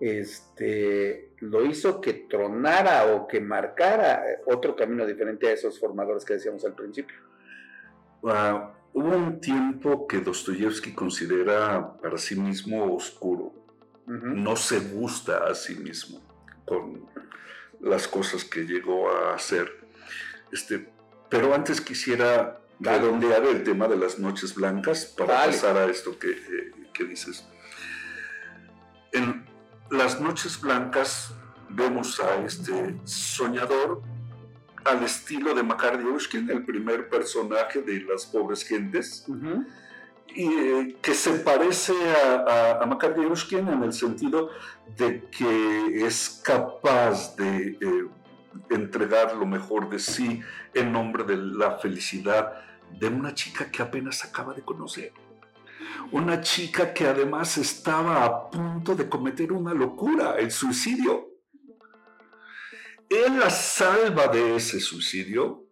este, 0.00 1.30
lo 1.38 1.64
hizo 1.64 2.00
que 2.00 2.12
tronara 2.28 3.14
o 3.14 3.26
que 3.26 3.40
marcara 3.40 4.22
otro 4.46 4.74
camino 4.74 5.06
diferente 5.06 5.46
a 5.48 5.52
esos 5.52 5.78
formadores 5.78 6.24
que 6.24 6.34
decíamos 6.34 6.64
al 6.64 6.74
principio. 6.74 7.16
Ah, 8.24 8.72
hubo 8.92 9.16
un 9.16 9.40
tiempo 9.40 10.06
que 10.06 10.18
Dostoyevsky 10.18 10.92
considera 10.92 11.96
para 12.02 12.18
sí 12.18 12.34
mismo 12.38 12.94
oscuro. 12.94 13.52
No 14.06 14.54
se 14.56 14.78
gusta 14.80 15.46
a 15.48 15.54
sí 15.54 15.74
mismo 15.74 16.20
con 16.64 17.06
las 17.80 18.06
cosas 18.06 18.44
que 18.44 18.62
llegó 18.64 19.10
a 19.10 19.34
hacer. 19.34 19.70
Este, 20.52 20.88
pero 21.28 21.54
antes 21.54 21.80
quisiera 21.80 22.60
Dale. 22.78 22.98
redondear 22.98 23.44
el 23.44 23.64
tema 23.64 23.88
de 23.88 23.96
las 23.96 24.18
noches 24.18 24.54
blancas 24.54 25.06
para 25.06 25.34
Dale. 25.34 25.52
pasar 25.52 25.76
a 25.76 25.86
esto 25.86 26.18
que, 26.18 26.30
eh, 26.30 26.72
que 26.92 27.04
dices. 27.04 27.44
En 29.12 29.44
las 29.90 30.20
noches 30.20 30.60
blancas 30.60 31.32
vemos 31.68 32.20
a 32.20 32.44
este 32.44 32.96
soñador 33.04 34.02
al 34.84 35.02
estilo 35.02 35.52
de 35.54 35.62
Makar 35.62 35.98
Diushkin, 35.98 36.48
el 36.48 36.64
primer 36.64 37.08
personaje 37.08 37.82
de 37.82 38.00
Las 38.02 38.26
Pobres 38.26 38.62
Gentes, 38.62 39.26
eh, 40.38 40.96
que 41.00 41.14
se 41.14 41.32
parece 41.38 41.92
a, 41.92 42.80
a, 42.80 42.84
a 42.84 42.98
en 43.50 43.82
el 43.82 43.92
sentido 43.92 44.50
de 44.96 45.28
que 45.30 46.06
es 46.06 46.42
capaz 46.44 47.36
de 47.36 47.78
eh, 47.80 48.08
entregar 48.70 49.34
lo 49.34 49.46
mejor 49.46 49.88
de 49.88 49.98
sí 49.98 50.40
en 50.74 50.92
nombre 50.92 51.24
de 51.24 51.36
la 51.36 51.78
felicidad 51.78 52.52
de 52.98 53.08
una 53.08 53.34
chica 53.34 53.70
que 53.70 53.82
apenas 53.82 54.24
acaba 54.24 54.52
de 54.52 54.62
conocer. 54.62 55.12
Una 56.12 56.40
chica 56.40 56.92
que 56.92 57.06
además 57.06 57.56
estaba 57.58 58.24
a 58.24 58.50
punto 58.50 58.94
de 58.94 59.08
cometer 59.08 59.52
una 59.52 59.72
locura, 59.72 60.36
el 60.38 60.50
suicidio. 60.50 61.30
Él 63.08 63.38
la 63.38 63.50
salva 63.50 64.28
de 64.28 64.56
ese 64.56 64.80
suicidio, 64.80 65.65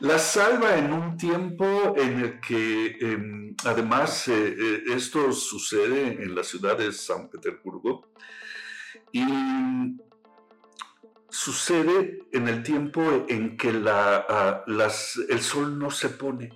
la 0.00 0.18
salva 0.18 0.76
en 0.76 0.92
un 0.92 1.16
tiempo 1.16 1.94
en 1.96 2.20
el 2.20 2.40
que 2.40 2.86
eh, 3.00 3.54
además 3.64 4.28
eh, 4.28 4.56
eh, 4.58 4.82
esto 4.88 5.32
sucede 5.32 6.22
en 6.22 6.34
la 6.34 6.42
ciudad 6.42 6.76
de 6.76 6.92
San 6.92 7.28
Petersburgo 7.28 8.12
y 9.12 9.24
sucede 11.28 12.26
en 12.32 12.48
el 12.48 12.62
tiempo 12.62 13.26
en 13.28 13.56
que 13.56 13.72
la, 13.72 14.64
el 14.66 15.40
sol 15.40 15.78
no 15.78 15.90
se 15.90 16.08
pone 16.08 16.50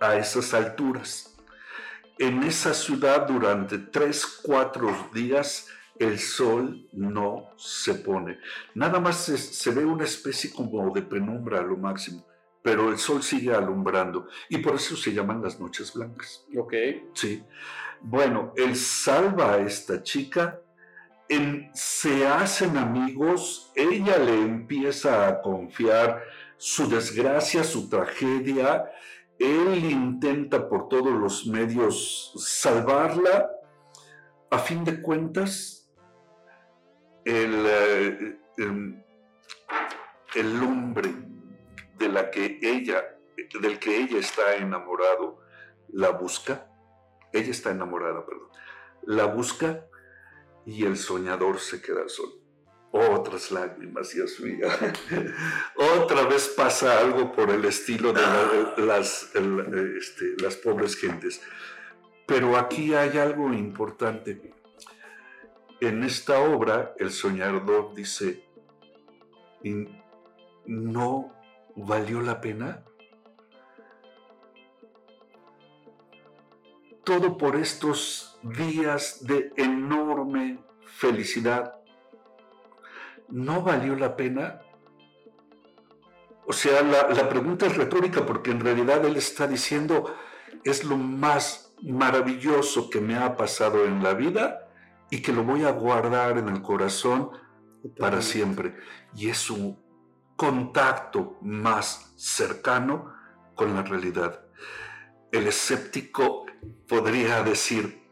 a 0.00 0.16
esas 0.16 0.54
alturas. 0.54 1.36
En 2.18 2.42
esa 2.42 2.72
ciudad 2.72 3.26
durante 3.26 3.78
tres, 3.78 4.24
cuatro 4.42 5.10
días 5.12 5.68
el 5.98 6.18
sol 6.18 6.88
no 6.92 7.50
se 7.56 7.94
pone. 7.94 8.38
Nada 8.74 9.00
más 9.00 9.16
se, 9.24 9.38
se 9.38 9.70
ve 9.70 9.84
una 9.84 10.04
especie 10.04 10.50
como 10.52 10.92
de 10.92 11.02
penumbra 11.02 11.60
a 11.60 11.62
lo 11.62 11.76
máximo, 11.76 12.26
pero 12.62 12.90
el 12.90 12.98
sol 12.98 13.22
sigue 13.22 13.54
alumbrando 13.54 14.28
y 14.48 14.58
por 14.58 14.74
eso 14.74 14.96
se 14.96 15.12
llaman 15.12 15.42
las 15.42 15.58
noches 15.60 15.92
blancas. 15.94 16.44
Ok. 16.56 16.74
Sí. 17.14 17.42
Bueno, 18.00 18.52
él 18.56 18.76
salva 18.76 19.54
a 19.54 19.58
esta 19.58 20.02
chica, 20.02 20.60
en- 21.28 21.70
se 21.74 22.26
hacen 22.26 22.76
amigos, 22.76 23.72
ella 23.74 24.18
le 24.18 24.34
empieza 24.42 25.26
a 25.28 25.40
confiar 25.42 26.22
su 26.56 26.88
desgracia, 26.88 27.64
su 27.64 27.88
tragedia, 27.88 28.90
él 29.38 29.84
intenta 29.84 30.68
por 30.68 30.88
todos 30.88 31.12
los 31.12 31.46
medios 31.46 32.32
salvarla. 32.36 33.50
A 34.50 34.58
fin 34.58 34.84
de 34.84 35.02
cuentas, 35.02 35.75
el, 37.26 37.66
eh, 37.68 38.38
em, 38.58 39.02
el 40.34 40.62
hombre 40.62 41.10
de 41.98 42.08
la 42.08 42.30
que 42.30 42.58
ella, 42.62 43.04
del 43.60 43.78
que 43.78 43.96
ella 43.98 44.18
está 44.18 44.56
enamorado, 44.56 45.40
la 45.88 46.10
busca. 46.10 46.66
Ella 47.32 47.50
está 47.50 47.70
enamorada, 47.70 48.24
perdón. 48.24 48.48
La 49.02 49.26
busca 49.26 49.86
y 50.64 50.84
el 50.84 50.96
soñador 50.96 51.58
se 51.58 51.80
queda 51.82 52.08
solo. 52.08 52.32
Otras 52.92 53.50
lágrimas, 53.50 54.10
Dios 54.14 54.40
mío. 54.40 54.68
Otra 55.76 56.24
vez 56.26 56.48
pasa 56.56 56.98
algo 56.98 57.32
por 57.32 57.50
el 57.50 57.64
estilo 57.64 58.12
de 58.12 58.22
la- 58.22 58.74
las, 58.78 59.30
este, 59.34 60.34
las 60.42 60.56
pobres 60.56 60.96
gentes. 60.96 61.42
Pero 62.26 62.56
aquí 62.56 62.94
hay 62.94 63.18
algo 63.18 63.52
importante. 63.52 64.52
En 65.80 66.04
esta 66.04 66.40
obra, 66.40 66.94
el 66.98 67.10
soñador 67.10 67.94
dice, 67.94 68.48
"¿Y 69.62 69.88
¿no 70.64 71.32
valió 71.74 72.20
la 72.20 72.40
pena? 72.40 72.82
Todo 77.04 77.36
por 77.36 77.56
estos 77.56 78.38
días 78.42 79.24
de 79.24 79.52
enorme 79.56 80.58
felicidad. 80.86 81.74
¿No 83.28 83.62
valió 83.62 83.96
la 83.96 84.16
pena? 84.16 84.60
O 86.46 86.52
sea, 86.52 86.82
la, 86.82 87.08
la 87.08 87.28
pregunta 87.28 87.66
es 87.66 87.76
retórica 87.76 88.24
porque 88.24 88.50
en 88.50 88.60
realidad 88.60 89.04
él 89.04 89.16
está 89.16 89.46
diciendo, 89.46 90.14
es 90.64 90.84
lo 90.84 90.96
más 90.96 91.74
maravilloso 91.82 92.88
que 92.88 93.00
me 93.00 93.16
ha 93.16 93.36
pasado 93.36 93.84
en 93.84 94.02
la 94.02 94.14
vida 94.14 94.65
y 95.10 95.22
que 95.22 95.32
lo 95.32 95.44
voy 95.44 95.64
a 95.64 95.72
guardar 95.72 96.38
en 96.38 96.48
el 96.48 96.62
corazón 96.62 97.30
para 97.98 98.22
siempre. 98.22 98.76
Y 99.14 99.28
es 99.28 99.50
un 99.50 99.78
contacto 100.36 101.38
más 101.42 102.12
cercano 102.16 103.14
con 103.54 103.74
la 103.74 103.82
realidad. 103.82 104.44
El 105.32 105.46
escéptico 105.46 106.46
podría 106.86 107.42
decir, 107.42 108.10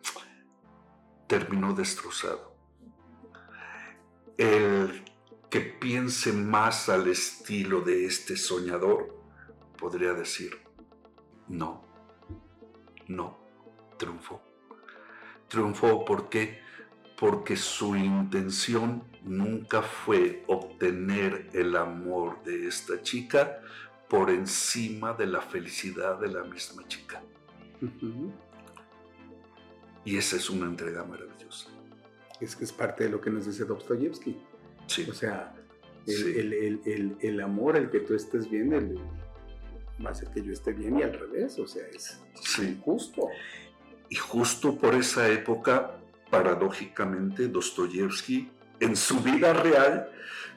terminó 1.26 1.74
destrozado. 1.74 2.54
El 4.36 5.04
que 5.50 5.60
piense 5.60 6.32
más 6.32 6.88
al 6.88 7.06
estilo 7.06 7.80
de 7.80 8.06
este 8.06 8.36
soñador 8.36 9.14
podría 9.78 10.12
decir, 10.12 10.58
no, 11.48 11.84
no, 13.06 13.38
triunfó. 13.96 14.42
Triunfó 15.48 16.04
porque 16.04 16.63
porque 17.24 17.56
su 17.56 17.96
intención 17.96 19.02
nunca 19.22 19.80
fue 19.80 20.44
obtener 20.46 21.48
el 21.54 21.74
amor 21.74 22.42
de 22.44 22.68
esta 22.68 23.00
chica 23.00 23.60
por 24.10 24.28
encima 24.28 25.14
de 25.14 25.24
la 25.28 25.40
felicidad 25.40 26.20
de 26.20 26.28
la 26.28 26.44
misma 26.44 26.86
chica. 26.86 27.22
Y 30.04 30.18
esa 30.18 30.36
es 30.36 30.50
una 30.50 30.66
entrega 30.66 31.02
maravillosa. 31.02 31.70
Es 32.42 32.54
que 32.54 32.64
es 32.64 32.72
parte 32.72 33.04
de 33.04 33.08
lo 33.10 33.22
que 33.22 33.30
nos 33.30 33.46
dice 33.46 33.64
Dostoyevsky. 33.64 34.36
Sí, 34.86 35.06
O 35.08 35.14
sea, 35.14 35.54
El, 36.06 36.14
Sí. 36.16 36.34
el- 36.36 36.52
el- 36.52 36.80
el- 36.84 37.16
el 37.22 37.40
amor 37.40 37.78
al 37.78 37.90
que 37.90 38.00
tú 38.00 38.14
estés 38.14 38.50
bien 38.50 38.74
el- 38.74 38.98
va 40.04 40.10
a 40.10 40.12
hacer 40.12 40.28
que 40.28 40.42
yo 40.42 40.52
esté 40.52 40.74
bien 40.74 40.98
y 40.98 41.02
al 41.02 41.18
revés, 41.18 41.58
o 41.58 41.66
sea, 41.66 41.86
es 41.86 42.20
Sí. 42.42 42.78
justo. 42.84 43.28
Y 44.10 44.16
justo 44.16 44.76
por 44.76 44.94
esa 44.94 45.26
época, 45.32 45.98
paradójicamente, 46.30 47.48
Dostoyevsky 47.48 48.50
en 48.80 48.96
su 48.96 49.20
vida 49.20 49.52
real 49.52 50.10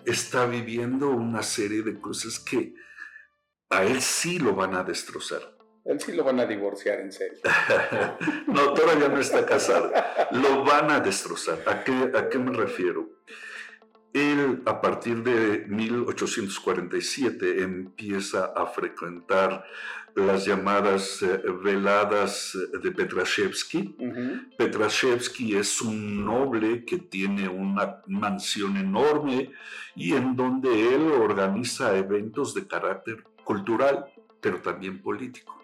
está 0.05 0.45
viviendo 0.45 1.09
una 1.09 1.43
serie 1.43 1.83
de 1.83 1.99
cosas 1.99 2.39
que 2.39 2.73
a 3.69 3.83
él 3.83 4.01
sí 4.01 4.39
lo 4.39 4.55
van 4.55 4.75
a 4.75 4.83
destrozar. 4.83 5.57
Él 5.85 5.99
sí 6.01 6.11
lo 6.11 6.23
van 6.23 6.39
a 6.39 6.45
divorciar 6.45 6.99
en 6.99 7.11
serio. 7.11 7.39
no, 8.47 8.73
todavía 8.73 9.07
no 9.07 9.19
está 9.19 9.45
casado. 9.45 9.91
Lo 10.31 10.65
van 10.65 10.91
a 10.91 10.99
destrozar. 10.99 11.59
¿A 11.65 11.83
qué, 11.83 12.11
a 12.13 12.27
qué 12.27 12.37
me 12.37 12.51
refiero? 12.51 13.09
Él, 14.13 14.63
a 14.65 14.81
partir 14.81 15.23
de 15.23 15.65
1847, 15.67 17.61
empieza 17.61 18.45
a 18.55 18.65
frecuentar 18.67 19.63
las 20.15 20.45
llamadas 20.45 21.21
eh, 21.21 21.41
veladas 21.63 22.55
eh, 22.55 22.79
de 22.81 22.91
Petrashevsky. 22.91 23.95
Petrashevsky 24.57 25.55
es 25.55 25.79
un 25.81 26.25
noble 26.25 26.85
que 26.85 26.97
tiene 26.97 27.47
una 27.47 28.01
mansión 28.07 28.77
enorme 28.77 29.51
y 29.95 30.13
en 30.13 30.35
donde 30.35 30.95
él 30.95 31.11
organiza 31.11 31.95
eventos 31.95 32.55
de 32.55 32.65
carácter 32.65 33.23
cultural, 33.43 34.05
pero 34.41 34.59
también 34.59 35.01
político. 35.01 35.61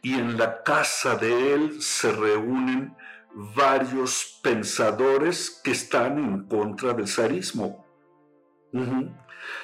Y 0.00 0.14
en 0.14 0.38
la 0.38 0.62
casa 0.62 1.16
de 1.16 1.54
él 1.54 1.82
se 1.82 2.12
reúnen 2.12 2.94
varios 3.34 4.38
pensadores 4.42 5.60
que 5.62 5.70
están 5.70 6.18
en 6.18 6.46
contra 6.46 6.92
del 6.92 7.08
zarismo. 7.08 7.86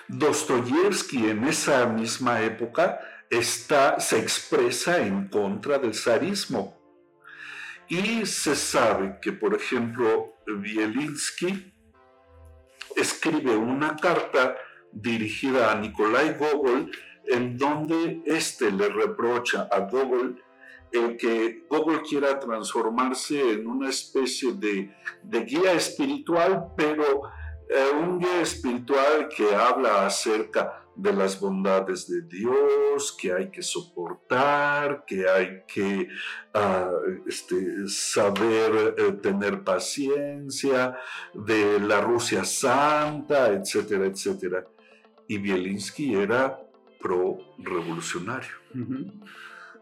Dostoyevsky 0.08 1.30
en 1.30 1.44
esa 1.44 1.86
misma 1.86 2.40
época 2.42 3.00
está, 3.30 4.00
se 4.00 4.18
expresa 4.18 4.98
en 4.98 5.28
contra 5.28 5.78
del 5.78 5.94
zarismo. 5.94 6.76
Y 7.88 8.26
se 8.26 8.54
sabe 8.54 9.18
que, 9.22 9.32
por 9.32 9.54
ejemplo, 9.54 10.34
Bielinski 10.46 11.72
escribe 12.96 13.56
una 13.56 13.96
carta 13.96 14.56
dirigida 14.92 15.72
a 15.72 15.74
Nikolai 15.76 16.36
Gogol 16.38 16.90
en 17.26 17.56
donde 17.56 18.22
éste 18.26 18.70
le 18.70 18.88
reprocha 18.88 19.68
a 19.70 19.80
Gogol 19.80 20.42
el 20.92 21.16
que 21.16 21.66
Gogol 21.68 22.02
quiera 22.02 22.38
transformarse 22.38 23.52
en 23.52 23.66
una 23.66 23.88
especie 23.88 24.52
de, 24.52 24.94
guía 25.44 25.72
espiritual, 25.72 26.72
pero 26.76 27.22
eh, 27.68 27.90
un 27.94 28.18
guía 28.18 28.40
espiritual 28.40 29.28
que 29.28 29.54
habla 29.54 30.06
acerca 30.06 30.84
de 30.98 31.12
las 31.12 31.38
bondades 31.38 32.08
de 32.08 32.22
Dios, 32.22 33.16
que 33.20 33.32
hay 33.32 33.50
que 33.50 33.62
soportar, 33.62 35.04
que 35.06 35.28
hay 35.28 35.62
que 35.72 36.08
ah, 36.54 36.90
este, 37.24 37.88
saber 37.88 38.96
eh, 38.98 39.12
tener 39.12 39.62
paciencia, 39.62 40.98
de 41.32 41.78
la 41.78 42.00
Rusia 42.00 42.44
santa, 42.44 43.52
etcétera, 43.52 44.06
etcétera. 44.06 44.66
Y 45.28 45.38
Bielinski 45.38 46.14
era 46.14 46.58
pro-revolucionario. 46.98 48.56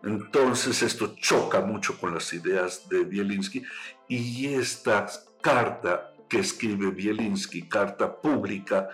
Entonces 0.02 0.82
esto 0.82 1.14
choca 1.16 1.60
mucho 1.60 1.98
con 1.98 2.14
las 2.14 2.32
ideas 2.32 2.88
de 2.88 3.04
Bielinski 3.04 3.62
y 4.08 4.46
esta 4.54 5.06
carta 5.40 6.12
que 6.28 6.38
escribe 6.38 6.90
Bielinski, 6.90 7.68
carta 7.68 8.20
pública 8.20 8.88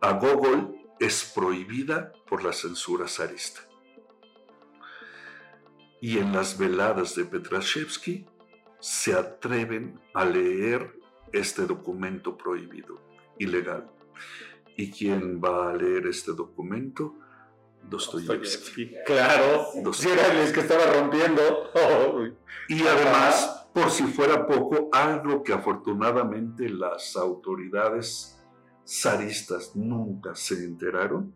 a 0.00 0.12
Gogol, 0.12 0.76
es 1.00 1.32
prohibida 1.34 2.12
por 2.28 2.44
la 2.44 2.52
censura 2.52 3.08
zarista. 3.08 3.60
Y 6.00 6.18
en 6.18 6.32
las 6.32 6.58
veladas 6.58 7.14
de 7.14 7.24
Petrashevsky 7.24 8.26
se 8.78 9.14
atreven 9.14 10.00
a 10.12 10.24
leer 10.24 10.94
este 11.32 11.66
documento 11.66 12.36
prohibido, 12.36 13.00
ilegal. 13.38 13.90
¿Y 14.76 14.90
quién 14.90 15.40
va 15.42 15.70
a 15.70 15.74
leer 15.74 16.06
este 16.06 16.32
documento? 16.32 17.16
Dostoyevsky. 17.88 18.94
Claro, 19.06 19.66
Dostoyevsky. 19.82 20.36
el 20.38 20.52
que 20.52 20.60
estaba 20.60 20.86
rompiendo. 20.86 21.70
Y 22.66 22.80
además, 22.86 23.66
por 23.74 23.90
si 23.90 24.04
fuera 24.04 24.46
poco, 24.46 24.88
algo 24.90 25.42
que 25.42 25.52
afortunadamente 25.52 26.66
las 26.70 27.14
autoridades 27.14 28.42
zaristas 28.86 29.76
nunca 29.76 30.34
se 30.34 30.64
enteraron, 30.64 31.34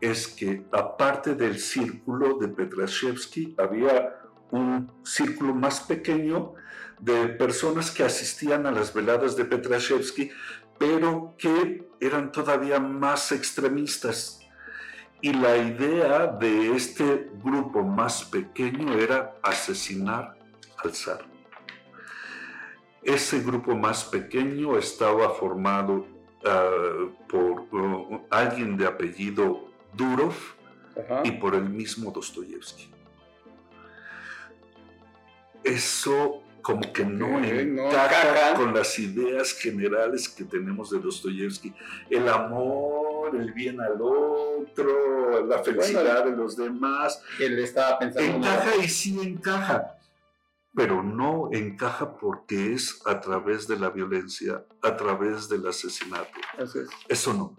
es 0.00 0.28
que 0.28 0.64
aparte 0.72 1.34
del 1.34 1.58
círculo 1.58 2.38
de 2.38 2.48
Petrashevsky, 2.48 3.54
había 3.58 4.14
un 4.50 4.90
círculo 5.04 5.54
más 5.54 5.80
pequeño 5.80 6.54
de 7.00 7.28
personas 7.28 7.90
que 7.90 8.04
asistían 8.04 8.66
a 8.66 8.70
las 8.70 8.94
veladas 8.94 9.36
de 9.36 9.44
Petrashevsky, 9.44 10.30
pero 10.78 11.34
que 11.38 11.88
eran 12.00 12.32
todavía 12.32 12.78
más 12.78 13.32
extremistas. 13.32 14.40
Y 15.20 15.32
la 15.32 15.56
idea 15.56 16.26
de 16.26 16.76
este 16.76 17.30
grupo 17.42 17.82
más 17.82 18.24
pequeño 18.24 18.94
era 18.98 19.36
asesinar 19.42 20.36
al 20.76 20.94
zar. 20.94 21.24
Ese 23.02 23.40
grupo 23.40 23.74
más 23.74 24.04
pequeño 24.04 24.76
estaba 24.76 25.30
formado 25.30 26.06
ah, 26.44 27.06
por 27.28 27.60
uh, 27.72 28.26
alguien 28.30 28.76
de 28.76 28.86
apellido 28.86 29.68
Durov 29.94 30.34
Ajá. 30.96 31.22
y 31.24 31.30
por 31.32 31.54
el 31.54 31.68
mismo 31.68 32.10
Dostoyevsky. 32.10 32.90
Eso 35.64 36.42
como 36.62 36.92
que 36.92 37.04
no 37.04 37.26
Ok, 37.26 37.42
no 37.66 37.88
encaja 37.88 38.28
encaja. 38.28 38.54
con 38.54 38.74
las 38.74 38.98
ideas 38.98 39.52
generales 39.52 40.28
que 40.28 40.42
tenemos 40.44 40.90
de 40.90 40.98
Dostoyevsky. 40.98 41.72
El 42.10 42.28
amor, 42.28 43.05
el 43.34 43.52
bien 43.52 43.80
al 43.80 44.00
otro, 44.00 45.46
la 45.46 45.62
felicidad 45.62 46.24
de 46.24 46.36
los 46.36 46.56
demás. 46.56 47.22
Él 47.40 47.58
estaba 47.58 47.98
pensando. 47.98 48.36
Encaja 48.36 48.76
y 48.76 48.88
sí 48.88 49.18
encaja, 49.20 49.98
pero 50.74 51.02
no 51.02 51.48
encaja 51.52 52.16
porque 52.16 52.74
es 52.74 53.02
a 53.06 53.20
través 53.20 53.66
de 53.66 53.78
la 53.78 53.90
violencia, 53.90 54.64
a 54.82 54.96
través 54.96 55.48
del 55.48 55.66
asesinato. 55.66 56.38
Así 56.58 56.80
es. 56.80 56.88
Eso 57.08 57.34
no. 57.34 57.56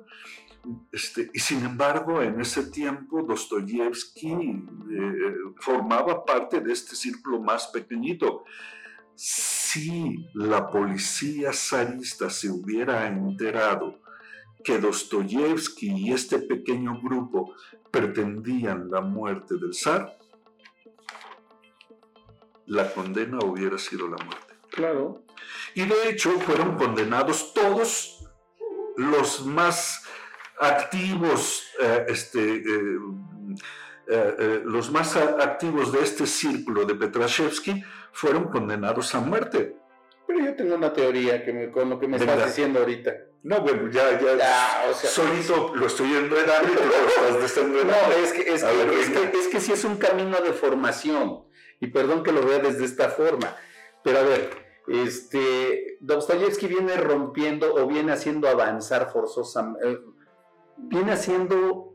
Este, 0.91 1.29
y 1.33 1.39
sin 1.39 1.63
embargo, 1.63 2.21
en 2.21 2.41
ese 2.41 2.65
tiempo, 2.65 3.23
Dostoyevsky 3.23 4.27
eh, 4.31 5.35
formaba 5.59 6.25
parte 6.25 6.59
de 6.59 6.73
este 6.73 6.95
círculo 6.95 7.39
más 7.39 7.67
pequeñito. 7.67 8.43
Si 9.15 10.29
la 10.33 10.69
policía 10.69 11.51
zarista 11.53 12.29
se 12.29 12.49
hubiera 12.49 13.07
enterado 13.07 13.99
que 14.67 14.79
Dostoyevsky 14.79 15.93
y 15.95 16.11
este 16.11 16.39
pequeño 16.39 16.99
grupo 17.01 17.55
pretendían 17.89 18.91
la 18.91 18.99
muerte 18.99 19.55
del 19.55 19.73
zar, 19.73 20.17
la 22.65 22.91
condena 22.93 23.39
hubiera 23.45 23.77
sido 23.77 24.09
la 24.09 24.17
muerte. 24.17 24.53
Claro. 24.69 25.23
Y 25.73 25.85
de 25.85 26.09
hecho 26.09 26.31
fueron 26.41 26.75
condenados 26.75 27.53
todos 27.53 28.27
los 28.97 29.45
más 29.45 30.03
activos, 30.59 31.63
eh, 31.81 32.05
este, 32.09 32.57
eh, 32.57 32.99
eh, 34.09 34.61
los 34.65 34.91
más 34.91 35.15
activos 35.15 35.93
de 35.93 36.01
este 36.01 36.27
círculo 36.27 36.83
de 36.83 36.95
Petrashevsky 36.95 37.81
fueron 38.11 38.49
condenados 38.49 39.15
a 39.15 39.21
muerte. 39.21 39.77
Pero 40.27 40.39
yo 40.43 40.53
tengo 40.57 40.75
una 40.75 40.91
teoría 40.91 41.41
que 41.45 41.53
me- 41.53 41.71
con 41.71 41.89
lo 41.89 41.97
que 41.97 42.07
me 42.09 42.17
estás 42.17 42.47
diciendo 42.47 42.79
ahorita. 42.79 43.11
No, 43.43 43.61
bueno, 43.61 43.89
ya, 43.91 44.19
ya, 44.19 44.35
Ya, 44.35 44.85
o 44.89 44.93
sea- 44.93 45.09
solito 45.09 45.73
lo 45.75 45.87
estoy 45.87 46.13
enredando 46.13 46.73
y 46.73 46.75
tú 46.75 46.81
lo 46.83 47.45
estás. 47.45 47.63
No, 47.63 48.11
es 48.23 48.33
que, 48.33 48.53
es, 48.53 48.63
que, 48.63 48.75
ver, 48.75 48.89
es, 48.93 49.09
que, 49.09 49.39
es 49.39 49.47
que 49.47 49.59
sí 49.61 49.71
es 49.71 49.83
un 49.85 49.97
camino 49.97 50.39
de 50.41 50.53
formación. 50.53 51.45
Y 51.79 51.87
perdón 51.87 52.23
que 52.23 52.31
lo 52.31 52.45
vea 52.45 52.59
desde 52.59 52.83
esta 52.85 53.09
forma. 53.09 53.55
Pero 54.03 54.19
a 54.19 54.23
ver, 54.23 54.49
este, 54.87 55.97
Dostoyevsky 56.01 56.67
viene 56.67 56.97
rompiendo 56.97 57.73
o 57.75 57.87
viene 57.87 58.11
haciendo 58.11 58.47
avanzar 58.49 59.11
forzosamente, 59.11 59.99
viene 60.77 61.11
haciendo 61.11 61.93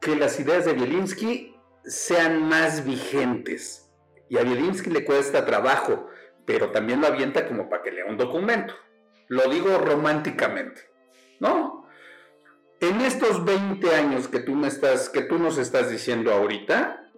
que 0.00 0.16
las 0.16 0.38
ideas 0.40 0.64
de 0.64 0.72
Bielinski 0.72 1.56
sean 1.84 2.48
más 2.48 2.84
vigentes. 2.84 3.90
Y 4.28 4.36
a 4.38 4.42
Bielinski 4.42 4.90
le 4.90 5.04
cuesta 5.04 5.44
trabajo, 5.46 6.06
pero 6.44 6.70
también 6.70 7.00
lo 7.00 7.06
avienta 7.06 7.46
como 7.46 7.68
para 7.68 7.82
que 7.82 7.92
lea 7.92 8.06
un 8.06 8.16
documento. 8.16 8.74
Lo 9.28 9.48
digo 9.48 9.78
románticamente, 9.78 10.82
¿no? 11.40 11.86
En 12.80 13.00
estos 13.00 13.44
20 13.44 13.94
años 13.94 14.28
que 14.28 14.40
tú, 14.40 14.54
me 14.54 14.68
estás, 14.68 15.08
que 15.08 15.22
tú 15.22 15.38
nos 15.38 15.58
estás 15.58 15.90
diciendo 15.90 16.32
ahorita, 16.32 17.08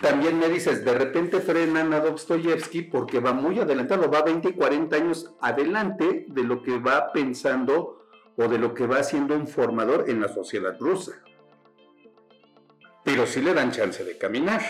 también 0.00 0.38
me 0.38 0.48
dices, 0.48 0.84
de 0.84 0.92
repente 0.92 1.40
frenan 1.40 1.94
a 1.94 2.00
Dostoyevsky 2.00 2.82
porque 2.82 3.18
va 3.18 3.32
muy 3.32 3.58
adelantado, 3.58 4.10
va 4.10 4.22
20 4.22 4.50
y 4.50 4.52
40 4.52 4.96
años 4.96 5.34
adelante 5.40 6.26
de 6.28 6.42
lo 6.42 6.62
que 6.62 6.78
va 6.78 7.12
pensando 7.12 8.06
o 8.36 8.48
de 8.48 8.58
lo 8.58 8.74
que 8.74 8.86
va 8.86 9.02
siendo 9.02 9.34
un 9.34 9.48
formador 9.48 10.10
en 10.10 10.20
la 10.20 10.28
sociedad 10.28 10.76
rusa. 10.78 11.22
Pero 13.04 13.26
sí 13.26 13.40
le 13.40 13.54
dan 13.54 13.70
chance 13.70 14.04
de 14.04 14.18
caminar. 14.18 14.62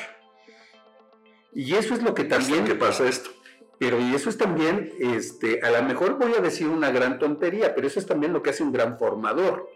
Y 1.52 1.74
eso 1.74 1.94
es 1.94 2.02
lo 2.02 2.14
que 2.14 2.24
también... 2.24 2.64
¿Qué 2.64 2.74
pasa 2.74 3.08
esto? 3.08 3.30
Pero 3.78 3.98
y 4.00 4.14
eso 4.14 4.30
es 4.30 4.38
también, 4.38 4.90
este, 5.00 5.60
a 5.62 5.70
lo 5.70 5.82
mejor 5.86 6.18
voy 6.18 6.32
a 6.34 6.40
decir 6.40 6.68
una 6.68 6.90
gran 6.90 7.18
tontería, 7.18 7.74
pero 7.74 7.86
eso 7.86 7.98
es 7.98 8.06
también 8.06 8.32
lo 8.32 8.42
que 8.42 8.50
hace 8.50 8.62
un 8.62 8.72
gran 8.72 8.98
formador. 8.98 9.68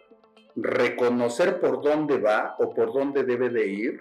Reconocer 0.56 1.60
por 1.60 1.82
dónde 1.82 2.18
va 2.18 2.56
o 2.58 2.72
por 2.74 2.92
dónde 2.92 3.24
debe 3.24 3.50
de 3.50 3.66
ir 3.66 4.00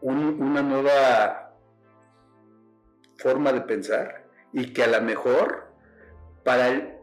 un- 0.00 0.40
una 0.42 0.62
nueva 0.62 1.52
forma 3.18 3.52
de 3.52 3.60
pensar 3.62 4.26
y 4.52 4.72
que 4.72 4.82
a 4.84 4.86
lo 4.86 5.00
mejor 5.02 5.72
para, 6.44 6.68
el- 6.68 6.94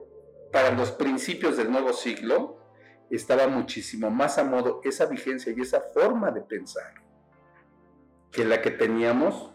para 0.51 0.72
los 0.72 0.91
principios 0.91 1.57
del 1.57 1.72
nuevo 1.72 1.93
siglo 1.93 2.57
estaba 3.09 3.47
muchísimo 3.47 4.09
más 4.09 4.38
a 4.38 4.43
modo 4.43 4.82
esa 4.84 5.05
vigencia 5.05 5.53
y 5.55 5.61
esa 5.61 5.82
forma 5.93 6.32
de 6.32 6.41
pensar 6.41 6.93
que 8.32 8.45
la 8.45 8.61
que 8.61 8.72
teníamos. 8.72 9.51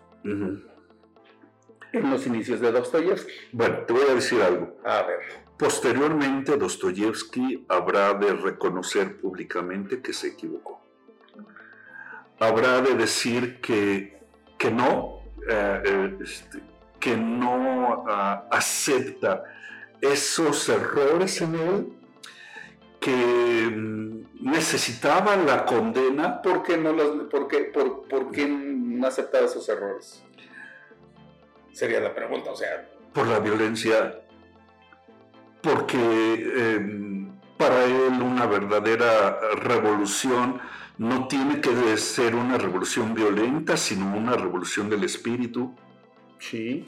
En 1.93 2.11
los 2.11 2.26
inicios 2.26 2.61
de 2.61 2.72
Dostoyevsky. 2.72 3.32
Bueno, 3.53 3.78
te 3.86 3.93
voy 3.93 4.03
a 4.09 4.14
decir 4.14 4.43
algo. 4.43 4.76
A 4.84 5.03
ver. 5.03 5.20
Posteriormente, 5.59 6.57
Dostoyevsky 6.57 7.66
habrá 7.68 8.14
de 8.14 8.32
reconocer 8.32 9.20
públicamente 9.20 10.01
que 10.01 10.12
se 10.12 10.28
equivocó. 10.28 10.80
Habrá 12.39 12.80
de 12.80 12.95
decir 12.95 13.61
que, 13.61 14.20
que 14.57 14.70
no, 14.70 15.22
eh, 15.49 15.82
eh, 15.84 16.18
este, 16.22 16.61
que 17.01 17.16
no 17.16 18.05
ah, 18.09 18.47
acepta 18.51 19.43
esos 20.01 20.68
errores 20.68 21.41
en 21.41 21.55
él, 21.57 21.93
que 23.01 23.70
mm, 23.74 24.51
necesitaba 24.51 25.36
la 25.36 25.64
condena 25.64 26.41
¿Por 26.43 26.62
qué 26.62 26.76
no, 26.76 26.93
los, 26.93 27.28
por 27.28 27.49
qué, 27.49 27.64
por, 27.64 28.07
por 28.09 28.30
qué 28.30 28.47
no 28.49 29.07
aceptar 29.07 29.43
esos 29.45 29.68
errores? 29.68 30.22
Sería 31.78 32.00
la 32.00 32.12
pregunta, 32.12 32.50
o 32.50 32.56
sea. 32.56 32.88
por 33.12 33.28
la 33.28 33.38
violencia, 33.38 34.20
porque 35.62 35.96
eh, 35.96 37.28
para 37.56 37.84
él 37.84 38.20
una 38.20 38.46
verdadera 38.46 39.38
revolución 39.54 40.60
no 40.98 41.28
tiene 41.28 41.60
que 41.60 41.96
ser 41.96 42.34
una 42.34 42.58
revolución 42.58 43.14
violenta, 43.14 43.76
sino 43.76 44.16
una 44.16 44.34
revolución 44.34 44.90
del 44.90 45.04
espíritu. 45.04 45.72
Sí. 46.40 46.84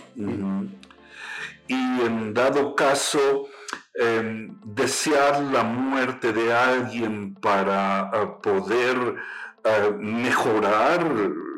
Y 1.69 1.75
en 1.75 2.35
dado 2.35 2.75
caso, 2.75 3.47
eh, 3.95 4.49
desear 4.65 5.41
la 5.41 5.63
muerte 5.63 6.33
de 6.33 6.53
alguien 6.53 7.37
para 7.37 8.09
ah, 8.09 8.41
poder 8.43 9.15
ah, 9.63 9.91
mejorar 10.01 11.07
eh, 11.17 11.51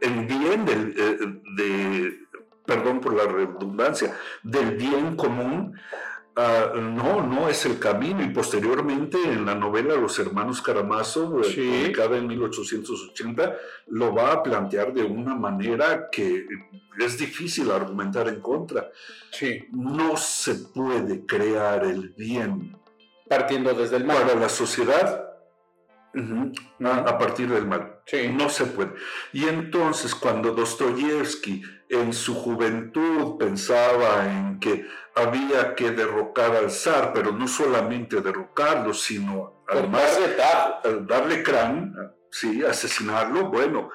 el 0.00 0.26
bien 0.26 0.64
del, 0.64 0.94
eh, 0.96 1.18
de, 1.56 2.18
perdón 2.66 3.00
por 3.00 3.14
la 3.14 3.24
redundancia, 3.24 4.16
del 4.42 4.76
bien 4.76 5.16
común, 5.16 5.74
ah, 6.36 6.72
no, 6.74 7.22
no 7.26 7.48
es 7.48 7.64
el 7.66 7.78
camino. 7.78 8.22
Y 8.22 8.28
posteriormente 8.30 9.18
en 9.24 9.44
la 9.46 9.54
novela 9.54 9.94
Los 9.96 10.18
Hermanos 10.18 10.60
Karamazov, 10.62 11.40
eh, 11.40 11.44
Sí. 11.44 11.60
publicada 11.60 12.16
en 12.16 12.26
1880, 12.26 13.56
lo 13.88 14.14
va 14.14 14.32
a 14.32 14.42
plantear 14.42 14.92
de 14.92 15.02
una 15.02 15.34
manera 15.34 16.08
que 16.10 16.46
es 16.98 17.18
difícil 17.18 17.70
argumentar 17.70 18.28
en 18.28 18.40
contra. 18.40 18.90
Sí. 19.30 19.66
No 19.72 20.16
se 20.16 20.54
puede 20.54 21.26
crear 21.26 21.84
el 21.84 22.10
bien 22.10 22.76
Partiendo 23.28 23.72
desde 23.74 23.96
el 23.96 24.04
para 24.04 24.24
mal. 24.26 24.40
la 24.40 24.48
sociedad 24.48 25.28
a 26.84 27.18
partir 27.18 27.48
del 27.48 27.66
mal. 27.66 27.93
Sí. 28.06 28.28
No 28.28 28.48
se 28.50 28.66
puede. 28.66 28.92
Y 29.32 29.48
entonces 29.48 30.14
cuando 30.14 30.52
Dostoyevsky 30.52 31.62
en 31.88 32.12
su 32.12 32.34
juventud 32.34 33.38
pensaba 33.38 34.26
en 34.30 34.60
que 34.60 34.86
había 35.14 35.74
que 35.74 35.90
derrocar 35.90 36.54
al 36.56 36.70
zar, 36.70 37.12
pero 37.14 37.32
no 37.32 37.46
solamente 37.48 38.20
derrocarlo, 38.20 38.92
sino 38.92 39.64
además 39.68 40.18
de 40.18 40.28
tajo. 40.34 40.80
eh, 40.84 40.98
darle 41.06 41.42
crán, 41.42 41.94
sí, 42.30 42.62
asesinarlo, 42.64 43.48
bueno, 43.48 43.90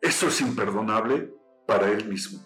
eso 0.00 0.28
es 0.28 0.40
imperdonable 0.40 1.32
para 1.66 1.88
él 1.90 2.06
mismo. 2.06 2.40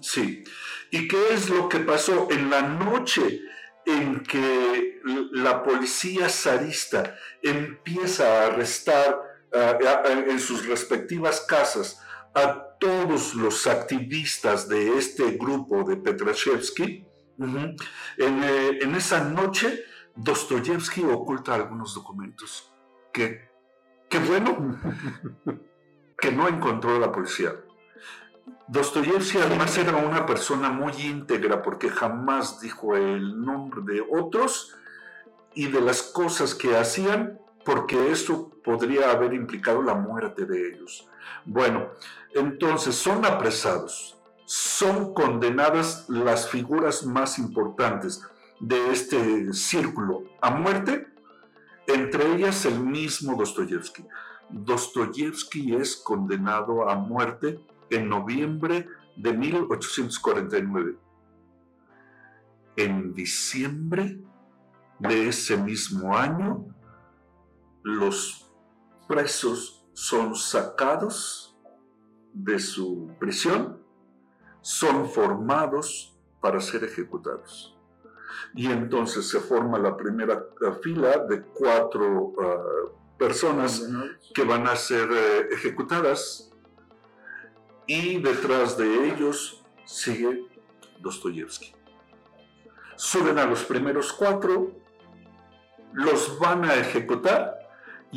Sí. 0.00 0.44
¿Y 0.90 1.08
qué 1.08 1.34
es 1.34 1.50
lo 1.50 1.68
que 1.68 1.80
pasó 1.80 2.28
en 2.30 2.50
la 2.50 2.62
noche 2.62 3.40
en 3.84 4.22
que 4.22 5.00
la 5.32 5.62
policía 5.62 6.28
zarista 6.28 7.16
empieza 7.42 8.24
a 8.26 8.46
arrestar 8.46 9.25
en 9.52 10.40
sus 10.40 10.66
respectivas 10.66 11.40
casas 11.48 12.00
a 12.34 12.76
todos 12.78 13.34
los 13.34 13.66
activistas 13.66 14.68
de 14.68 14.98
este 14.98 15.32
grupo 15.32 15.84
de 15.84 15.96
Petrashevsky? 15.96 17.06
En, 17.38 17.76
eh, 18.18 18.78
en 18.80 18.94
esa 18.94 19.24
noche, 19.24 19.84
Dostoyevsky 20.14 21.04
oculta 21.04 21.54
algunos 21.54 21.94
documentos 21.94 22.72
que, 23.12 23.50
que 24.08 24.18
bueno, 24.18 24.78
que 26.18 26.32
no 26.32 26.48
encontró 26.48 26.98
la 26.98 27.12
policía. 27.12 27.54
Dostoyevsky 28.68 29.38
además 29.38 29.76
era 29.78 29.96
una 29.96 30.26
persona 30.26 30.70
muy 30.70 30.92
íntegra 30.98 31.62
porque 31.62 31.88
jamás 31.88 32.60
dijo 32.60 32.96
el 32.96 33.40
nombre 33.44 33.80
de 33.84 34.02
otros 34.10 34.76
y 35.54 35.68
de 35.68 35.80
las 35.80 36.02
cosas 36.02 36.54
que 36.54 36.76
hacían 36.76 37.38
porque 37.66 38.12
eso 38.12 38.48
podría 38.62 39.10
haber 39.10 39.34
implicado 39.34 39.82
la 39.82 39.94
muerte 39.94 40.46
de 40.46 40.68
ellos. 40.68 41.08
Bueno, 41.44 41.88
entonces 42.32 42.94
son 42.94 43.24
apresados, 43.24 44.16
son 44.44 45.12
condenadas 45.12 46.08
las 46.08 46.48
figuras 46.48 47.04
más 47.04 47.40
importantes 47.40 48.22
de 48.60 48.92
este 48.92 49.52
círculo 49.52 50.22
a 50.40 50.52
muerte, 50.52 51.08
entre 51.88 52.36
ellas 52.36 52.64
el 52.66 52.78
mismo 52.78 53.34
Dostoyevsky. 53.34 54.06
Dostoyevsky 54.48 55.74
es 55.74 55.96
condenado 55.96 56.88
a 56.88 56.94
muerte 56.94 57.60
en 57.90 58.08
noviembre 58.08 58.86
de 59.16 59.32
1849. 59.32 60.96
En 62.76 63.12
diciembre 63.12 64.20
de 65.00 65.28
ese 65.28 65.56
mismo 65.56 66.16
año, 66.16 66.75
los 67.86 68.50
presos 69.06 69.86
son 69.92 70.34
sacados 70.34 71.56
de 72.32 72.58
su 72.58 73.12
prisión, 73.20 73.80
son 74.60 75.08
formados 75.08 76.18
para 76.40 76.60
ser 76.60 76.82
ejecutados. 76.82 77.78
Y 78.54 78.66
entonces 78.66 79.28
se 79.28 79.38
forma 79.38 79.78
la 79.78 79.96
primera 79.96 80.46
fila 80.82 81.18
de 81.28 81.42
cuatro 81.42 82.34
ah, 82.42 82.90
personas 83.16 83.88
que 84.34 84.42
van 84.42 84.66
a 84.66 84.74
ser 84.74 85.08
eh, 85.12 85.48
ejecutadas 85.52 86.50
y 87.86 88.20
detrás 88.20 88.76
de 88.76 89.10
ellos 89.10 89.64
sigue 89.84 90.44
Dostoyevsky. 90.98 91.72
Suben 92.96 93.38
a 93.38 93.46
los 93.46 93.62
primeros 93.64 94.12
cuatro, 94.12 94.72
los 95.92 96.36
van 96.40 96.64
a 96.64 96.74
ejecutar 96.74 97.65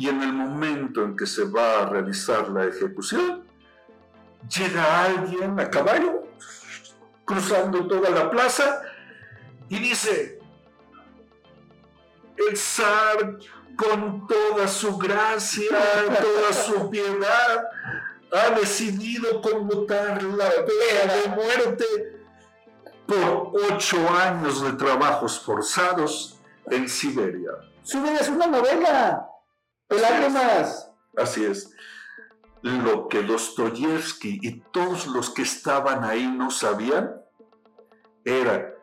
y 0.00 0.08
en 0.08 0.22
el 0.22 0.32
momento 0.32 1.04
en 1.04 1.14
que 1.14 1.26
se 1.26 1.44
va 1.44 1.82
a 1.82 1.86
realizar 1.86 2.48
la 2.48 2.64
ejecución, 2.64 3.44
llega 4.48 5.04
alguien 5.04 5.60
a 5.60 5.68
caballo 5.68 6.22
cruzando 7.26 7.86
toda 7.86 8.08
la 8.08 8.30
plaza 8.30 8.80
y 9.68 9.78
dice, 9.78 10.38
el 12.48 12.56
zar 12.56 13.36
con 13.76 14.26
toda 14.26 14.66
su 14.68 14.96
gracia, 14.96 15.68
toda 16.18 16.52
su 16.54 16.88
piedad, 16.88 17.68
ha 18.32 18.50
decidido 18.58 19.42
conmutar 19.42 20.22
la 20.22 20.48
pena 20.64 21.14
de 21.14 21.28
muerte 21.28 21.84
por 23.06 23.52
ocho 23.70 23.98
años 24.08 24.62
de 24.62 24.72
trabajos 24.72 25.38
forzados 25.40 26.38
en 26.70 26.88
Siberia. 26.88 27.50
Su 27.82 28.00
vida 28.00 28.20
es 28.20 28.30
una 28.30 28.46
novela. 28.46 29.29
De 29.90 30.00
lágrimas. 30.00 30.92
Así 31.16 31.44
es. 31.44 31.74
Lo 32.62 33.08
que 33.08 33.22
Dostoyevsky 33.22 34.38
y 34.42 34.60
todos 34.72 35.06
los 35.06 35.30
que 35.30 35.42
estaban 35.42 36.04
ahí 36.04 36.26
no 36.26 36.50
sabían 36.50 37.20
era 38.24 38.74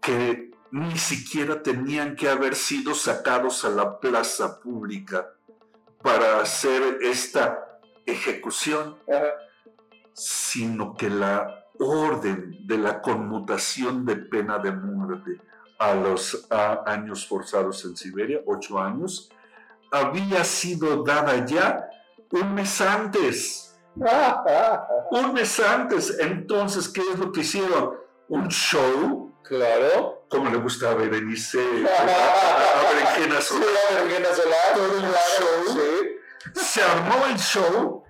que 0.00 0.50
ni 0.70 0.98
siquiera 0.98 1.62
tenían 1.62 2.16
que 2.16 2.28
haber 2.28 2.56
sido 2.56 2.94
sacados 2.94 3.64
a 3.64 3.70
la 3.70 4.00
plaza 4.00 4.60
pública 4.60 5.30
para 6.02 6.40
hacer 6.40 6.98
esta 7.00 7.80
ejecución, 8.04 8.98
Ajá. 9.08 9.28
sino 10.12 10.94
que 10.94 11.08
la 11.08 11.64
orden 11.78 12.66
de 12.66 12.76
la 12.76 13.00
conmutación 13.00 14.04
de 14.04 14.16
pena 14.16 14.58
de 14.58 14.72
muerte 14.72 15.40
a 15.78 15.94
los 15.94 16.46
años 16.50 17.26
forzados 17.26 17.84
en 17.84 17.96
Siberia, 17.96 18.40
ocho 18.46 18.78
años, 18.78 19.30
había 19.94 20.44
sido 20.44 21.02
dada 21.04 21.44
ya 21.46 21.88
un 22.30 22.54
mes 22.54 22.80
antes. 22.80 23.76
un 25.10 25.32
mes 25.32 25.60
antes. 25.60 26.18
Entonces, 26.18 26.88
¿qué 26.88 27.02
es 27.12 27.18
lo 27.18 27.30
que 27.30 27.40
hicieron? 27.40 27.94
Un 28.28 28.48
show. 28.48 29.32
Claro. 29.44 30.26
Como 30.28 30.50
le 30.50 30.56
gusta 30.56 30.90
a 30.90 30.94
Berenice, 30.94 31.60
a 31.60 32.92
Berenjena 32.92 33.40
Solar. 33.40 33.68
Sí, 33.68 33.94
a 33.94 34.02
Berenjena 34.02 34.34
Solar. 34.34 34.74
Todo 34.74 34.98
un 34.98 35.12
show. 35.12 35.84
Se 36.54 36.82
armó 36.82 37.26
el 37.26 37.38
show 37.38 38.04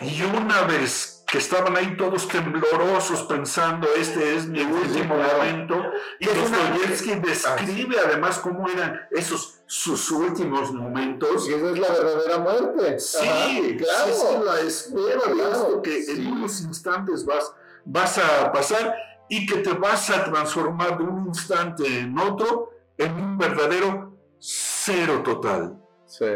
y 0.00 0.22
una 0.22 0.62
vez 0.62 1.19
que 1.30 1.38
estaban 1.38 1.76
ahí 1.76 1.96
todos 1.96 2.26
temblorosos 2.26 3.22
pensando, 3.22 3.86
este 3.96 4.34
es 4.34 4.46
mi 4.46 4.62
último 4.62 5.16
momento, 5.16 5.80
y 6.18 6.26
Dostoyevsky 6.26 7.14
describe 7.20 7.96
además 8.04 8.40
cómo 8.40 8.68
eran 8.68 9.00
esos 9.12 9.60
sus 9.66 10.10
últimos 10.10 10.72
momentos. 10.72 11.48
Y 11.48 11.54
esa 11.54 11.70
es 11.70 11.78
la 11.78 11.88
verdadera 11.90 12.38
muerte. 12.38 12.98
Sí, 12.98 13.76
claro. 13.78 14.10
Esa 14.10 14.32
es 14.32 14.44
la 14.44 14.60
espera 14.60 15.32
de 15.32 15.50
esto 15.52 15.82
que 15.82 16.04
en 16.10 16.26
unos 16.26 16.60
instantes 16.62 17.24
vas, 17.24 17.54
vas 17.84 18.18
a 18.18 18.50
pasar 18.50 18.96
y 19.28 19.46
que 19.46 19.58
te 19.58 19.72
vas 19.74 20.10
a 20.10 20.24
transformar 20.24 20.98
de 20.98 21.04
un 21.04 21.28
instante 21.28 22.00
en 22.00 22.18
otro 22.18 22.70
en 22.98 23.14
un 23.14 23.38
verdadero 23.38 24.18
cero 24.40 25.22
total. 25.24 25.80
Sí. 26.04 26.26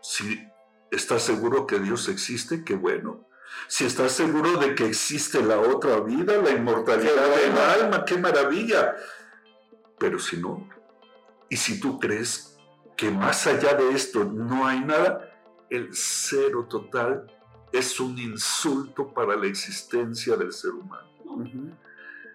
Si 0.00 0.48
estás 0.90 1.22
seguro 1.22 1.66
que 1.66 1.78
Dios 1.78 2.08
existe, 2.08 2.64
qué 2.64 2.74
bueno. 2.74 3.26
Si 3.68 3.84
estás 3.84 4.12
seguro 4.12 4.58
de 4.58 4.74
que 4.74 4.86
existe 4.86 5.42
la 5.42 5.58
otra 5.58 6.00
vida, 6.00 6.36
la 6.36 6.50
inmortalidad 6.50 7.36
del 7.36 7.56
alma, 7.56 8.04
qué 8.04 8.18
maravilla. 8.18 8.94
Pero 9.98 10.18
si 10.18 10.36
no, 10.36 10.68
y 11.48 11.56
si 11.56 11.80
tú 11.80 11.98
crees 11.98 12.56
que 12.96 13.10
más 13.10 13.46
allá 13.46 13.74
de 13.74 13.92
esto 13.92 14.24
no 14.24 14.66
hay 14.66 14.80
nada, 14.80 15.30
el 15.70 15.90
cero 15.92 16.66
total 16.68 17.26
es 17.72 17.98
un 18.00 18.18
insulto 18.18 19.12
para 19.12 19.36
la 19.36 19.46
existencia 19.46 20.36
del 20.36 20.52
ser 20.52 20.72
humano. 20.72 21.08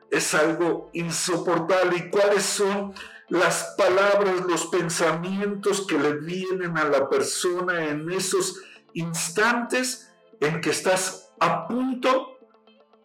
Es 0.09 0.33
algo 0.33 0.89
insoportable. 0.93 1.97
¿Y 1.97 2.09
cuáles 2.09 2.43
son 2.43 2.93
las 3.29 3.75
palabras, 3.77 4.45
los 4.47 4.67
pensamientos 4.67 5.85
que 5.85 5.99
le 5.99 6.13
vienen 6.13 6.77
a 6.77 6.85
la 6.85 7.09
persona 7.09 7.85
en 7.85 8.09
esos 8.11 8.61
instantes 8.93 10.06
en 10.39 10.61
que 10.61 10.69
estás 10.69 11.31
a 11.39 11.67
punto 11.67 12.37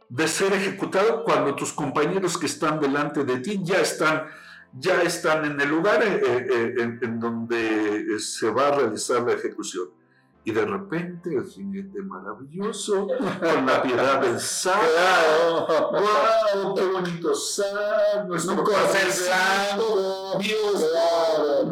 de 0.09 0.29
ser 0.29 0.53
ejecutado 0.53 1.25
cuando 1.25 1.55
tus 1.55 1.73
compañeros 1.73 2.37
que 2.37 2.47
están 2.47 2.81
delante 2.81 3.25
de 3.25 3.39
ti 3.39 3.61
ya 3.63 3.81
están, 3.81 4.27
ya 4.73 5.03
están 5.03 5.45
en 5.45 5.61
el 5.61 5.69
lugar 5.69 6.03
eh, 6.03 6.21
eh, 6.23 6.99
en 7.01 7.19
donde 7.19 8.19
se 8.19 8.51
va 8.51 8.69
a 8.69 8.73
realizar 8.73 9.23
la 9.23 9.33
ejecución 9.33 10.02
y 10.45 10.51
de 10.51 10.65
repente 10.65 11.35
el 11.37 11.45
jinete 11.45 12.03
maravilloso 12.03 13.07
con 13.07 13.67
la 13.67 13.81
piedad 13.83 14.21
del 14.21 14.41
sábado. 14.41 15.67
¡Wow! 15.93 16.75
¡Qué 16.75 16.85
bonito 16.87 17.35
sábado! 17.35 18.25
Nuestro 18.27 18.65
corcel 18.65 19.09
blanco. 19.27 20.39
Dios 20.41 20.85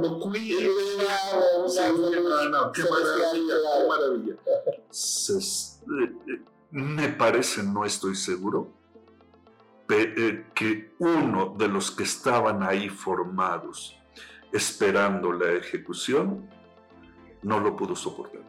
lo 0.01 0.21
cuide. 0.21 0.71
¡Qué 2.75 2.83
maravilla! 2.83 3.55
¡Qué 3.77 3.89
maravilla! 3.89 4.35
Se- 4.91 5.39
eh, 5.39 6.43
me 6.71 7.09
parece, 7.09 7.65
no 7.65 7.85
estoy 7.85 8.15
seguro, 8.15 8.69
eh, 9.89 10.47
que 10.55 10.95
uno 11.01 11.55
de 11.59 11.67
los 11.67 11.91
que 11.91 12.05
estaban 12.05 12.63
ahí 12.63 12.89
formados 12.89 13.97
esperando 14.53 15.33
la 15.33 15.51
ejecución 15.53 16.49
no 17.43 17.59
lo 17.59 17.75
pudo 17.75 17.97
soportar. 17.97 18.43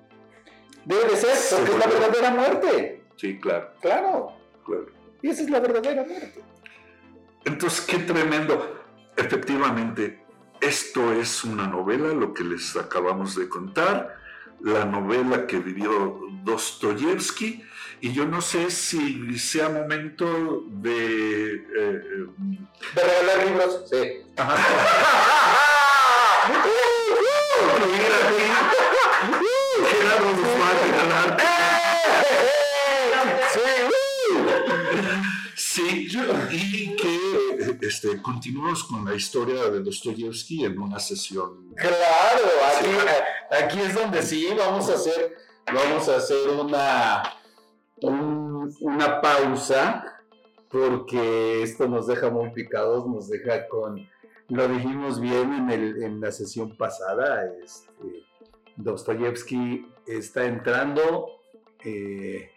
Debe 0.85 1.05
de 1.09 1.15
ser, 1.15 1.37
porque 1.59 1.71
es 1.71 1.77
la 1.77 1.87
verdadera 1.87 2.31
muerte. 2.31 3.03
Sí, 3.17 3.39
claro, 3.39 3.71
Claro. 3.81 4.33
claro. 4.65 4.87
Y 5.21 5.29
esa 5.29 5.43
es 5.43 5.49
la 5.49 5.59
verdadera 5.59 6.03
muerte. 6.03 6.41
Entonces, 7.45 7.81
qué 7.81 7.99
tremendo. 7.99 8.83
Efectivamente, 9.15 10.23
esto 10.59 11.13
es 11.13 11.43
una 11.43 11.67
novela, 11.67 12.09
lo 12.13 12.33
que 12.33 12.43
les 12.43 12.75
acabamos 12.75 13.35
de 13.35 13.47
contar, 13.49 14.17
la 14.61 14.85
novela 14.85 15.45
que 15.47 15.59
vivió 15.59 16.19
Dostoyevsky, 16.43 17.63
y 18.01 18.13
yo 18.13 18.25
no 18.25 18.41
sé 18.41 18.71
si 18.71 19.37
sea 19.37 19.69
momento 19.69 20.63
de... 20.67 21.53
eh, 21.55 21.61
eh, 21.77 22.25
¿De 22.95 23.03
regalar 23.03 23.45
libros? 23.47 23.83
Sí. 23.89 23.97
aquí. 24.37 24.61
Gerardo 29.89 30.31
nos 30.31 30.51
va 30.59 30.69
a 30.69 30.73
regalar. 30.85 31.37
Sí, 35.55 36.07
y 36.51 36.95
que 36.95 37.77
este, 37.81 38.21
continuamos 38.21 38.83
con 38.83 39.05
la 39.05 39.15
historia 39.15 39.69
de 39.69 39.79
Dostoyevsky 39.81 40.65
en 40.65 40.79
una 40.79 40.99
sesión. 40.99 41.73
Claro, 41.75 42.43
aquí, 42.77 43.63
aquí 43.63 43.79
es 43.79 43.93
donde 43.95 44.21
sí 44.21 44.47
vamos 44.57 44.89
a 44.89 44.95
hacer, 44.95 45.37
vamos 45.73 46.09
a 46.09 46.17
hacer 46.17 46.49
una, 46.49 47.23
un- 48.01 48.75
una 48.81 49.21
pausa, 49.21 50.03
porque 50.69 51.63
esto 51.63 51.87
nos 51.87 52.07
deja 52.07 52.29
muy 52.29 52.49
picados, 52.51 53.07
nos 53.07 53.29
deja 53.29 53.67
con, 53.67 54.07
lo 54.49 54.67
dijimos 54.67 55.19
bien 55.21 55.53
en, 55.53 55.69
el, 55.71 56.03
en 56.03 56.19
la 56.21 56.31
sesión 56.31 56.75
pasada, 56.75 57.45
este, 57.63 58.25
Dostoyevsky 58.75 59.85
está 60.07 60.45
entrando, 60.45 61.41
eh, 61.83 62.51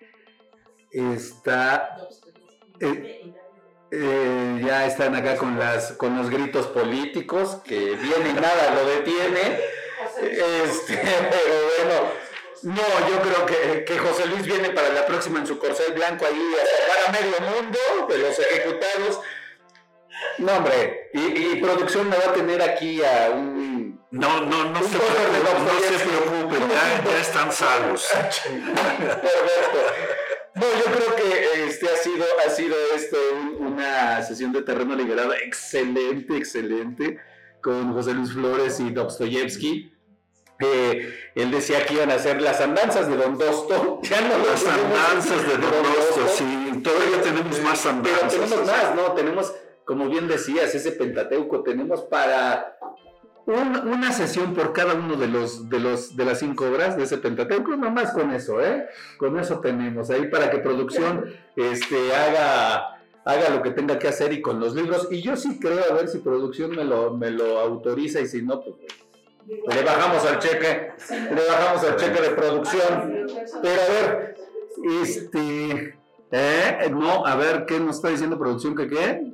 está, 0.90 1.96
eh, 2.80 3.32
eh, 3.90 4.62
ya 4.64 4.86
están 4.86 5.14
acá 5.14 5.36
con, 5.36 5.58
las, 5.58 5.92
con 5.92 6.16
los 6.16 6.30
gritos 6.30 6.66
políticos, 6.68 7.60
que 7.64 7.78
bien 7.78 8.26
y 8.30 8.32
nada 8.32 8.74
lo 8.74 8.86
detiene. 8.86 9.60
Este, 10.20 10.96
pero 10.96 11.54
bueno, 11.78 12.10
no, 12.62 13.08
yo 13.08 13.20
creo 13.20 13.46
que, 13.46 13.84
que 13.84 13.98
José 13.98 14.26
Luis 14.26 14.46
viene 14.46 14.70
para 14.70 14.90
la 14.90 15.06
próxima 15.06 15.38
en 15.38 15.46
su 15.46 15.58
corcel 15.58 15.92
blanco 15.92 16.24
ahí 16.24 16.54
a 16.54 16.66
salvar 16.66 17.08
a 17.08 17.12
medio 17.12 17.62
mundo 17.62 17.78
de 18.08 18.18
los 18.18 18.38
ejecutados. 18.38 19.20
No, 20.38 20.52
hombre, 20.56 21.10
y, 21.12 21.18
y 21.20 21.56
producción 21.62 22.08
me 22.08 22.16
va 22.16 22.24
a 22.30 22.32
tener 22.32 22.60
aquí 22.62 23.02
a 23.02 23.30
un... 23.30 24.00
No, 24.10 24.40
no, 24.42 24.70
no 24.70 24.80
se 24.82 24.96
preocupen, 24.96 25.42
no 25.64 25.80
se 25.80 26.04
preocupen, 26.04 26.68
ya, 26.68 27.04
ya 27.04 27.20
están 27.20 27.50
salvos. 27.52 28.08
Perfecto. 28.14 29.78
No, 30.54 30.62
yo 30.62 30.84
creo 30.84 31.16
que 31.16 31.64
este 31.66 31.88
ha 31.88 31.96
sido, 31.96 32.24
ha 32.46 32.50
sido 32.50 32.76
esto 32.94 33.16
un- 33.34 33.72
una 33.72 34.22
sesión 34.22 34.52
de 34.52 34.62
terreno 34.62 34.94
liberado 34.94 35.34
excelente, 35.34 36.36
excelente, 36.36 37.18
con 37.60 37.92
José 37.92 38.12
Luis 38.14 38.32
Flores 38.32 38.78
y 38.78 38.90
Dostoyevsky. 38.90 39.92
Eh, 40.60 41.12
él 41.34 41.50
decía 41.50 41.84
que 41.84 41.94
iban 41.94 42.12
a 42.12 42.14
hacer 42.14 42.40
las 42.40 42.60
andanzas 42.60 43.08
de 43.08 43.16
Don 43.16 43.36
Dosto. 43.36 43.98
Ya 44.08 44.20
no 44.20 44.38
Las 44.46 44.64
andanzas 44.64 45.42
de 45.48 45.56
Don 45.58 45.82
Dosto, 45.82 46.28
sí, 46.28 46.80
todavía 46.84 47.20
tenemos 47.20 47.58
más 47.60 47.80
Pero 47.80 47.90
andanzas. 47.96 48.30
tenemos 48.32 48.66
más, 48.66 48.94
¿no? 48.94 49.02
Tenemos, 49.14 49.52
como 49.84 50.08
bien 50.08 50.28
decías, 50.28 50.74
ese 50.74 50.92
Pentateuco, 50.92 51.62
tenemos 51.62 52.02
para 52.02 52.76
un- 53.46 53.88
una 53.88 54.10
sesión 54.12 54.54
por 54.54 54.72
cada 54.72 54.94
uno 54.94 55.16
de 55.16 55.26
los, 55.28 55.68
de 55.68 55.78
los 55.78 56.16
de 56.16 56.24
las 56.24 56.38
cinco 56.38 56.64
obras 56.66 56.96
de 56.96 57.02
ese 57.04 57.18
Pentateuco, 57.18 57.76
nomás 57.76 58.12
con 58.12 58.30
eso, 58.32 58.64
¿eh? 58.64 58.86
Con 59.18 59.38
eso 59.38 59.60
tenemos 59.60 60.08
ahí 60.10 60.28
para 60.28 60.50
que 60.50 60.58
producción 60.58 61.26
este, 61.54 62.14
haga, 62.14 62.98
haga 63.24 63.50
lo 63.50 63.62
que 63.62 63.70
tenga 63.72 63.98
que 63.98 64.08
hacer 64.08 64.32
y 64.32 64.40
con 64.40 64.60
los 64.60 64.74
libros. 64.74 65.08
Y 65.10 65.20
yo 65.20 65.36
sí 65.36 65.58
creo, 65.60 65.84
a 65.90 65.94
ver 65.94 66.08
si 66.08 66.18
producción 66.18 66.70
me 66.70 66.84
lo, 66.84 67.12
me 67.14 67.30
lo 67.30 67.58
autoriza 67.60 68.20
y 68.20 68.26
si 68.26 68.40
no, 68.40 68.62
pues 68.62 68.76
le 69.46 69.82
bajamos 69.84 70.24
al 70.24 70.38
cheque, 70.38 70.92
le 71.10 71.46
bajamos 71.46 71.84
al 71.84 71.96
cheque 71.96 72.22
de 72.22 72.30
producción. 72.30 73.26
Pero 73.60 73.80
a 73.82 73.88
ver, 73.92 74.36
este, 75.02 75.98
¿eh? 76.30 76.90
No, 76.90 77.26
a 77.26 77.36
ver, 77.36 77.66
¿qué 77.66 77.78
nos 77.78 77.96
está 77.96 78.08
diciendo 78.08 78.38
producción 78.38 78.74
que 78.74 78.88
qué? 78.88 79.33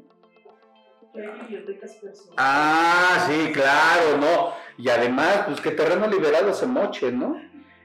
Ah, 2.37 3.27
sí, 3.29 3.53
claro, 3.53 4.17
no. 4.19 4.53
Y 4.79 4.89
además, 4.89 5.43
pues 5.47 5.61
que 5.61 5.71
terreno 5.73 6.07
liberado 6.07 6.53
se 6.55 6.67
moche, 6.67 7.11
¿no? 7.13 7.37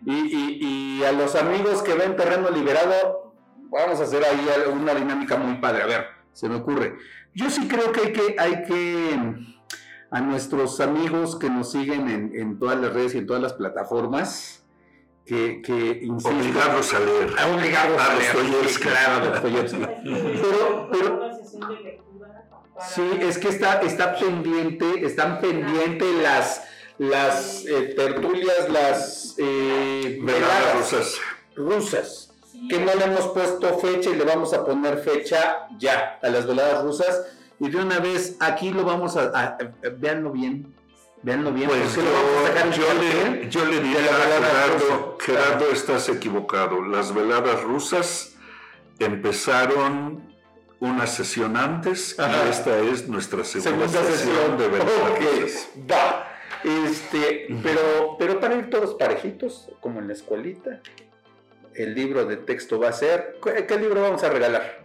Y, 0.05 0.13
y, 0.13 0.99
y 0.99 1.03
a 1.03 1.11
los 1.11 1.35
amigos 1.35 1.81
que 1.81 1.95
ven 1.95 2.15
terreno 2.15 2.49
liberado, 2.51 3.33
vamos 3.69 3.99
a 3.99 4.03
hacer 4.03 4.23
ahí 4.23 4.47
una 4.71 4.93
dinámica 4.93 5.37
muy 5.37 5.55
padre. 5.57 5.83
A 5.83 5.85
ver, 5.87 6.05
se 6.33 6.47
me 6.47 6.55
ocurre. 6.55 6.95
Yo 7.33 7.49
sí 7.49 7.67
creo 7.67 7.91
que 7.91 8.01
hay 8.01 8.13
que, 8.13 8.35
hay 8.37 8.63
que 8.63 9.19
a 10.11 10.21
nuestros 10.21 10.79
amigos 10.79 11.37
que 11.37 11.49
nos 11.49 11.71
siguen 11.71 12.07
en, 12.09 12.31
en 12.39 12.59
todas 12.59 12.79
las 12.79 12.93
redes 12.93 13.15
y 13.15 13.17
en 13.17 13.25
todas 13.27 13.41
las 13.41 13.53
plataformas, 13.53 14.65
que, 15.25 15.61
que 15.63 15.99
insisto, 16.03 16.29
Obligarlos 16.37 16.93
a 16.93 16.99
leer. 16.99 17.29
a 17.39 17.47
obligarlos 17.47 17.99
a, 17.99 18.11
A 18.11 18.15
leer, 18.15 18.33
Dostoyevsky. 18.35 18.83
claro, 18.83 19.15
a 19.15 19.27
Dostoyevsky. 19.29 19.79
Pero- 20.03 20.89
pero- 20.91 22.04
Sí, 22.93 23.01
es 23.21 23.37
que 23.37 23.49
está, 23.49 23.81
está 23.81 24.15
pendiente, 24.17 25.05
están 25.05 25.39
pendientes 25.39 26.07
las, 26.21 26.63
las 26.97 27.63
eh, 27.65 27.93
tertulias, 27.95 28.69
las 28.69 29.35
eh, 29.37 30.19
Veladas 30.21 30.75
rusas. 30.75 31.15
rusas, 31.55 32.31
Sí, 32.51 32.67
que 32.67 32.79
no 32.79 32.93
le 32.95 33.05
hemos 33.05 33.27
puesto 33.29 33.79
fecha 33.79 34.09
y 34.09 34.15
le 34.15 34.23
vamos 34.25 34.53
a 34.53 34.65
poner 34.65 34.97
fecha 34.99 35.67
ya 35.77 36.19
a 36.21 36.29
las 36.29 36.45
veladas 36.47 36.83
rusas. 36.83 37.21
Y 37.59 37.69
de 37.69 37.77
una 37.77 37.99
vez 37.99 38.35
aquí 38.41 38.71
lo 38.71 38.83
vamos 38.83 39.15
a, 39.15 39.23
a- 39.33 39.43
a- 39.57 39.57
véanlo 39.97 40.31
bien, 40.31 40.73
véanlo 41.21 41.51
bien. 41.53 41.69
Pues 41.69 41.81
porque 41.81 42.01
lo 42.01 42.11
vamos 42.13 42.43
a 42.43 42.47
sacar 42.47 42.71
yo, 42.71 42.93
le, 42.93 43.49
yo 43.49 43.65
le 43.65 43.79
diría 43.79 43.99
a 43.99 44.41
Gerardo. 44.41 45.17
Gerardo, 45.21 45.65
estás 45.71 46.09
equivocado. 46.09 46.81
Las 46.81 47.13
veladas 47.15 47.61
rusas 47.63 48.35
empezaron 48.99 50.24
una 50.85 51.07
sesión 51.07 51.57
antes 51.57 52.17
Ajá. 52.19 52.45
y 52.45 52.49
esta 52.49 52.77
es 52.79 53.07
nuestra 53.07 53.43
segunda, 53.43 53.87
segunda 53.87 54.11
sesión 54.11 54.57
de 54.57 54.67
veladas 54.67 54.93
Ok, 55.11 55.41
rusas. 55.41 55.69
va. 55.91 56.31
Este, 56.63 57.47
pero, 57.61 58.15
pero 58.17 58.39
para 58.39 58.55
ir 58.55 58.69
todos 58.71 58.95
parejitos, 58.95 59.69
como 59.81 59.99
en 59.99 60.07
la 60.07 60.13
escuelita, 60.13 60.81
el 61.75 61.93
libro 61.93 62.25
de 62.25 62.37
texto 62.37 62.79
va 62.79 62.89
a 62.89 62.93
ser. 62.93 63.37
¿Qué, 63.43 63.65
qué 63.67 63.77
libro 63.77 64.01
vamos 64.01 64.23
a 64.23 64.29
regalar? 64.29 64.83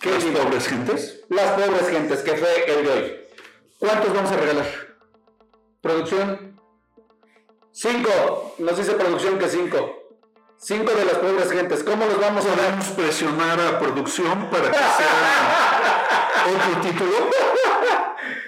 ¿Qué 0.00 0.10
¿Las 0.10 0.24
libro? 0.24 0.42
pobres 0.44 0.68
gentes? 0.68 1.24
Las 1.28 1.50
pobres 1.60 1.88
gentes, 1.88 2.20
que 2.20 2.36
fue 2.36 2.70
el 2.78 2.84
de 2.86 2.92
hoy. 2.92 3.16
¿Cuántos 3.78 4.14
vamos 4.14 4.30
a 4.30 4.36
regalar? 4.36 4.66
¿Producción? 5.80 6.60
Cinco. 7.72 8.54
Nos 8.58 8.76
dice 8.76 8.92
producción 8.92 9.38
que 9.38 9.48
cinco. 9.48 10.03
Cinco 10.58 10.92
de 10.92 11.04
las 11.04 11.14
pobres 11.16 11.50
gentes. 11.50 11.84
¿Cómo 11.84 12.06
los 12.06 12.18
vamos 12.18 12.44
a? 12.46 12.54
¿Podemos 12.54 12.86
presionar 12.88 13.60
a 13.60 13.78
producción 13.78 14.48
para 14.50 14.70
que 14.70 14.76
sea 14.78 16.46
otro 16.46 16.80
título? 16.80 17.30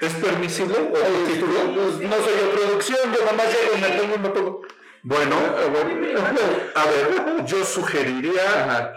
¿Es 0.01 0.13
permisible 0.15 0.79
otro 0.79 1.25
título? 1.27 1.53
no 1.65 1.91
soy 1.93 2.35
yo 2.41 2.51
producción, 2.53 3.13
yo 3.13 3.25
nomás 3.31 3.47
llego 3.49 3.77
y 3.77 3.81
me 3.81 3.89
pongo 3.99 4.15
y 4.15 4.19
me 4.19 4.29
pongo. 4.31 4.63
Bueno, 5.03 5.37
Ah, 5.37 5.69
bueno. 5.71 6.41
a 6.75 6.85
ver, 6.87 7.45
yo 7.45 7.65
sugeriría 7.65 8.43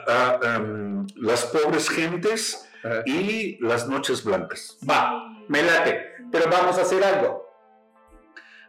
a, 0.07 0.39
em, 0.55 1.05
las 1.15 1.45
pobres 1.45 1.89
gentes 1.89 2.67
y 3.05 3.63
las 3.63 3.87
noches 3.87 4.23
blancas. 4.23 4.77
Va, 4.89 5.11
me 5.47 5.61
late. 5.61 6.13
Pero 6.31 6.49
vamos 6.49 6.77
a 6.77 6.81
hacer 6.81 7.03
algo. 7.03 7.45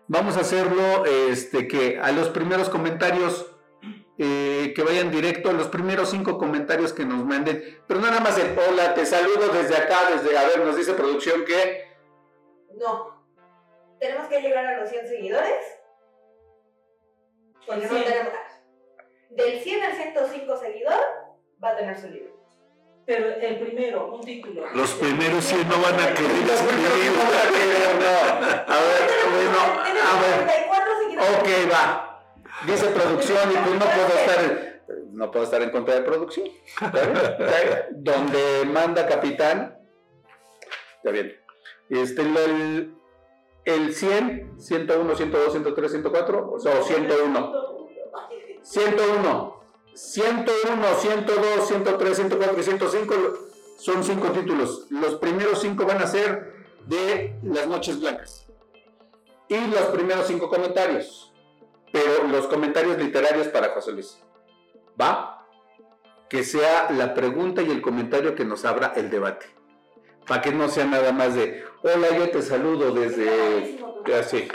Vamos 0.09 0.37
a 0.37 0.41
hacerlo, 0.41 1.05
este, 1.07 1.69
que 1.69 2.01
a 2.03 2.11
los 2.13 2.29
primeros 2.31 2.69
comentarios 2.69 3.47
eh, 4.23 4.75
que 4.77 4.83
vayan 4.83 5.11
directo, 5.11 5.49
a 5.49 5.55
los 5.55 5.69
primeros 5.69 6.11
cinco 6.11 6.37
comentarios 6.37 6.93
que 6.93 7.07
nos 7.07 7.25
manden. 7.25 7.83
Pero 7.87 8.01
no 8.01 8.07
nada 8.09 8.21
más 8.21 8.37
el 8.37 8.55
hola, 8.59 8.93
te 8.93 9.07
saludo 9.07 9.49
desde 9.49 9.75
acá, 9.75 10.11
desde, 10.11 10.37
a 10.37 10.47
ver, 10.47 10.61
nos 10.61 10.77
dice 10.77 10.93
producción 10.93 11.43
que 11.47 11.89
No. 12.77 13.19
Tenemos 13.99 14.29
que 14.29 14.43
llegar 14.43 14.67
a 14.67 14.81
los 14.81 14.91
100 14.91 15.09
seguidores. 15.09 15.65
Porque 17.67 17.87
no 17.87 17.89
100. 17.89 18.05
tenemos. 18.05 18.33
Del 19.31 19.61
100 19.61 19.83
al 19.85 19.93
105 19.95 20.57
seguidor 20.59 21.01
va 21.63 21.71
a 21.71 21.77
tener 21.77 21.99
su 21.99 22.09
libro. 22.09 22.39
Pero 23.07 23.27
el 23.27 23.59
primero, 23.59 24.15
un 24.15 24.21
título. 24.21 24.67
Los 24.75 24.93
primeros 24.95 25.45
sí 25.45 25.57
no 25.67 25.81
van 25.81 25.95
a 25.95 26.13
querer 26.13 26.31
escribir. 26.31 27.13
no 27.13 27.25
no. 28.01 28.17
A 28.67 28.81
ver, 28.81 29.11
bueno, 29.33 29.61
a 29.81 30.21
ver. 30.21 30.47
34 30.47 30.99
seguidores. 30.99 31.39
Ok, 31.39 31.73
va. 31.73 32.10
Dice 32.67 32.87
producción 32.89 33.51
y 33.51 33.55
pues 33.55 33.73
no 33.73 33.87
puedo 33.87 34.09
estar, 34.09 34.83
no 35.13 35.31
puedo 35.31 35.45
estar 35.45 35.63
en 35.63 35.71
contra 35.71 35.95
de 35.95 36.03
producción. 36.03 36.49
Donde 37.93 38.65
manda 38.67 39.07
capitán. 39.07 39.79
Está 40.97 41.11
bien. 41.11 41.37
Este, 41.89 42.23
el, 42.23 42.95
el 43.65 43.95
100, 43.95 44.61
101, 44.61 45.17
102, 45.17 45.53
103, 45.53 45.91
104, 45.91 46.53
o 46.53 46.61
sea, 46.61 46.83
101. 46.83 47.53
101. 48.63 49.61
101, 49.95 50.95
102, 50.95 51.69
103, 51.69 52.17
104 52.17 52.61
y 52.61 52.63
105 52.63 53.15
son 53.81 54.05
cinco 54.05 54.29
títulos. 54.31 54.87
Los 54.91 55.15
primeros 55.17 55.61
cinco 55.61 55.87
van 55.87 56.03
a 56.03 56.07
ser 56.07 56.53
de 56.87 57.39
las 57.43 57.67
noches 57.67 57.99
blancas. 57.99 58.47
Y 59.49 59.59
los 59.59 59.87
primeros 59.87 60.27
cinco 60.27 60.49
comentarios. 60.51 61.30
Pero 61.93 62.27
los 62.29 62.47
comentarios 62.47 62.99
literarios 62.99 63.49
para 63.49 63.71
José 63.71 63.93
Luis. 63.93 64.23
¿Va? 65.01 65.47
Que 66.29 66.45
sea 66.45 66.91
la 66.93 67.15
pregunta 67.15 67.63
y 67.63 67.71
el 67.71 67.83
comentario 67.83 68.35
que 68.35 68.45
nos 68.45 68.65
abra 68.65 68.93
el 68.97 69.11
debate. 69.11 69.47
Para 70.27 70.43
que 70.43 70.53
no 70.53 70.69
sea 70.69 70.85
nada 70.85 71.13
más 71.13 71.35
de, 71.35 71.65
hola, 71.83 72.17
yo 72.17 72.31
te 72.31 72.43
saludo 72.43 72.93
desde... 72.93 73.81
Así. 74.19 74.49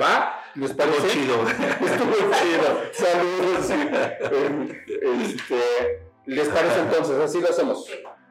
¿Va? 0.00 0.40
¿Les 0.54 0.70
Estuvo 0.70 0.86
parece? 0.86 1.08
chido. 1.08 1.34
Estuvo 1.48 2.12
chido. 2.12 2.80
Saludos. 2.92 3.70
Este, 4.86 6.02
¿Les 6.26 6.48
parece 6.48 6.80
entonces? 6.80 7.18
Así 7.18 7.40
lo 7.40 7.48
hacemos. 7.48 7.86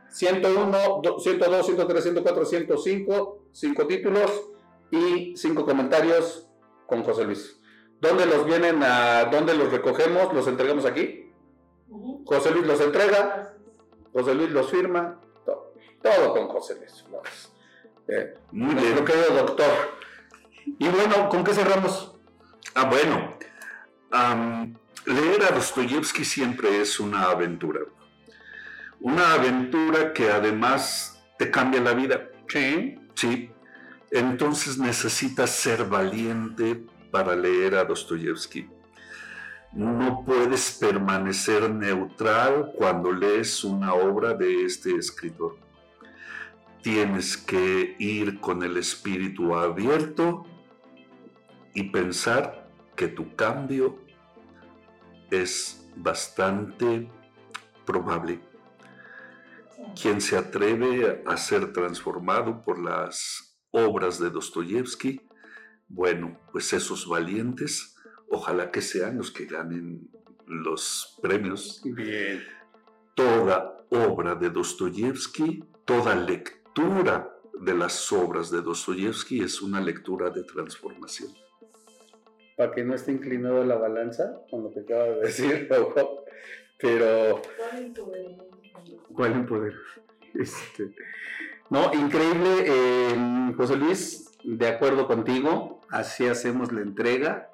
101, 0.09 1.01
do- 1.01 1.19
102, 1.19 1.65
103, 1.65 2.03
104, 2.03 2.45
105, 2.45 3.45
5 3.51 3.87
títulos 3.87 4.49
y 4.91 5.33
5 5.35 5.65
comentarios 5.65 6.49
con 6.87 7.03
José 7.03 7.25
Luis. 7.25 7.59
¿Dónde 7.99 8.25
los 8.25 8.45
vienen 8.45 8.83
a, 8.83 9.25
dónde 9.25 9.53
los 9.55 9.71
recogemos? 9.71 10.33
¿Los 10.33 10.47
entregamos 10.47 10.85
aquí? 10.85 11.31
José 12.25 12.51
Luis 12.51 12.65
los 12.65 12.81
entrega, 12.81 13.53
José 14.11 14.33
Luis 14.33 14.49
los 14.51 14.69
firma, 14.69 15.19
todo, 15.45 15.73
todo 16.01 16.33
con 16.33 16.47
José 16.47 16.75
Luis 16.75 17.03
Flores. 17.07 17.51
Eh, 18.07 18.35
Muy 18.51 18.73
nuestro 18.73 18.93
bien. 18.93 19.05
querido 19.05 19.43
doctor. 19.45 19.71
Y 20.65 20.87
bueno, 20.89 21.29
¿con 21.29 21.43
qué 21.43 21.53
cerramos? 21.53 22.15
Ah, 22.75 22.89
bueno. 22.89 23.37
Leer 25.05 25.43
a 25.43 25.51
Dostoyevsky 25.55 26.23
siempre 26.23 26.81
es 26.81 26.99
una 26.99 27.29
aventura. 27.29 27.81
Una 29.01 29.33
aventura 29.33 30.13
que 30.13 30.29
además 30.31 31.21
te 31.37 31.51
cambia 31.51 31.81
la 31.81 31.93
vida. 31.93 32.29
Sí. 32.47 32.99
Sí. 33.15 33.51
Entonces 34.13 34.77
necesitas 34.77 35.49
ser 35.49 35.85
valiente 35.85 36.85
para 37.09 37.35
leer 37.35 37.73
a 37.73 37.83
Dostoyevsky. 37.83 38.69
No 39.71 40.23
puedes 40.23 40.77
permanecer 40.79 41.67
neutral 41.71 42.73
cuando 42.77 43.11
lees 43.11 43.63
una 43.63 43.95
obra 43.95 44.35
de 44.35 44.65
este 44.65 44.95
escritor. 44.95 45.57
Tienes 46.83 47.35
que 47.37 47.95
ir 47.97 48.39
con 48.39 48.61
el 48.61 48.77
espíritu 48.77 49.55
abierto 49.55 50.45
y 51.73 51.89
pensar 51.89 52.69
que 52.95 53.07
tu 53.07 53.35
cambio 53.35 53.97
es 55.31 55.89
bastante 55.95 57.09
probable. 57.83 58.41
Quien 59.99 60.21
se 60.21 60.37
atreve 60.37 61.23
a 61.25 61.35
ser 61.35 61.73
transformado 61.73 62.61
por 62.61 62.77
las 62.77 63.52
obras 63.73 64.19
de 64.19 64.29
Dostoyevsky, 64.29 65.21
bueno, 65.89 66.39
pues 66.51 66.71
esos 66.73 67.07
valientes, 67.07 67.97
ojalá 68.29 68.71
que 68.71 68.81
sean 68.81 69.17
los 69.17 69.31
que 69.31 69.45
ganen 69.45 70.09
los 70.47 71.17
premios. 71.21 71.81
Bien. 71.83 72.43
Toda 73.15 73.85
obra 73.89 74.35
de 74.35 74.49
Dostoyevsky, 74.49 75.63
toda 75.85 76.15
lectura 76.15 77.35
de 77.59 77.73
las 77.73 78.11
obras 78.11 78.49
de 78.51 78.61
Dostoyevsky 78.61 79.41
es 79.41 79.61
una 79.61 79.81
lectura 79.81 80.29
de 80.29 80.43
transformación. 80.43 81.31
Para 82.57 82.71
que 82.71 82.83
no 82.83 82.93
esté 82.93 83.11
inclinado 83.11 83.63
la 83.63 83.75
balanza 83.75 84.41
con 84.49 84.63
lo 84.63 84.71
que 84.71 84.81
acaba 84.81 85.05
de 85.05 85.21
decir, 85.21 85.67
pero 86.79 87.41
¿Cuál 87.57 87.83
es 87.83 87.93
tu 87.93 88.05
veneno? 88.09 88.43
¿cuál 89.13 89.31
en 89.33 89.45
poder? 89.45 89.73
Este, 90.33 90.95
no, 91.69 91.93
increíble, 91.93 92.65
eh, 92.65 93.53
José 93.57 93.75
Luis, 93.77 94.31
de 94.43 94.67
acuerdo 94.67 95.07
contigo, 95.07 95.81
así 95.89 96.27
hacemos 96.27 96.71
la 96.71 96.81
entrega. 96.81 97.49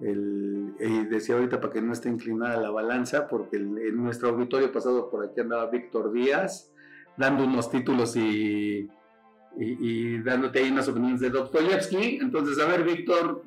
El- 0.00 0.74
decía 1.10 1.34
ahorita 1.36 1.60
para 1.60 1.72
que 1.72 1.80
no 1.82 1.92
esté 1.92 2.08
inclinada 2.08 2.56
la 2.60 2.70
balanza, 2.70 3.28
porque 3.28 3.56
en 3.56 3.96
nuestro 4.02 4.30
auditorio 4.30 4.72
pasado 4.72 5.10
por 5.10 5.24
aquí 5.24 5.40
andaba 5.40 5.66
Víctor 5.66 6.12
Díaz, 6.12 6.72
dando 7.16 7.44
unos 7.44 7.70
títulos 7.70 8.16
y, 8.16 8.88
y, 9.58 10.18
dándote 10.22 10.60
ahí 10.60 10.70
unas 10.70 10.88
opiniones 10.88 11.20
de 11.20 11.30
Dostoyevsky. 11.30 12.18
Entonces, 12.20 12.58
a 12.58 12.66
ver, 12.66 12.82
Víctor, 12.84 13.44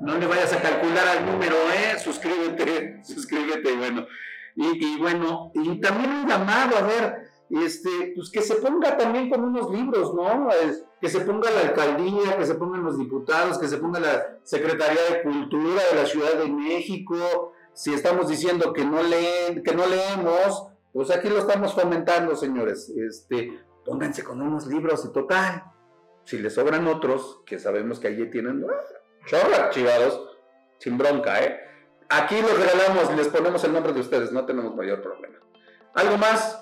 no 0.00 0.18
le 0.18 0.26
vayas 0.26 0.52
a 0.52 0.60
calcular 0.60 1.06
al 1.06 1.26
número, 1.26 1.54
¿eh? 1.54 1.98
Suscríbete, 1.98 3.02
suscríbete, 3.04 3.76
bueno. 3.76 4.06
Y, 4.56 4.94
y 4.94 4.98
bueno, 4.98 5.52
y 5.54 5.80
también 5.80 6.10
un 6.10 6.28
llamado, 6.28 6.76
a 6.76 6.82
ver, 6.82 7.28
este, 7.52 8.12
pues 8.14 8.30
que 8.30 8.40
se 8.40 8.54
ponga 8.56 8.96
también 8.96 9.28
con 9.28 9.44
unos 9.44 9.70
libros, 9.70 10.14
¿no? 10.14 10.48
Que 11.00 11.08
se 11.08 11.20
ponga 11.20 11.50
la 11.50 11.60
alcaldía, 11.60 12.38
que 12.38 12.46
se 12.46 12.54
pongan 12.54 12.82
los 12.82 12.98
diputados, 12.98 13.58
que 13.58 13.68
se 13.68 13.76
ponga 13.76 14.00
la 14.00 14.38
Secretaría 14.42 15.00
de 15.10 15.22
Cultura 15.22 15.82
de 15.90 16.00
la 16.00 16.06
Ciudad 16.06 16.34
de 16.34 16.48
México. 16.48 17.52
Si 17.74 17.92
estamos 17.92 18.28
diciendo 18.28 18.72
que 18.72 18.84
no 18.84 19.02
leen, 19.02 19.62
que 19.62 19.74
no 19.74 19.86
leemos, 19.86 20.68
pues 20.92 21.10
aquí 21.10 21.28
lo 21.28 21.38
estamos 21.38 21.74
fomentando, 21.74 22.34
señores. 22.36 22.88
Este, 22.88 23.60
pónganse 23.84 24.24
con 24.24 24.40
unos 24.40 24.66
libros 24.66 25.04
y 25.04 25.12
total. 25.12 25.64
Si 26.24 26.38
les 26.38 26.54
sobran 26.54 26.86
otros, 26.86 27.40
que 27.44 27.58
sabemos 27.58 28.00
que 28.00 28.08
allí 28.08 28.30
tienen 28.30 28.64
ah, 28.64 29.26
chorro 29.26 29.54
archivados, 29.54 30.38
sin 30.78 30.96
bronca, 30.96 31.42
¿eh? 31.42 31.60
Aquí 32.08 32.40
los 32.40 32.58
regalamos, 32.58 33.14
les 33.16 33.28
ponemos 33.28 33.62
el 33.64 33.72
nombre 33.72 33.92
de 33.92 34.00
ustedes, 34.00 34.32
no 34.32 34.44
tenemos 34.46 34.74
mayor 34.74 35.02
problema. 35.02 35.38
¿Algo 35.94 36.16
más? 36.18 36.61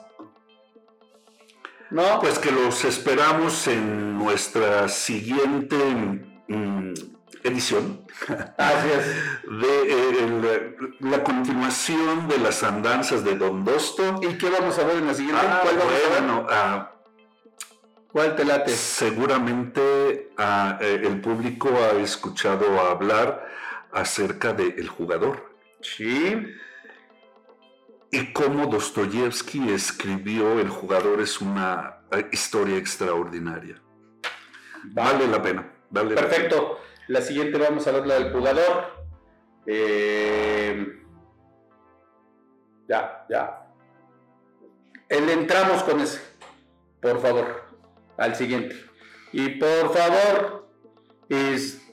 ¿No? 1.90 2.20
Pues 2.20 2.38
que 2.38 2.52
los 2.52 2.84
esperamos 2.84 3.66
en 3.66 4.16
nuestra 4.18 4.88
siguiente 4.88 5.76
mm, 6.48 6.92
edición 7.42 8.06
Así 8.58 8.88
es. 8.88 9.06
de 9.60 9.82
eh, 9.88 10.76
la 11.00 11.24
continuación 11.24 12.28
de 12.28 12.38
las 12.38 12.62
andanzas 12.62 13.24
de 13.24 13.36
Don 13.36 13.64
Dosto. 13.64 14.20
¿Y 14.22 14.36
qué 14.38 14.50
vamos 14.50 14.78
a 14.78 14.84
ver 14.84 14.98
en 14.98 15.06
la 15.06 15.14
siguiente? 15.14 15.42
Ah, 15.44 15.60
¿Cuál 15.62 15.76
vamos 15.78 15.92
a 15.92 15.96
ver? 15.96 16.08
bueno, 16.10 16.46
ah, 16.50 16.92
¿Cuál 18.12 18.36
te 18.36 18.44
late? 18.44 18.70
seguramente 18.72 20.30
ah, 20.36 20.78
eh, 20.80 21.02
el 21.04 21.20
público 21.20 21.70
ha 21.70 21.98
escuchado 22.00 22.80
hablar 22.80 23.48
acerca 23.92 24.52
de 24.52 24.68
El 24.78 24.88
Jugador 24.88 25.50
Sí. 25.82 26.36
Y 28.12 28.32
cómo 28.32 28.66
Dostoyevsky 28.66 29.72
escribió 29.72 30.58
El 30.58 30.68
Jugador 30.68 31.20
es 31.20 31.40
una 31.40 32.00
eh, 32.10 32.28
historia 32.32 32.76
extraordinaria. 32.76 33.80
Vale 34.84 35.26
la 35.28 35.40
pena. 35.40 35.72
Vale 35.90 36.14
la 36.14 36.16
pena. 36.16 36.28
Perfecto. 36.28 36.80
La 37.08 37.22
siguiente 37.22 37.58
vamos 37.58 37.86
a 37.86 37.92
ver 37.92 38.06
la 38.06 38.14
del 38.14 38.32
jugador. 38.32 39.04
Eh, 39.66 41.02
ya, 42.88 43.26
ya. 43.28 43.66
Le 45.08 45.32
entramos 45.32 45.82
con 45.84 46.00
ese. 46.00 46.20
Por 47.00 47.20
favor. 47.20 47.64
Al 48.16 48.34
siguiente. 48.34 48.76
Y 49.32 49.50
por 49.50 49.94
favor, 49.94 50.68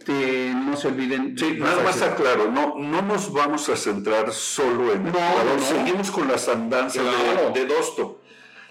este, 0.07 0.53
no 0.53 0.75
se 0.77 0.87
olviden. 0.87 1.37
Sí, 1.37 1.57
nada 1.59 1.83
más 1.83 2.01
aclaro, 2.01 2.49
no, 2.51 2.75
no 2.77 3.01
nos 3.01 3.31
vamos 3.31 3.67
a 3.69 3.75
centrar 3.75 4.31
solo 4.31 4.93
en 4.93 5.03
No, 5.05 5.13
seguimos 5.59 6.11
con 6.11 6.27
las 6.27 6.47
andanzas 6.47 7.03
de- 7.03 7.11
Claro. 7.11 7.51
de, 7.51 7.65
Dosto. 7.65 8.21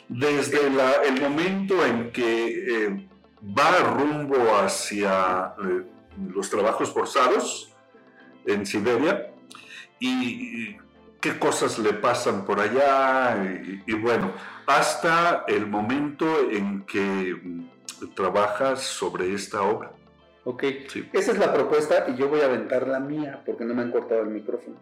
Desde 0.09 0.71
la- 0.71 1.03
el 1.05 1.21
momento 1.21 1.85
en 1.85 2.11
que 2.13 2.87
eh, 2.87 3.09
va 3.43 3.79
rumbo 3.81 4.37
hacia 4.57 5.55
eh, 5.63 5.83
los 6.33 6.49
trabajos 6.49 6.93
forzados 6.93 7.73
en 8.47 8.65
Siberia 8.65 9.33
y, 9.99 10.77
qué 11.21 11.39
cosas 11.41 11.79
le 11.81 11.93
pasan 11.95 12.45
por 12.45 12.61
allá 12.61 13.37
y, 13.43 13.83
y 13.91 13.95
bueno, 13.95 14.31
hasta 14.67 15.45
el 15.49 15.67
momento 15.67 16.27
en 16.51 16.83
que 16.85 17.35
trabaja 18.15 18.77
sobre 18.77 19.35
esta 19.35 19.63
obra. 19.63 19.91
Ok. 20.47 20.63
Sí. 20.89 21.09
Esa 21.13 21.33
es 21.33 21.39
la 21.39 21.53
propuesta 21.53 22.07
y 22.09 22.15
yo 22.15 22.29
voy 22.29 22.41
a 22.41 22.45
aventar 22.45 22.87
la 22.87 23.01
mía 23.01 23.43
porque 23.45 23.65
no 23.65 23.75
me 23.75 23.83
han 23.83 23.91
cortado 23.91 24.23
el 24.23 24.29
micrófono. 24.29 24.77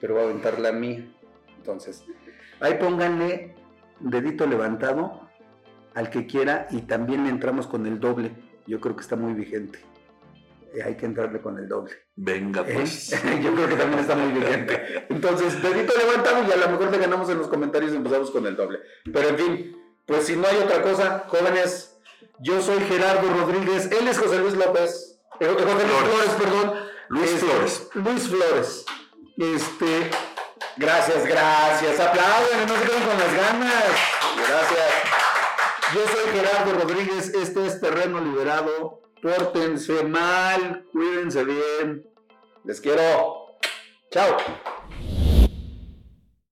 Pero 0.00 0.14
voy 0.14 0.22
a 0.22 0.26
aventar 0.26 0.58
la 0.58 0.72
mía. 0.72 1.06
Entonces, 1.58 2.04
ahí 2.60 2.74
pónganle 2.80 3.54
dedito 4.00 4.46
levantado 4.46 5.28
al 5.94 6.08
que 6.08 6.26
quiera 6.26 6.66
y 6.70 6.82
también 6.82 7.24
le 7.24 7.30
entramos 7.30 7.66
con 7.66 7.86
el 7.86 8.00
doble. 8.00 8.32
Yo 8.66 8.80
creo 8.80 8.96
que 8.96 9.02
está 9.02 9.16
muy 9.16 9.34
vigente. 9.34 9.80
Eh, 10.74 10.82
hay 10.82 10.94
que 10.94 11.04
entrarle 11.04 11.42
con 11.42 11.58
el 11.58 11.68
doble. 11.68 11.92
Venga, 12.14 12.62
¿eh? 12.62 12.72
pues. 12.72 13.10
Yo 13.42 13.54
creo 13.54 13.68
que 13.68 13.76
también 13.76 13.98
está 14.00 14.16
muy 14.16 14.32
vigente. 14.32 15.06
Entonces, 15.10 15.62
dedito 15.62 15.92
levantado 15.94 16.42
y 16.48 16.52
a 16.52 16.56
lo 16.56 16.70
mejor 16.70 16.90
le 16.90 16.98
ganamos 16.98 17.28
en 17.28 17.36
los 17.36 17.48
comentarios 17.48 17.92
y 17.92 17.96
empezamos 17.96 18.30
con 18.30 18.46
el 18.46 18.56
doble. 18.56 18.78
Pero 19.04 19.28
en 19.28 19.36
fin, 19.36 19.76
pues 20.06 20.24
si 20.24 20.36
no 20.36 20.46
hay 20.46 20.56
otra 20.56 20.80
cosa, 20.80 21.24
jóvenes, 21.28 21.95
yo 22.40 22.60
soy 22.62 22.80
Gerardo 22.84 23.28
Rodríguez, 23.28 23.90
él 23.92 24.08
es 24.08 24.18
José 24.18 24.38
Luis 24.38 24.54
López, 24.54 25.18
eh, 25.40 25.46
José 25.46 25.64
Luis 25.64 25.76
Flores. 25.76 26.08
Flores, 26.08 26.30
perdón. 26.38 26.74
Luis 27.08 27.30
Este, 27.30 27.46
Flores. 27.46 27.88
Luis 27.94 28.28
Flores. 28.28 28.84
Este, 29.38 30.10
gracias, 30.76 31.26
gracias. 31.26 32.00
Aplauden, 32.00 32.66
no 32.66 32.76
se 32.76 32.84
queden 32.84 33.02
con 33.02 33.18
las 33.18 33.34
ganas. 33.34 33.84
Gracias. 34.48 34.90
Yo 35.94 36.00
soy 36.08 36.32
Gerardo 36.32 36.72
Rodríguez, 36.80 37.32
este 37.34 37.66
es 37.66 37.80
Terreno 37.80 38.20
Liberado. 38.20 39.02
Pórtense 39.22 40.04
mal, 40.04 40.84
cuídense 40.92 41.44
bien. 41.44 42.06
Les 42.64 42.80
quiero. 42.80 43.58
Chao. 44.10 44.36